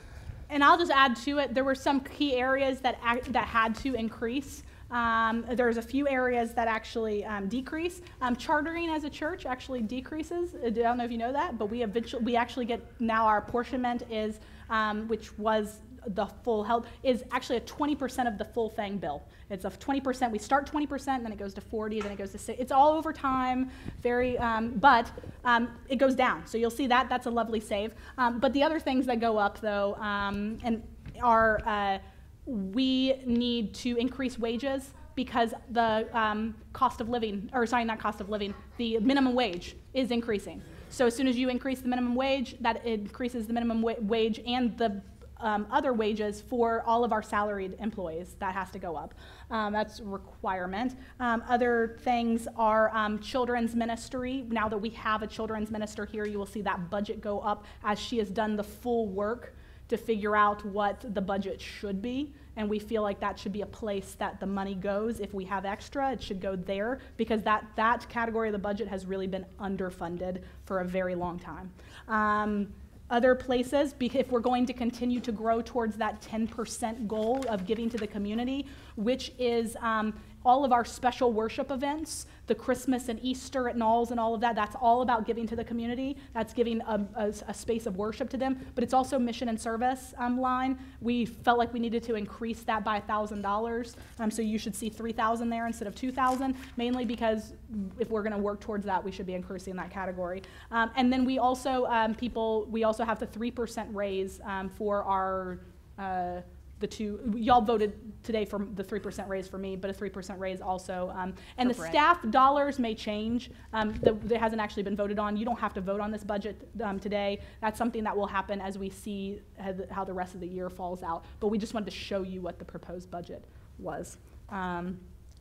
And 0.49 0.63
I'll 0.63 0.77
just 0.77 0.91
add 0.91 1.15
to 1.17 1.39
it, 1.39 1.53
there 1.53 1.63
were 1.63 1.75
some 1.75 1.99
key 1.99 2.35
areas 2.35 2.79
that, 2.81 2.99
that 3.29 3.47
had 3.47 3.75
to 3.77 3.93
increase. 3.95 4.63
Um, 4.91 5.45
there's 5.51 5.77
a 5.77 5.81
few 5.81 6.07
areas 6.07 6.53
that 6.53 6.67
actually 6.67 7.25
um, 7.25 7.47
decrease. 7.47 8.01
Um, 8.21 8.35
chartering 8.35 8.89
as 8.89 9.03
a 9.03 9.09
church 9.09 9.45
actually 9.45 9.81
decreases. 9.81 10.55
I 10.63 10.69
don't 10.69 10.97
know 10.97 11.03
if 11.03 11.11
you 11.11 11.17
know 11.17 11.33
that, 11.33 11.57
but 11.57 11.69
we 11.69 11.83
eventually, 11.83 12.23
we 12.23 12.35
actually 12.35 12.65
get, 12.65 12.81
now 12.99 13.25
our 13.25 13.37
apportionment 13.37 14.03
is, 14.09 14.39
um, 14.69 15.07
which 15.07 15.37
was 15.37 15.81
the 16.07 16.25
full 16.25 16.63
health, 16.63 16.87
is 17.03 17.23
actually 17.31 17.57
a 17.57 17.61
20% 17.61 18.27
of 18.27 18.37
the 18.37 18.45
full 18.45 18.69
thing 18.69 18.97
bill. 18.97 19.23
It's 19.49 19.65
a 19.65 19.69
20%, 19.69 20.31
we 20.31 20.39
start 20.39 20.71
20%, 20.71 21.05
then 21.05 21.31
it 21.31 21.37
goes 21.37 21.53
to 21.55 21.61
40, 21.61 22.01
then 22.01 22.11
it 22.11 22.17
goes 22.17 22.31
to 22.31 22.37
6. 22.37 22.59
It's 22.59 22.71
all 22.71 22.93
over 22.93 23.11
time, 23.11 23.69
very, 24.01 24.37
um, 24.37 24.71
but 24.77 25.11
um, 25.43 25.69
it 25.89 25.97
goes 25.97 26.15
down. 26.15 26.45
So 26.47 26.57
you'll 26.57 26.69
see 26.69 26.87
that, 26.87 27.09
that's 27.09 27.25
a 27.25 27.31
lovely 27.31 27.59
save. 27.59 27.93
Um, 28.17 28.39
but 28.39 28.53
the 28.53 28.63
other 28.63 28.79
things 28.79 29.05
that 29.07 29.19
go 29.19 29.37
up 29.37 29.59
though, 29.59 29.95
um, 29.95 30.57
and 30.63 30.81
are, 31.21 31.61
uh, 31.65 31.99
we 32.47 33.21
need 33.25 33.73
to 33.75 33.97
increase 33.97 34.39
wages 34.39 34.93
because 35.15 35.53
the 35.71 36.07
um, 36.17 36.55
cost 36.73 37.01
of 37.01 37.09
living, 37.09 37.49
or 37.53 37.65
sorry, 37.65 37.83
not 37.83 37.99
cost 37.99 38.21
of 38.21 38.29
living, 38.29 38.53
the 38.77 38.99
minimum 38.99 39.33
wage 39.33 39.75
is 39.93 40.11
increasing. 40.11 40.61
So 40.89 41.07
as 41.07 41.15
soon 41.15 41.27
as 41.27 41.37
you 41.37 41.49
increase 41.49 41.81
the 41.81 41.89
minimum 41.89 42.15
wage, 42.15 42.55
that 42.61 42.85
increases 42.85 43.47
the 43.47 43.53
minimum 43.53 43.81
wa- 43.81 43.95
wage 43.99 44.39
and 44.45 44.77
the 44.77 45.01
um, 45.39 45.67
other 45.69 45.93
wages 45.93 46.41
for 46.41 46.81
all 46.85 47.03
of 47.03 47.11
our 47.11 47.21
salaried 47.21 47.75
employees. 47.79 48.35
That 48.39 48.53
has 48.53 48.71
to 48.71 48.79
go 48.79 48.95
up. 48.95 49.13
Um, 49.51 49.73
that's 49.73 49.99
a 49.99 50.03
requirement. 50.03 50.95
Um, 51.19 51.43
other 51.47 51.97
things 52.01 52.47
are 52.55 52.95
um, 52.95 53.19
children's 53.19 53.75
ministry. 53.75 54.45
Now 54.49 54.69
that 54.69 54.77
we 54.77 54.89
have 54.91 55.21
a 55.21 55.27
children's 55.27 55.69
minister 55.69 56.05
here, 56.05 56.25
you 56.25 56.37
will 56.37 56.45
see 56.45 56.61
that 56.61 56.89
budget 56.89 57.21
go 57.21 57.39
up 57.39 57.65
as 57.83 57.99
she 57.99 58.17
has 58.17 58.29
done 58.29 58.55
the 58.55 58.63
full 58.63 59.07
work 59.07 59.55
to 59.89 59.97
figure 59.97 60.35
out 60.35 60.65
what 60.65 61.03
the 61.13 61.21
budget 61.21 61.61
should 61.61 62.01
be. 62.01 62.33
And 62.55 62.67
we 62.69 62.79
feel 62.79 63.03
like 63.03 63.19
that 63.19 63.37
should 63.37 63.53
be 63.53 63.61
a 63.61 63.67
place 63.67 64.15
that 64.17 64.39
the 64.39 64.45
money 64.45 64.73
goes. 64.73 65.19
If 65.19 65.33
we 65.33 65.45
have 65.45 65.63
extra, 65.63 66.11
it 66.11 66.21
should 66.21 66.41
go 66.41 66.55
there 66.55 66.99
because 67.15 67.43
that, 67.43 67.65
that 67.75 68.09
category 68.09 68.49
of 68.49 68.53
the 68.53 68.59
budget 68.59 68.87
has 68.87 69.05
really 69.05 69.27
been 69.27 69.45
underfunded 69.59 70.41
for 70.65 70.79
a 70.79 70.85
very 70.85 71.13
long 71.13 71.37
time. 71.37 71.71
Um, 72.07 72.73
other 73.09 73.35
places, 73.35 73.95
if 73.99 74.31
we're 74.31 74.39
going 74.41 74.65
to 74.65 74.73
continue 74.73 75.21
to 75.21 75.31
grow 75.31 75.61
towards 75.61 75.95
that 75.95 76.21
10% 76.21 77.07
goal 77.07 77.45
of 77.47 77.65
giving 77.65 77.89
to 77.89 77.97
the 77.97 78.07
community, 78.07 78.65
which 78.95 79.31
is 79.39 79.77
um, 79.79 80.13
all 80.47 80.63
of 80.63 80.71
our 80.71 80.85
special 80.85 81.33
worship 81.33 81.71
events, 81.71 82.25
the 82.47 82.55
Christmas 82.55 83.09
and 83.09 83.19
Easter 83.21 83.67
at 83.67 83.75
Knowles 83.75 84.11
and 84.11 84.19
all 84.19 84.33
of 84.33 84.39
that, 84.39 84.55
that's 84.55 84.77
all 84.79 85.01
about 85.01 85.25
giving 85.27 85.45
to 85.45 85.57
the 85.57 85.63
community. 85.63 86.15
That's 86.33 86.53
giving 86.53 86.79
a, 86.87 87.05
a- 87.15 87.33
a 87.49 87.53
space 87.53 87.85
of 87.85 87.97
worship 87.97 88.29
to 88.29 88.37
them. 88.37 88.65
But 88.73 88.85
it's 88.85 88.93
also 88.93 89.19
mission 89.19 89.49
and 89.49 89.59
service 89.59 90.13
um, 90.17 90.39
line. 90.39 90.79
We 91.01 91.25
felt 91.25 91.57
like 91.57 91.73
we 91.73 91.81
needed 91.81 92.01
to 92.03 92.15
increase 92.15 92.61
that 92.61 92.85
by 92.85 93.01
$1,000. 93.01 93.95
Um, 94.19 94.31
so 94.31 94.41
you 94.41 94.57
should 94.57 94.73
see 94.73 94.87
3000 94.87 95.49
there 95.49 95.67
instead 95.67 95.87
of 95.89 95.95
2000 95.95 96.55
mainly 96.77 97.03
because 97.03 97.51
if 97.99 98.09
we're 98.09 98.23
going 98.23 98.31
to 98.31 98.37
work 98.39 98.61
towards 98.61 98.85
that, 98.85 99.03
we 99.03 99.11
should 99.11 99.25
be 99.25 99.33
increasing 99.33 99.75
that 99.75 99.91
category. 99.91 100.43
Um, 100.71 100.91
and 100.95 101.11
then 101.11 101.25
we 101.25 101.39
also, 101.39 101.85
um, 101.87 102.15
people, 102.15 102.67
we 102.71 102.85
also 102.85 103.03
have 103.03 103.19
the 103.19 103.27
3% 103.27 103.93
raise 103.93 104.39
um, 104.45 104.69
for 104.69 105.03
our 105.03 105.59
uh, 105.99 106.39
the 106.79 106.87
two, 106.87 107.19
y'all 107.35 107.61
voted 107.61 107.93
today 108.23 108.45
for 108.45 108.67
the 108.75 108.83
three 108.83 108.99
percent 108.99 109.27
raise 109.27 109.47
for 109.47 109.57
me, 109.57 109.75
but 109.75 109.89
a 109.89 109.93
three 109.93 110.09
percent 110.09 110.39
raise 110.39 110.61
also. 110.61 111.11
Um, 111.15 111.33
and 111.57 111.69
For 111.69 111.73
the 111.73 111.79
Brett. 111.79 111.91
staff 111.91 112.29
dollars 112.29 112.77
may 112.77 112.93
change. 112.93 113.49
Um, 113.73 113.93
the, 114.03 114.13
that 114.25 114.39
hasn't 114.39 114.61
actually 114.61 114.83
been 114.83 114.95
voted 114.95 115.17
on. 115.17 115.37
You 115.37 115.45
don't 115.45 115.59
have 115.59 115.73
to 115.73 115.81
vote 115.81 115.99
on 115.99 116.11
this 116.11 116.23
budget, 116.23 116.67
um, 116.83 116.99
today. 116.99 117.39
That's 117.61 117.77
something 117.77 118.03
that 118.03 118.15
will 118.15 118.27
happen 118.27 118.61
as 118.61 118.77
we 118.77 118.89
see 118.89 119.41
how 119.57 119.71
the, 119.71 119.87
how 119.91 120.03
the 120.03 120.13
rest 120.13 120.35
of 120.35 120.39
the 120.39 120.47
year 120.47 120.69
falls 120.69 121.01
out. 121.01 121.25
But 121.39 121.47
we 121.47 121.57
just 121.57 121.73
wanted 121.73 121.89
to 121.91 121.97
show 121.97 122.21
you 122.21 122.41
what 122.41 122.59
the 122.59 122.65
proposed 122.65 123.09
budget 123.09 123.43
was. 123.79 124.17
Um, 124.49 124.99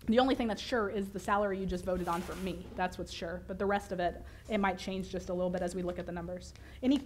the 0.09 0.19
only 0.19 0.35
thing 0.35 0.47
that's 0.47 0.63
sure 0.63 0.89
is 0.89 1.09
the 1.09 1.19
salary 1.19 1.59
you 1.59 1.67
just 1.67 1.85
voted 1.85 2.09
on 2.09 2.23
for 2.23 2.35
me. 2.37 2.65
That's 2.77 2.97
what's 2.97 3.13
sure. 3.13 3.43
But 3.47 3.59
the 3.59 3.67
rest 3.67 3.93
of 3.93 4.01
it, 4.01 4.23
it 4.49 4.59
might 4.59 4.79
change 4.79 5.11
just 5.11 5.29
a 5.29 5.35
little 5.35 5.51
bit 5.51 5.63
as 5.63 5.75
we 5.75 5.83
look 5.83 5.99
at 5.99 6.07
the 6.07 6.13
numbers. 6.13 6.55
Any, 6.83 7.01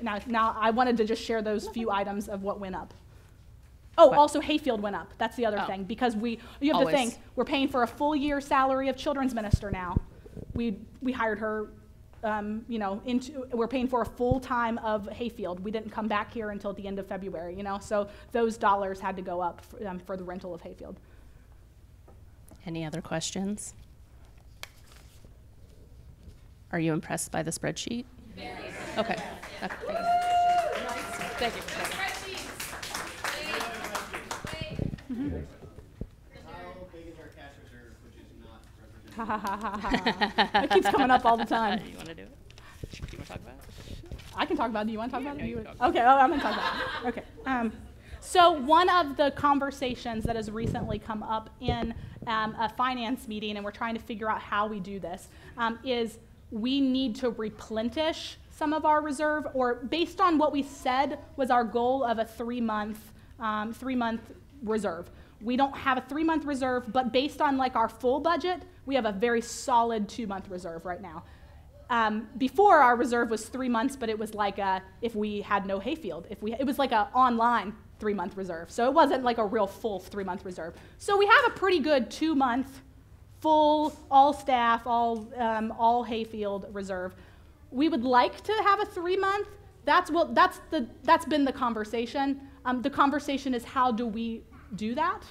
now, 0.00 0.20
now 0.26 0.56
I 0.58 0.70
wanted 0.70 0.96
to 0.98 1.04
just 1.04 1.22
share 1.22 1.42
those 1.42 1.68
few 1.68 1.90
items 1.90 2.28
of 2.28 2.42
what 2.42 2.60
went 2.60 2.76
up. 2.76 2.94
Oh, 3.98 4.10
also 4.14 4.40
Hayfield 4.40 4.80
went 4.80 4.94
up. 4.96 5.12
That's 5.18 5.36
the 5.36 5.44
other 5.44 5.58
Oh. 5.60 5.66
thing 5.66 5.84
because 5.84 6.16
we 6.16 6.38
you 6.60 6.72
have 6.72 6.80
Always. 6.80 6.94
to 6.94 6.98
think 6.98 7.14
we're 7.36 7.44
paying 7.44 7.68
for 7.68 7.82
a 7.82 7.86
full 7.86 8.14
year 8.16 8.40
salary 8.40 8.88
of 8.88 8.96
children's 8.96 9.34
minister 9.34 9.70
now. 9.70 9.96
We 10.54 10.78
we 11.02 11.12
hired 11.12 11.38
her. 11.40 11.68
Um, 12.24 12.64
you 12.68 12.80
know, 12.80 13.00
into 13.06 13.46
we're 13.52 13.68
paying 13.68 13.86
for 13.86 14.02
a 14.02 14.04
full 14.04 14.40
time 14.40 14.78
of 14.78 15.08
Hayfield. 15.08 15.60
We 15.60 15.70
didn't 15.70 15.90
come 15.90 16.08
back 16.08 16.32
here 16.32 16.50
until 16.50 16.72
the 16.72 16.84
end 16.88 16.98
of 16.98 17.06
February. 17.06 17.54
You 17.56 17.62
know, 17.62 17.78
so 17.78 18.08
those 18.32 18.56
dollars 18.56 18.98
had 18.98 19.14
to 19.16 19.22
go 19.22 19.40
up 19.40 19.64
for, 19.64 19.86
um, 19.86 20.00
for 20.00 20.16
the 20.16 20.24
rental 20.24 20.52
of 20.52 20.60
Hayfield. 20.62 20.98
Any 22.66 22.84
other 22.84 23.00
questions? 23.00 23.72
Are 26.72 26.80
you 26.80 26.92
impressed 26.92 27.30
by 27.30 27.44
the 27.44 27.52
spreadsheet? 27.52 28.04
Okay. 28.98 29.16
Okay, 29.62 29.76
Thank 31.38 31.54
you. 31.54 31.62
Thank 31.62 32.34
you. 35.08 35.46
Ha 39.18 39.24
ha 39.24 39.38
ha 39.38 39.56
ha 39.56 39.78
ha. 39.78 40.62
It 40.62 40.70
keeps 40.70 40.88
coming 40.90 41.10
up 41.10 41.24
all 41.24 41.36
the 41.36 41.44
time. 41.44 41.80
You 41.90 41.96
want 41.96 42.08
to 42.08 42.14
do 42.14 42.22
it? 42.22 42.30
Do 42.92 42.98
you 43.12 43.18
want 43.18 43.26
to 43.26 43.32
talk 43.32 43.40
about 43.40 43.54
it? 43.54 43.98
I 44.36 44.46
can 44.46 44.56
talk 44.56 44.70
about 44.70 44.82
it. 44.82 44.86
Do 44.86 44.92
you 44.92 44.98
want 44.98 45.10
to 45.10 45.16
talk 45.16 45.22
about 45.22 45.36
it? 45.36 45.40
no, 45.40 45.46
You 45.46 45.56
talk. 45.64 45.88
Okay, 45.90 46.00
oh, 46.00 46.18
I'm 46.18 46.28
going 46.28 46.40
to 46.40 46.46
talk 46.46 46.54
about 46.54 47.04
it. 47.04 47.08
Okay. 47.08 47.22
Um, 47.44 47.72
so 48.20 48.52
one 48.52 48.88
of 48.88 49.16
the 49.16 49.32
conversations 49.32 50.22
that 50.24 50.36
has 50.36 50.50
recently 50.50 50.98
come 51.00 51.24
up 51.24 51.50
in 51.60 51.94
um, 52.28 52.54
a 52.60 52.68
finance 52.68 53.26
meeting, 53.26 53.56
and 53.56 53.64
we're 53.64 53.72
trying 53.72 53.94
to 53.94 54.00
figure 54.00 54.30
out 54.30 54.40
how 54.40 54.66
we 54.68 54.78
do 54.78 55.00
this, 55.00 55.28
um, 55.56 55.78
is 55.84 56.18
we 56.50 56.80
need 56.80 57.16
to 57.16 57.30
replenish 57.30 58.36
some 58.50 58.72
of 58.72 58.84
our 58.84 59.00
reserve, 59.00 59.46
or 59.54 59.76
based 59.76 60.20
on 60.20 60.38
what 60.38 60.52
we 60.52 60.62
said 60.62 61.18
was 61.36 61.50
our 61.50 61.64
goal 61.64 62.04
of 62.04 62.18
a 62.18 62.24
three-month, 62.24 63.12
um, 63.40 63.72
three-month 63.72 64.20
reserve. 64.62 65.10
We 65.40 65.56
don't 65.56 65.76
have 65.76 65.98
a 65.98 66.00
three-month 66.02 66.44
reserve, 66.44 66.92
but 66.92 67.12
based 67.12 67.40
on 67.40 67.56
like 67.56 67.76
our 67.76 67.88
full 67.88 68.18
budget, 68.18 68.62
we 68.88 68.94
have 68.94 69.04
a 69.04 69.12
very 69.12 69.42
solid 69.42 70.08
two-month 70.08 70.48
reserve 70.48 70.86
right 70.86 71.02
now. 71.02 71.22
Um, 71.90 72.26
before 72.38 72.78
our 72.78 72.96
reserve 72.96 73.28
was 73.28 73.46
three 73.46 73.68
months, 73.68 73.96
but 73.96 74.08
it 74.08 74.18
was 74.18 74.34
like 74.34 74.58
a, 74.58 74.82
if 75.02 75.14
we 75.14 75.42
had 75.42 75.66
no 75.66 75.78
hayfield, 75.78 76.26
if 76.30 76.42
we, 76.42 76.54
it 76.54 76.64
was 76.64 76.78
like 76.78 76.92
a 76.92 77.08
online 77.14 77.74
three 78.00 78.14
month 78.14 78.36
reserve. 78.36 78.70
So 78.70 78.86
it 78.86 78.94
wasn't 78.94 79.24
like 79.24 79.36
a 79.36 79.44
real 79.44 79.66
full 79.66 80.00
three 80.00 80.24
month 80.24 80.44
reserve. 80.44 80.74
So 80.96 81.18
we 81.18 81.26
have 81.26 81.44
a 81.48 81.50
pretty 81.50 81.80
good 81.80 82.10
two 82.10 82.34
month, 82.34 82.80
full, 83.40 83.94
all 84.10 84.32
staff, 84.32 84.86
all, 84.86 85.28
um, 85.36 85.70
all 85.72 86.02
hayfield 86.02 86.66
reserve. 86.72 87.14
We 87.70 87.90
would 87.90 88.04
like 88.04 88.42
to 88.42 88.52
have 88.64 88.80
a 88.80 88.86
three 88.86 89.18
month. 89.18 89.48
That's 89.84 90.10
what, 90.10 90.34
that's 90.34 90.60
the, 90.70 90.86
that's 91.04 91.26
been 91.26 91.44
the 91.44 91.52
conversation. 91.52 92.40
Um, 92.64 92.80
the 92.80 92.90
conversation 92.90 93.52
is 93.54 93.64
how 93.64 93.92
do 93.92 94.06
we 94.06 94.42
do 94.76 94.94
that? 94.94 95.22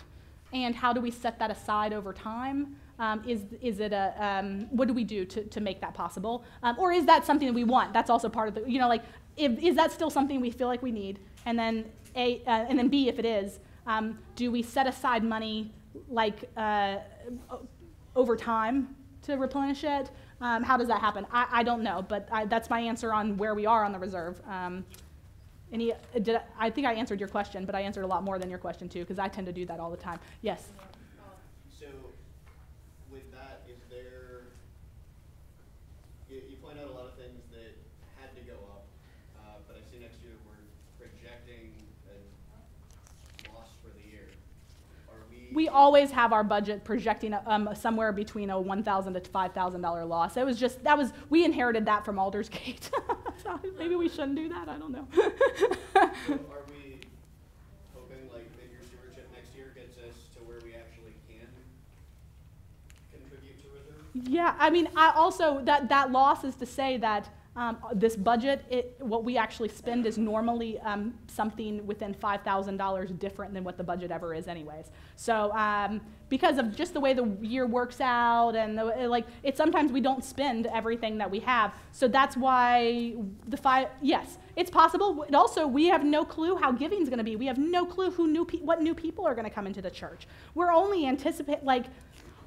And 0.53 0.75
how 0.75 0.93
do 0.93 1.01
we 1.01 1.11
set 1.11 1.39
that 1.39 1.51
aside 1.51 1.91
over 1.91 2.13
time? 2.13 2.77
Um, 2.99 3.23
is, 3.27 3.45
is 3.61 3.79
it 3.79 3.93
a, 3.93 4.13
um, 4.17 4.67
what 4.71 4.87
do 4.87 4.93
we 4.93 5.03
do 5.03 5.23
to, 5.25 5.43
to 5.43 5.61
make 5.61 5.79
that 5.81 5.93
possible? 5.93 6.43
Um, 6.63 6.77
or 6.79 6.91
is 6.91 7.05
that 7.05 7.25
something 7.25 7.47
that 7.47 7.53
we 7.53 7.63
want? 7.63 7.93
That's 7.93 8.09
also 8.09 8.27
part 8.27 8.47
of 8.47 8.55
the, 8.55 8.63
you 8.69 8.79
know, 8.79 8.87
like, 8.87 9.03
if, 9.35 9.51
is 9.59 9.75
that 9.75 9.91
still 9.91 10.09
something 10.09 10.41
we 10.41 10.49
feel 10.49 10.67
like 10.67 10.81
we 10.81 10.91
need? 10.91 11.19
And 11.45 11.57
then 11.59 11.85
A, 12.15 12.41
uh, 12.47 12.65
and 12.69 12.77
then 12.77 12.87
B, 12.87 13.07
if 13.07 13.19
it 13.19 13.25
is, 13.25 13.59
um, 13.85 14.17
do 14.35 14.51
we 14.51 14.63
set 14.63 14.87
aside 14.87 15.23
money 15.23 15.71
like 16.09 16.49
uh, 16.57 16.97
over 18.15 18.35
time 18.35 18.95
to 19.23 19.35
replenish 19.35 19.83
it? 19.83 20.09
Um, 20.41 20.63
how 20.63 20.77
does 20.77 20.87
that 20.87 21.01
happen? 21.01 21.25
I, 21.31 21.47
I 21.51 21.63
don't 21.63 21.83
know, 21.83 22.05
but 22.07 22.27
I, 22.31 22.45
that's 22.45 22.69
my 22.69 22.79
answer 22.79 23.13
on 23.13 23.37
where 23.37 23.55
we 23.55 23.65
are 23.65 23.83
on 23.83 23.91
the 23.91 23.99
reserve. 23.99 24.41
Um, 24.47 24.85
any, 25.71 25.93
did 26.21 26.35
I, 26.35 26.41
I 26.59 26.69
think 26.69 26.87
I 26.87 26.93
answered 26.93 27.19
your 27.19 27.29
question, 27.29 27.65
but 27.65 27.75
I 27.75 27.81
answered 27.81 28.03
a 28.03 28.07
lot 28.07 28.23
more 28.23 28.39
than 28.39 28.49
your 28.49 28.59
question 28.59 28.87
too, 28.87 28.99
because 28.99 29.19
I 29.19 29.27
tend 29.27 29.47
to 29.47 29.53
do 29.53 29.65
that 29.65 29.79
all 29.79 29.91
the 29.91 29.97
time. 29.97 30.19
Yes. 30.41 30.67
So, 31.77 31.87
with 33.11 33.29
that, 33.31 33.63
is 33.67 33.79
there, 33.89 34.43
you, 36.29 36.41
you 36.49 36.55
point 36.57 36.77
out 36.79 36.87
a 36.87 36.93
lot 36.93 37.05
of 37.05 37.15
things 37.15 37.41
that 37.51 37.75
had 38.21 38.33
to 38.35 38.41
go 38.41 38.57
up, 38.69 38.85
uh, 39.39 39.57
but 39.67 39.75
I 39.75 39.81
see 39.91 39.99
next 39.99 40.21
year 40.23 40.33
we're 40.45 40.63
projecting 41.01 41.73
a 42.07 43.53
loss 43.53 43.69
for 43.81 43.89
the 43.97 44.05
year. 44.07 44.29
Are 45.09 45.25
we? 45.57 45.67
Always 45.67 46.11
have 46.11 46.31
our 46.31 46.43
budget 46.43 46.85
projecting 46.85 47.35
um, 47.45 47.69
somewhere 47.75 48.13
between 48.13 48.49
a 48.49 48.59
one 48.59 48.83
thousand 48.83 49.13
to 49.15 49.21
five 49.21 49.53
thousand 49.53 49.81
dollar 49.81 50.05
loss. 50.05 50.37
It 50.37 50.45
was 50.45 50.57
just 50.57 50.83
that 50.85 50.97
was 50.97 51.11
we 51.29 51.43
inherited 51.43 51.85
that 51.85 52.05
from 52.05 52.17
Aldersgate. 52.17 52.89
so 53.43 53.59
maybe 53.77 53.95
we 53.95 54.07
shouldn't 54.07 54.35
do 54.35 54.47
that. 54.49 54.69
I 54.69 54.77
don't 54.77 54.91
know. 54.91 55.07
So 55.13 56.01
are 56.33 56.63
we 56.69 56.99
hoping 57.93 58.29
like 58.31 58.47
that 58.55 58.71
your 58.71 58.81
stewardship 58.85 59.27
next 59.33 59.55
year 59.55 59.73
gets 59.75 59.97
us 59.97 60.15
to 60.35 60.39
where 60.43 60.59
we 60.63 60.73
actually 60.73 61.15
can 61.27 61.47
contribute 63.11 63.59
to 63.61 63.67
reserve? 63.73 64.27
yeah, 64.29 64.55
I 64.59 64.69
mean, 64.69 64.87
I 64.95 65.11
also 65.15 65.61
that 65.65 65.89
that 65.89 66.11
loss 66.11 66.43
is 66.45 66.55
to 66.55 66.65
say 66.65 66.97
that. 66.97 67.29
Um, 67.57 67.77
this 67.95 68.15
budget, 68.15 68.63
it, 68.69 68.95
what 68.99 69.23
we 69.23 69.35
actually 69.35 69.69
spend 69.69 70.05
is 70.05 70.15
normally 70.19 70.79
um, 70.81 71.15
something 71.25 71.85
within 71.87 72.13
five 72.13 72.43
thousand 72.43 72.77
dollars 72.77 73.09
different 73.09 73.51
than 73.55 73.63
what 73.63 73.77
the 73.77 73.83
budget 73.83 74.11
ever 74.11 74.35
is, 74.35 74.47
anyways. 74.47 74.91
So 75.15 75.51
um, 75.53 76.01
because 76.29 76.59
of 76.59 76.75
just 76.75 76.93
the 76.93 76.99
way 76.99 77.13
the 77.13 77.25
year 77.41 77.65
works 77.65 77.99
out, 77.99 78.55
and 78.55 78.77
the, 78.77 78.85
like, 79.07 79.25
it 79.41 79.57
sometimes 79.57 79.91
we 79.91 80.01
don't 80.01 80.23
spend 80.23 80.67
everything 80.67 81.17
that 81.17 81.31
we 81.31 81.39
have. 81.39 81.73
So 81.91 82.07
that's 82.07 82.37
why 82.37 83.15
the 83.47 83.57
five. 83.57 83.87
Yes, 84.03 84.37
it's 84.55 84.69
possible. 84.69 85.25
Also, 85.33 85.65
we 85.65 85.87
have 85.87 86.05
no 86.05 86.23
clue 86.23 86.57
how 86.57 86.71
giving 86.71 87.01
is 87.01 87.09
going 87.09 87.17
to 87.17 87.23
be. 87.23 87.35
We 87.35 87.47
have 87.47 87.57
no 87.57 87.87
clue 87.87 88.11
who 88.11 88.27
new 88.27 88.45
what 88.61 88.83
new 88.83 88.93
people 88.93 89.25
are 89.25 89.33
going 89.33 89.49
to 89.49 89.55
come 89.57 89.65
into 89.65 89.81
the 89.81 89.91
church. 89.91 90.27
We're 90.53 90.71
only 90.71 91.07
anticipate 91.07 91.63
like 91.63 91.85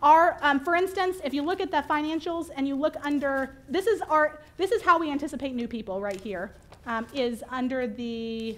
our, 0.03 0.39
um, 0.41 0.61
for 0.61 0.75
instance, 0.75 1.19
if 1.25 1.35
you 1.35 1.43
look 1.43 1.61
at 1.61 1.71
the 1.71 1.85
financials 1.89 2.51
and 2.57 2.67
you 2.67 2.75
look 2.75 2.97
under, 3.05 3.57
this 3.69 3.87
is 3.87 4.01
our, 4.03 4.41
this 4.57 4.73
is 4.73 4.83
how 4.83 4.99
we 4.99 5.11
anticipate 5.11 5.55
new 5.55 5.69
people 5.69 6.01
right 6.01 6.21
here, 6.21 6.53
um, 6.87 7.07
is 7.13 7.45
under 7.51 7.87
the, 7.87 8.57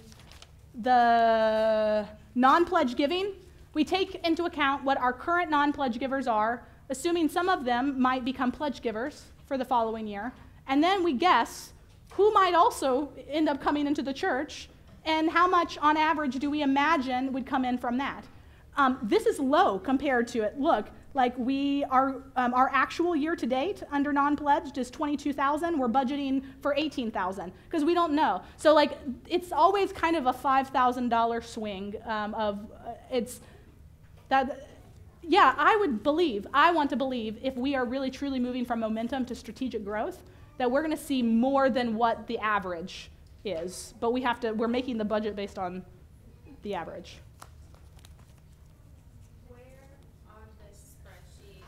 the 0.82 2.06
non-pledge 2.34 2.96
giving. 2.96 3.32
We 3.74 3.84
take 3.84 4.14
into 4.26 4.44
account 4.44 4.84
what 4.84 4.98
our 4.98 5.12
current 5.12 5.50
non-pledge 5.50 5.98
givers 5.98 6.28
are, 6.28 6.62
assuming 6.90 7.28
some 7.28 7.48
of 7.48 7.64
them 7.64 8.00
might 8.00 8.24
become 8.24 8.52
pledge 8.52 8.80
givers 8.80 9.24
for 9.46 9.58
the 9.58 9.64
following 9.64 10.06
year. 10.06 10.32
And 10.68 10.82
then 10.82 11.02
we 11.02 11.12
guess 11.12 11.72
who 12.12 12.30
might 12.32 12.54
also 12.54 13.12
end 13.28 13.48
up 13.48 13.60
coming 13.60 13.86
into 13.86 14.02
the 14.02 14.12
church 14.12 14.68
and 15.04 15.30
how 15.30 15.48
much 15.48 15.78
on 15.78 15.96
average 15.96 16.36
do 16.38 16.50
we 16.50 16.62
imagine 16.62 17.32
would 17.32 17.46
come 17.46 17.64
in 17.64 17.78
from 17.78 17.98
that. 17.98 18.24
Um, 18.76 18.98
this 19.02 19.26
is 19.26 19.38
low 19.40 19.78
compared 19.78 20.28
to 20.28 20.42
it. 20.42 20.58
Look, 20.60 20.86
like 21.14 21.36
we 21.36 21.84
are, 21.84 22.22
um, 22.36 22.54
our 22.54 22.70
actual 22.72 23.14
year 23.14 23.36
to 23.36 23.46
date 23.46 23.82
under 23.90 24.12
non-pledged 24.12 24.78
is 24.78 24.90
22,000. 24.90 25.78
We're 25.78 25.88
budgeting 25.88 26.42
for 26.60 26.74
18,000 26.76 27.52
because 27.68 27.84
we 27.84 27.94
don't 27.94 28.12
know. 28.12 28.42
So 28.56 28.74
like, 28.74 28.98
it's 29.28 29.52
always 29.52 29.92
kind 29.92 30.16
of 30.16 30.26
a 30.26 30.32
$5,000 30.32 31.44
swing 31.44 31.94
um, 32.06 32.34
of, 32.34 32.58
uh, 32.86 32.92
it's, 33.10 33.40
that, 34.28 34.68
yeah, 35.22 35.54
I 35.56 35.76
would 35.76 36.02
believe, 36.02 36.46
I 36.52 36.72
want 36.72 36.90
to 36.90 36.96
believe 36.96 37.38
if 37.42 37.56
we 37.56 37.74
are 37.74 37.84
really 37.84 38.10
truly 38.10 38.40
moving 38.40 38.64
from 38.64 38.80
momentum 38.80 39.24
to 39.26 39.34
strategic 39.34 39.84
growth, 39.84 40.22
that 40.58 40.70
we're 40.70 40.82
going 40.82 40.96
to 40.96 41.02
see 41.02 41.22
more 41.22 41.70
than 41.70 41.96
what 41.96 42.26
the 42.26 42.38
average 42.38 43.10
is. 43.44 43.94
But 44.00 44.12
we 44.12 44.22
have 44.22 44.40
to, 44.40 44.52
we're 44.52 44.68
making 44.68 44.98
the 44.98 45.04
budget 45.04 45.36
based 45.36 45.58
on 45.58 45.84
the 46.62 46.74
average. 46.74 47.18
Where 49.48 49.58
on 50.30 50.46
this 50.64 50.94
spreadsheet 50.94 51.62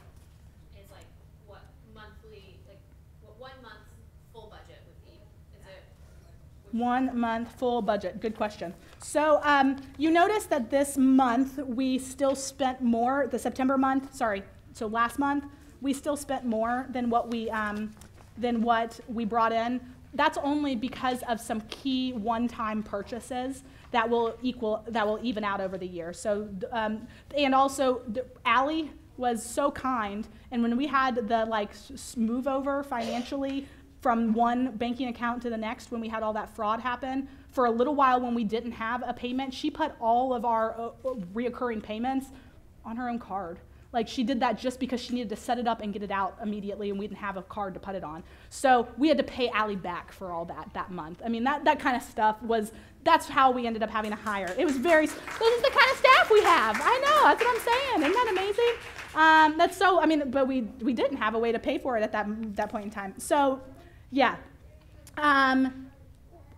is 0.80 0.90
like 0.90 1.06
what 1.46 1.62
monthly, 1.94 2.58
like 2.68 2.80
what 3.22 3.38
one 3.40 3.62
month 3.62 3.82
full 4.32 4.48
budget 4.50 4.82
would 4.86 5.04
be? 5.04 5.18
Is 5.58 5.66
it? 5.66 5.82
One 6.74 7.16
month 7.16 7.48
full 7.58 7.82
budget. 7.82 8.20
Good 8.20 8.36
question. 8.36 8.74
So 8.98 9.40
um, 9.44 9.76
you 9.96 10.10
notice 10.10 10.46
that 10.46 10.70
this 10.70 10.98
month 10.98 11.58
we 11.58 11.98
still 11.98 12.34
spent 12.34 12.82
more. 12.82 13.28
The 13.30 13.38
September 13.38 13.78
month, 13.78 14.12
sorry. 14.12 14.42
So 14.72 14.88
last 14.88 15.20
month 15.20 15.44
we 15.80 15.92
still 15.92 16.16
spent 16.16 16.44
more 16.44 16.86
than 16.90 17.10
what 17.10 17.30
we 17.30 17.48
um, 17.50 17.92
than 18.36 18.60
what 18.60 18.98
we 19.08 19.24
brought 19.24 19.52
in. 19.52 19.80
that's 20.14 20.38
only 20.38 20.74
because 20.76 21.22
of 21.24 21.40
some 21.40 21.60
key 21.62 22.12
one-time 22.12 22.82
purchases 22.82 23.62
that 23.90 24.08
will 24.08 24.36
equal, 24.42 24.84
that 24.88 25.06
will 25.06 25.18
even 25.22 25.44
out 25.44 25.60
over 25.60 25.76
the 25.76 25.86
year. 25.86 26.12
So, 26.12 26.48
um, 26.72 27.06
and 27.36 27.54
also, 27.54 28.02
Ally 28.44 28.84
was 29.16 29.44
so 29.44 29.70
kind, 29.70 30.26
and 30.50 30.62
when 30.62 30.76
we 30.76 30.86
had 30.86 31.28
the 31.28 31.44
like 31.46 31.70
move 32.16 32.48
over 32.48 32.82
financially 32.82 33.66
from 34.04 34.34
one 34.34 34.70
banking 34.72 35.08
account 35.08 35.40
to 35.40 35.48
the 35.48 35.56
next, 35.56 35.90
when 35.90 35.98
we 35.98 36.10
had 36.10 36.22
all 36.22 36.34
that 36.34 36.54
fraud 36.54 36.78
happen, 36.78 37.26
for 37.48 37.64
a 37.64 37.70
little 37.70 37.94
while 37.94 38.20
when 38.20 38.34
we 38.34 38.44
didn't 38.44 38.72
have 38.72 39.02
a 39.06 39.14
payment, 39.14 39.54
she 39.54 39.70
put 39.70 39.92
all 39.98 40.34
of 40.34 40.44
our 40.44 40.78
uh, 40.78 40.88
uh, 41.08 41.14
reoccurring 41.34 41.82
payments 41.82 42.26
on 42.84 42.96
her 42.96 43.08
own 43.08 43.18
card. 43.18 43.60
Like 43.94 44.06
she 44.06 44.22
did 44.22 44.40
that 44.40 44.58
just 44.58 44.78
because 44.78 45.00
she 45.00 45.14
needed 45.14 45.30
to 45.30 45.36
set 45.36 45.58
it 45.58 45.66
up 45.66 45.80
and 45.80 45.90
get 45.90 46.02
it 46.02 46.10
out 46.10 46.36
immediately, 46.42 46.90
and 46.90 46.98
we 46.98 47.06
didn't 47.06 47.20
have 47.20 47.38
a 47.38 47.42
card 47.44 47.72
to 47.72 47.80
put 47.80 47.94
it 47.94 48.04
on. 48.04 48.22
So 48.50 48.86
we 48.98 49.08
had 49.08 49.16
to 49.16 49.24
pay 49.24 49.48
Allie 49.48 49.74
back 49.74 50.12
for 50.12 50.32
all 50.32 50.44
that 50.44 50.68
that 50.74 50.90
month. 50.90 51.22
I 51.24 51.30
mean, 51.30 51.44
that, 51.44 51.64
that 51.64 51.80
kind 51.80 51.96
of 51.96 52.02
stuff 52.02 52.42
was, 52.42 52.72
that's 53.04 53.26
how 53.26 53.52
we 53.52 53.66
ended 53.66 53.82
up 53.82 53.88
having 53.88 54.10
to 54.10 54.18
hire. 54.18 54.54
It 54.58 54.66
was 54.66 54.76
very, 54.76 55.06
this 55.06 55.16
is 55.56 55.62
the 55.62 55.70
kind 55.70 55.90
of 55.92 55.96
staff 55.96 56.30
we 56.30 56.42
have. 56.42 56.78
I 56.78 56.94
know, 57.06 57.28
that's 57.28 57.42
what 57.42 57.54
I'm 57.54 57.62
saying. 57.72 58.02
Isn't 58.02 58.12
that 58.12 58.28
amazing? 58.36 58.74
Um, 59.14 59.56
that's 59.56 59.78
so, 59.78 59.98
I 59.98 60.04
mean, 60.04 60.30
but 60.30 60.46
we, 60.46 60.60
we 60.82 60.92
didn't 60.92 61.16
have 61.16 61.34
a 61.34 61.38
way 61.38 61.52
to 61.52 61.58
pay 61.58 61.78
for 61.78 61.96
it 61.96 62.02
at 62.02 62.12
that, 62.12 62.26
that 62.56 62.68
point 62.68 62.84
in 62.84 62.90
time. 62.90 63.14
So, 63.16 63.62
yeah. 64.14 64.36
Um, 65.16 65.90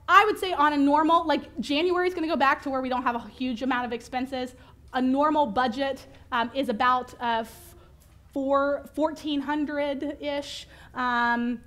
I 0.09 0.25
would 0.25 0.39
say 0.39 0.53
on 0.53 0.75
a 0.75 0.77
normal, 0.77 1.27
like 1.27 1.59
January 1.59 2.07
is 2.07 2.15
going 2.15 2.29
to 2.29 2.33
go 2.33 2.37
back 2.37 2.63
to 2.63 2.71
where 2.71 2.81
we 2.81 2.89
don't 2.89 3.03
have 3.03 3.17
a 3.17 3.27
huge 3.29 3.63
amount 3.63 3.87
of 3.87 3.93
expenses. 3.93 4.55
A 4.93 5.03
normal 5.03 5.47
budget 5.47 6.07
um, 6.33 6.51
is 6.55 6.69
about 6.69 7.15
uh, 7.19 7.45
four, 8.33 8.89
1400 8.95 10.19
ish, 10.21 10.69
um, 10.95 11.61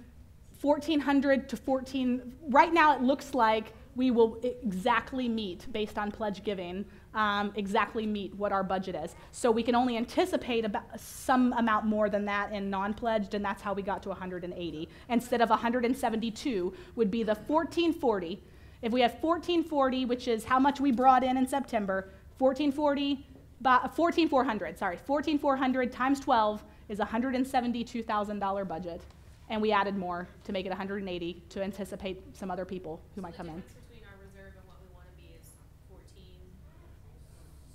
1400 0.61 1.49
to 1.49 1.57
14. 1.57 2.33
Right 2.49 2.73
now, 2.73 2.95
it 2.95 3.01
looks 3.01 3.33
like 3.33 3.73
we 3.95 4.11
will 4.11 4.39
exactly 4.43 5.27
meet 5.27 5.71
based 5.73 5.97
on 5.97 6.11
pledge 6.11 6.43
giving, 6.43 6.85
um, 7.13 7.51
exactly 7.55 8.05
meet 8.05 8.33
what 8.35 8.51
our 8.51 8.63
budget 8.63 8.95
is. 8.95 9.15
So 9.31 9.49
we 9.51 9.63
can 9.63 9.75
only 9.75 9.97
anticipate 9.97 10.65
about 10.65 10.99
some 10.99 11.53
amount 11.53 11.85
more 11.85 12.09
than 12.09 12.25
that 12.25 12.51
in 12.51 12.69
non-pledged, 12.69 13.33
and 13.33 13.43
that's 13.43 13.61
how 13.61 13.73
we 13.73 13.81
got 13.81 14.03
to 14.03 14.09
180 14.09 14.89
instead 15.09 15.41
of 15.41 15.49
172 15.49 16.73
would 16.95 17.09
be 17.11 17.23
the 17.23 17.35
1440. 17.35 18.41
If 18.81 18.91
we 18.93 19.01
have 19.01 19.13
1440, 19.21 20.05
which 20.05 20.27
is 20.27 20.45
how 20.45 20.59
much 20.59 20.79
we 20.79 20.91
brought 20.91 21.23
in 21.23 21.35
in 21.37 21.47
September, 21.47 22.09
1440, 22.37 23.25
by, 23.61 23.89
14400, 23.93 24.77
sorry, 24.77 24.97
14400 25.05 25.91
times 25.91 26.19
12 26.21 26.63
is 26.87 26.99
a 27.01 27.05
$172,000 27.05 28.67
budget. 28.67 29.01
And 29.49 29.61
we 29.61 29.71
added 29.73 29.97
more 29.97 30.29
to 30.45 30.51
make 30.53 30.65
it 30.65 30.69
180 30.69 31.43
to 31.49 31.63
anticipate 31.63 32.21
some 32.37 32.51
other 32.51 32.65
people 32.65 33.01
who 33.15 33.21
might 33.21 33.35
come 33.35 33.49
in. 33.49 33.55
difference 33.55 33.73
between 33.89 34.05
our 34.05 34.15
reserve 34.21 34.53
and 34.55 34.63
what 34.69 34.77
we 34.79 34.87
wanna 34.93 35.09
be 35.17 35.33
is 35.33 35.43
fourteen. 35.89 36.37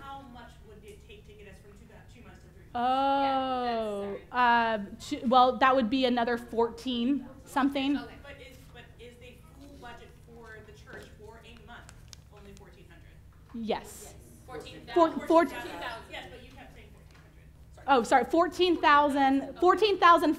How 0.00 0.22
much 0.32 0.50
would 0.66 0.78
it 0.84 0.98
take 1.08 1.26
to 1.26 1.32
get 1.32 1.48
us 1.52 1.58
from 1.62 1.72
two, 1.78 1.86
to- 1.86 2.14
two 2.20 2.26
months 2.26 2.40
to 2.42 2.48
three 2.54 2.64
months? 2.72 4.20
Oh, 4.32 4.36
uh, 4.36 4.78
two, 5.00 5.20
well, 5.28 5.56
that 5.58 5.74
would 5.74 5.90
be 5.90 6.04
another 6.04 6.36
14 6.38 7.24
something. 7.44 7.96
Okay. 7.96 8.06
But 8.22 8.32
is, 8.40 8.56
but 8.74 8.82
is 9.00 9.14
the 9.20 9.34
full 9.58 9.76
budget 9.80 10.08
for 10.26 10.58
the 10.66 10.72
church 10.72 11.06
for 11.18 11.40
a 11.44 11.66
month 11.66 11.92
only 12.36 12.52
fourteen 12.58 12.84
hundred? 12.90 13.66
Yes. 13.66 14.14
Fourteen 14.46 14.80
Four, 14.94 15.08
thousand. 15.10 15.26
four, 15.28 15.44
Yes, 15.44 16.24
but 16.30 16.42
you 16.44 16.50
kept 16.56 16.74
saying 16.74 16.88
fourteen 16.92 17.18
hundred. 17.86 18.00
oh, 18.00 18.02
sorry, 18.02 18.24
14,000, 18.24 19.56
14,000, 19.60 20.36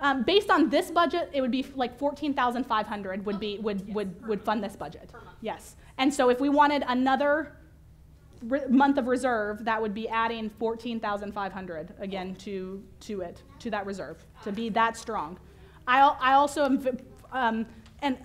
um, 0.00 0.22
based 0.22 0.50
on 0.50 0.68
this 0.68 0.90
budget, 0.90 1.30
it 1.32 1.40
would 1.40 1.50
be 1.50 1.66
like 1.74 1.98
14,500 1.98 3.24
would 3.24 3.40
be, 3.40 3.58
would, 3.58 3.94
would, 3.94 4.26
would 4.26 4.42
fund 4.42 4.62
this 4.62 4.76
budget. 4.76 5.10
Yes. 5.40 5.76
And 5.98 6.12
so 6.12 6.28
if 6.28 6.40
we 6.40 6.48
wanted 6.48 6.84
another 6.86 7.56
month 8.68 8.98
of 8.98 9.06
reserve, 9.06 9.64
that 9.64 9.80
would 9.80 9.94
be 9.94 10.08
adding 10.08 10.50
14,500 10.58 11.94
again 11.98 12.34
to, 12.36 12.82
to 13.00 13.22
it, 13.22 13.42
to 13.60 13.70
that 13.70 13.86
reserve, 13.86 14.24
to 14.44 14.52
be 14.52 14.68
that 14.70 14.96
strong. 14.96 15.38
I, 15.88 16.00
I 16.00 16.34
also 16.34 16.64
am, 16.64 16.98
um, 17.32 17.66
and 18.02 18.18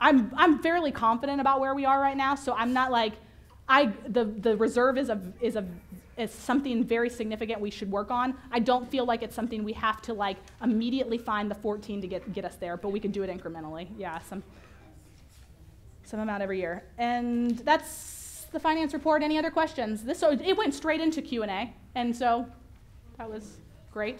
I'm, 0.00 0.32
I'm 0.36 0.62
fairly 0.62 0.92
confident 0.92 1.40
about 1.40 1.60
where 1.60 1.74
we 1.74 1.84
are 1.84 2.00
right 2.00 2.16
now, 2.16 2.34
so 2.34 2.54
I'm 2.54 2.72
not 2.72 2.92
like, 2.92 3.14
I, 3.68 3.86
the, 4.08 4.24
the 4.24 4.56
reserve 4.56 4.96
is 4.96 5.08
a, 5.08 5.20
is 5.40 5.56
a, 5.56 5.64
is 6.16 6.32
something 6.32 6.82
very 6.82 7.10
significant 7.10 7.60
we 7.60 7.70
should 7.70 7.90
work 7.90 8.10
on. 8.10 8.34
I 8.50 8.58
don't 8.58 8.88
feel 8.90 9.04
like 9.04 9.22
it's 9.22 9.34
something 9.34 9.62
we 9.64 9.74
have 9.74 10.00
to 10.02 10.14
like 10.14 10.38
immediately 10.62 11.18
find 11.18 11.50
the 11.50 11.54
14 11.54 12.00
to 12.00 12.06
get, 12.06 12.32
get 12.32 12.44
us 12.44 12.56
there, 12.56 12.76
but 12.76 12.90
we 12.90 13.00
can 13.00 13.10
do 13.10 13.22
it 13.22 13.30
incrementally. 13.30 13.88
Yeah, 13.98 14.18
some, 14.20 14.42
some 16.04 16.20
amount 16.20 16.42
every 16.42 16.58
year. 16.58 16.84
And 16.98 17.58
that's 17.58 18.46
the 18.52 18.60
finance 18.60 18.94
report. 18.94 19.22
Any 19.22 19.38
other 19.38 19.50
questions? 19.50 20.04
This, 20.04 20.18
so 20.18 20.30
it 20.30 20.56
went 20.56 20.72
straight 20.72 21.00
into 21.00 21.20
Q&A, 21.20 21.74
and 21.94 22.16
so 22.16 22.46
that 23.18 23.28
was 23.28 23.58
great. 23.92 24.18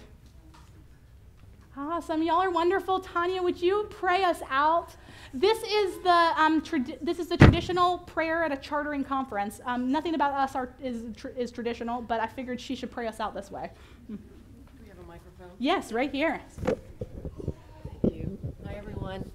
Awesome. 1.79 2.23
Y'all 2.23 2.43
are 2.43 2.51
wonderful. 2.51 3.01
Tanya, 3.01 3.43
would 3.43 3.61
you 3.61 3.87
pray 3.91 4.25
us 4.25 4.41
out? 4.49 4.97
This 5.35 5.59
is 5.63 5.99
the, 5.99 6.33
um, 6.37 6.63
this 7.03 7.19
is 7.19 7.27
the 7.29 7.37
traditional 7.37 7.99
prayer 7.99 8.45
at 8.45 8.53
a 8.53 8.57
chartering 8.57 9.05
conference. 9.05 9.61
Um, 9.65 9.91
nothing 9.91 10.15
about 10.15 10.33
us 10.33 10.55
are, 10.55 10.71
is, 10.83 11.05
tr- 11.17 11.29
is 11.29 11.51
traditional, 11.51 12.01
but 12.01 12.21
I 12.21 12.27
figured 12.27 12.61
she 12.61 12.75
should 12.75 12.91
pray 12.91 13.07
us 13.07 13.21
out 13.21 13.35
this 13.35 13.51
way. 13.51 13.71
We 14.09 14.89
have 14.89 14.99
a 14.99 15.03
microphone. 15.03 15.51
Yes, 15.59 15.93
right 15.93 16.11
here. 16.11 16.41
Thank 16.63 18.15
you. 18.15 18.39
Hi, 18.67 18.75
everyone. 18.75 19.31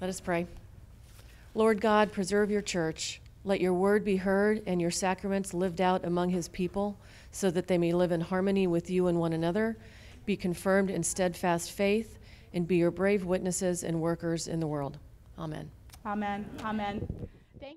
Let 0.00 0.10
us 0.10 0.20
pray. 0.20 0.46
Lord 1.54 1.80
God, 1.80 2.12
preserve 2.12 2.50
your 2.50 2.62
church. 2.62 3.20
Let 3.44 3.60
your 3.60 3.74
word 3.74 4.04
be 4.04 4.16
heard 4.16 4.62
and 4.66 4.80
your 4.80 4.90
sacraments 4.90 5.52
lived 5.52 5.80
out 5.80 6.04
among 6.04 6.30
his 6.30 6.48
people, 6.48 6.96
so 7.32 7.50
that 7.50 7.66
they 7.66 7.78
may 7.78 7.92
live 7.92 8.12
in 8.12 8.20
harmony 8.20 8.66
with 8.66 8.90
you 8.90 9.06
and 9.06 9.18
one 9.18 9.32
another, 9.32 9.76
be 10.26 10.36
confirmed 10.36 10.90
in 10.90 11.02
steadfast 11.02 11.72
faith, 11.72 12.18
and 12.54 12.66
be 12.66 12.76
your 12.76 12.90
brave 12.90 13.24
witnesses 13.24 13.84
and 13.84 14.00
workers 14.00 14.48
in 14.48 14.60
the 14.60 14.66
world. 14.66 14.98
Amen. 15.38 15.70
Amen. 16.04 16.48
Amen. 16.64 17.28